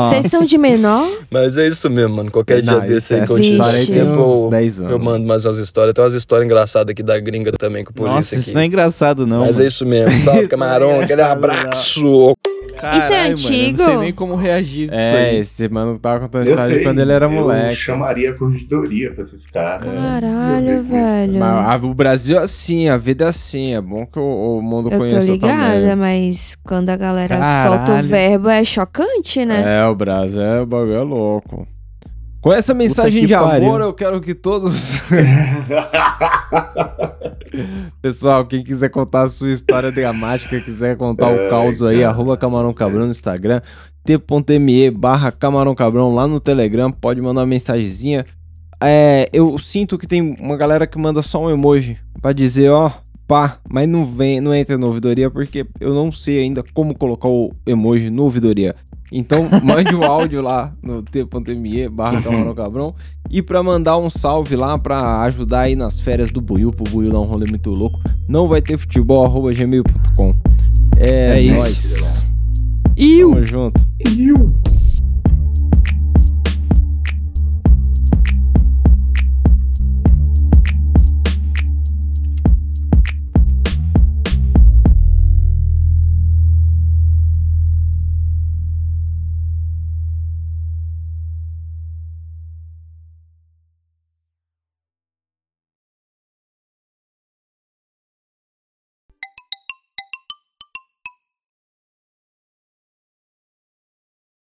[0.00, 1.08] Vocês são de menor?
[1.30, 2.30] Mas é isso mesmo, mano.
[2.30, 3.38] Qualquer Não, dia desse aí que eu
[3.86, 4.92] tempo, eu- 10 anos.
[4.92, 5.94] eu mando mais umas histórias.
[5.94, 8.42] Tem umas histórias engraçadas aqui da gringa também com o polícia Nossa, aqui.
[8.44, 9.40] isso não é engraçado, não.
[9.40, 9.64] Mas mano.
[9.64, 10.14] é isso mesmo.
[10.22, 11.00] Salve, camarão.
[11.00, 12.34] Aquele abraço.
[12.74, 13.78] Isso é Caralho, mano, eu antigo?
[13.78, 15.36] não sei nem como reagir disso É, aí.
[15.38, 17.74] esse mano tava contando a Eu história de quando ele era eu moleque.
[17.76, 19.84] chamaria a corregedoria pra esses caras.
[19.84, 21.38] Caralho, velho.
[21.38, 23.74] Mas a- o Brasil é assim, a vida é assim.
[23.74, 25.96] É bom que o, o mundo Eu tô conheça ligada, também.
[25.96, 27.68] mas quando a galera Caralho.
[27.86, 29.78] solta o verbo é chocante, né?
[29.80, 31.66] É, o Brasil é o bagulho é louco.
[32.44, 33.68] Com essa mensagem de pariu.
[33.68, 35.00] amor, eu quero que todos.
[38.02, 42.10] Pessoal, quem quiser contar a sua história dramática, quiser contar o Ai, caos aí, cara.
[42.10, 43.62] arroba Camarão Cabrão no Instagram,
[44.04, 48.26] t.me barra Camarão Cabrão lá no Telegram, pode mandar uma mensagenzinha.
[48.78, 52.92] É, eu sinto que tem uma galera que manda só um emoji pra dizer, ó,
[53.26, 57.26] pá, mas não vem, não entra no ouvidoria porque eu não sei ainda como colocar
[57.26, 58.74] o emoji no ouvidoria.
[59.16, 62.20] Então, mande o áudio lá no t.me barra
[62.52, 62.92] Camarão.
[63.30, 67.12] E pra mandar um salve lá pra ajudar aí nas férias do Buiu, pro Buiu
[67.12, 67.96] dar um rolê muito louco,
[68.28, 70.34] não vai ter futebol, arroba gmail.com.
[70.96, 71.54] É, É isso.
[71.56, 72.22] nóis.
[73.30, 73.80] Tamo junto.
[74.08, 74.54] Iu.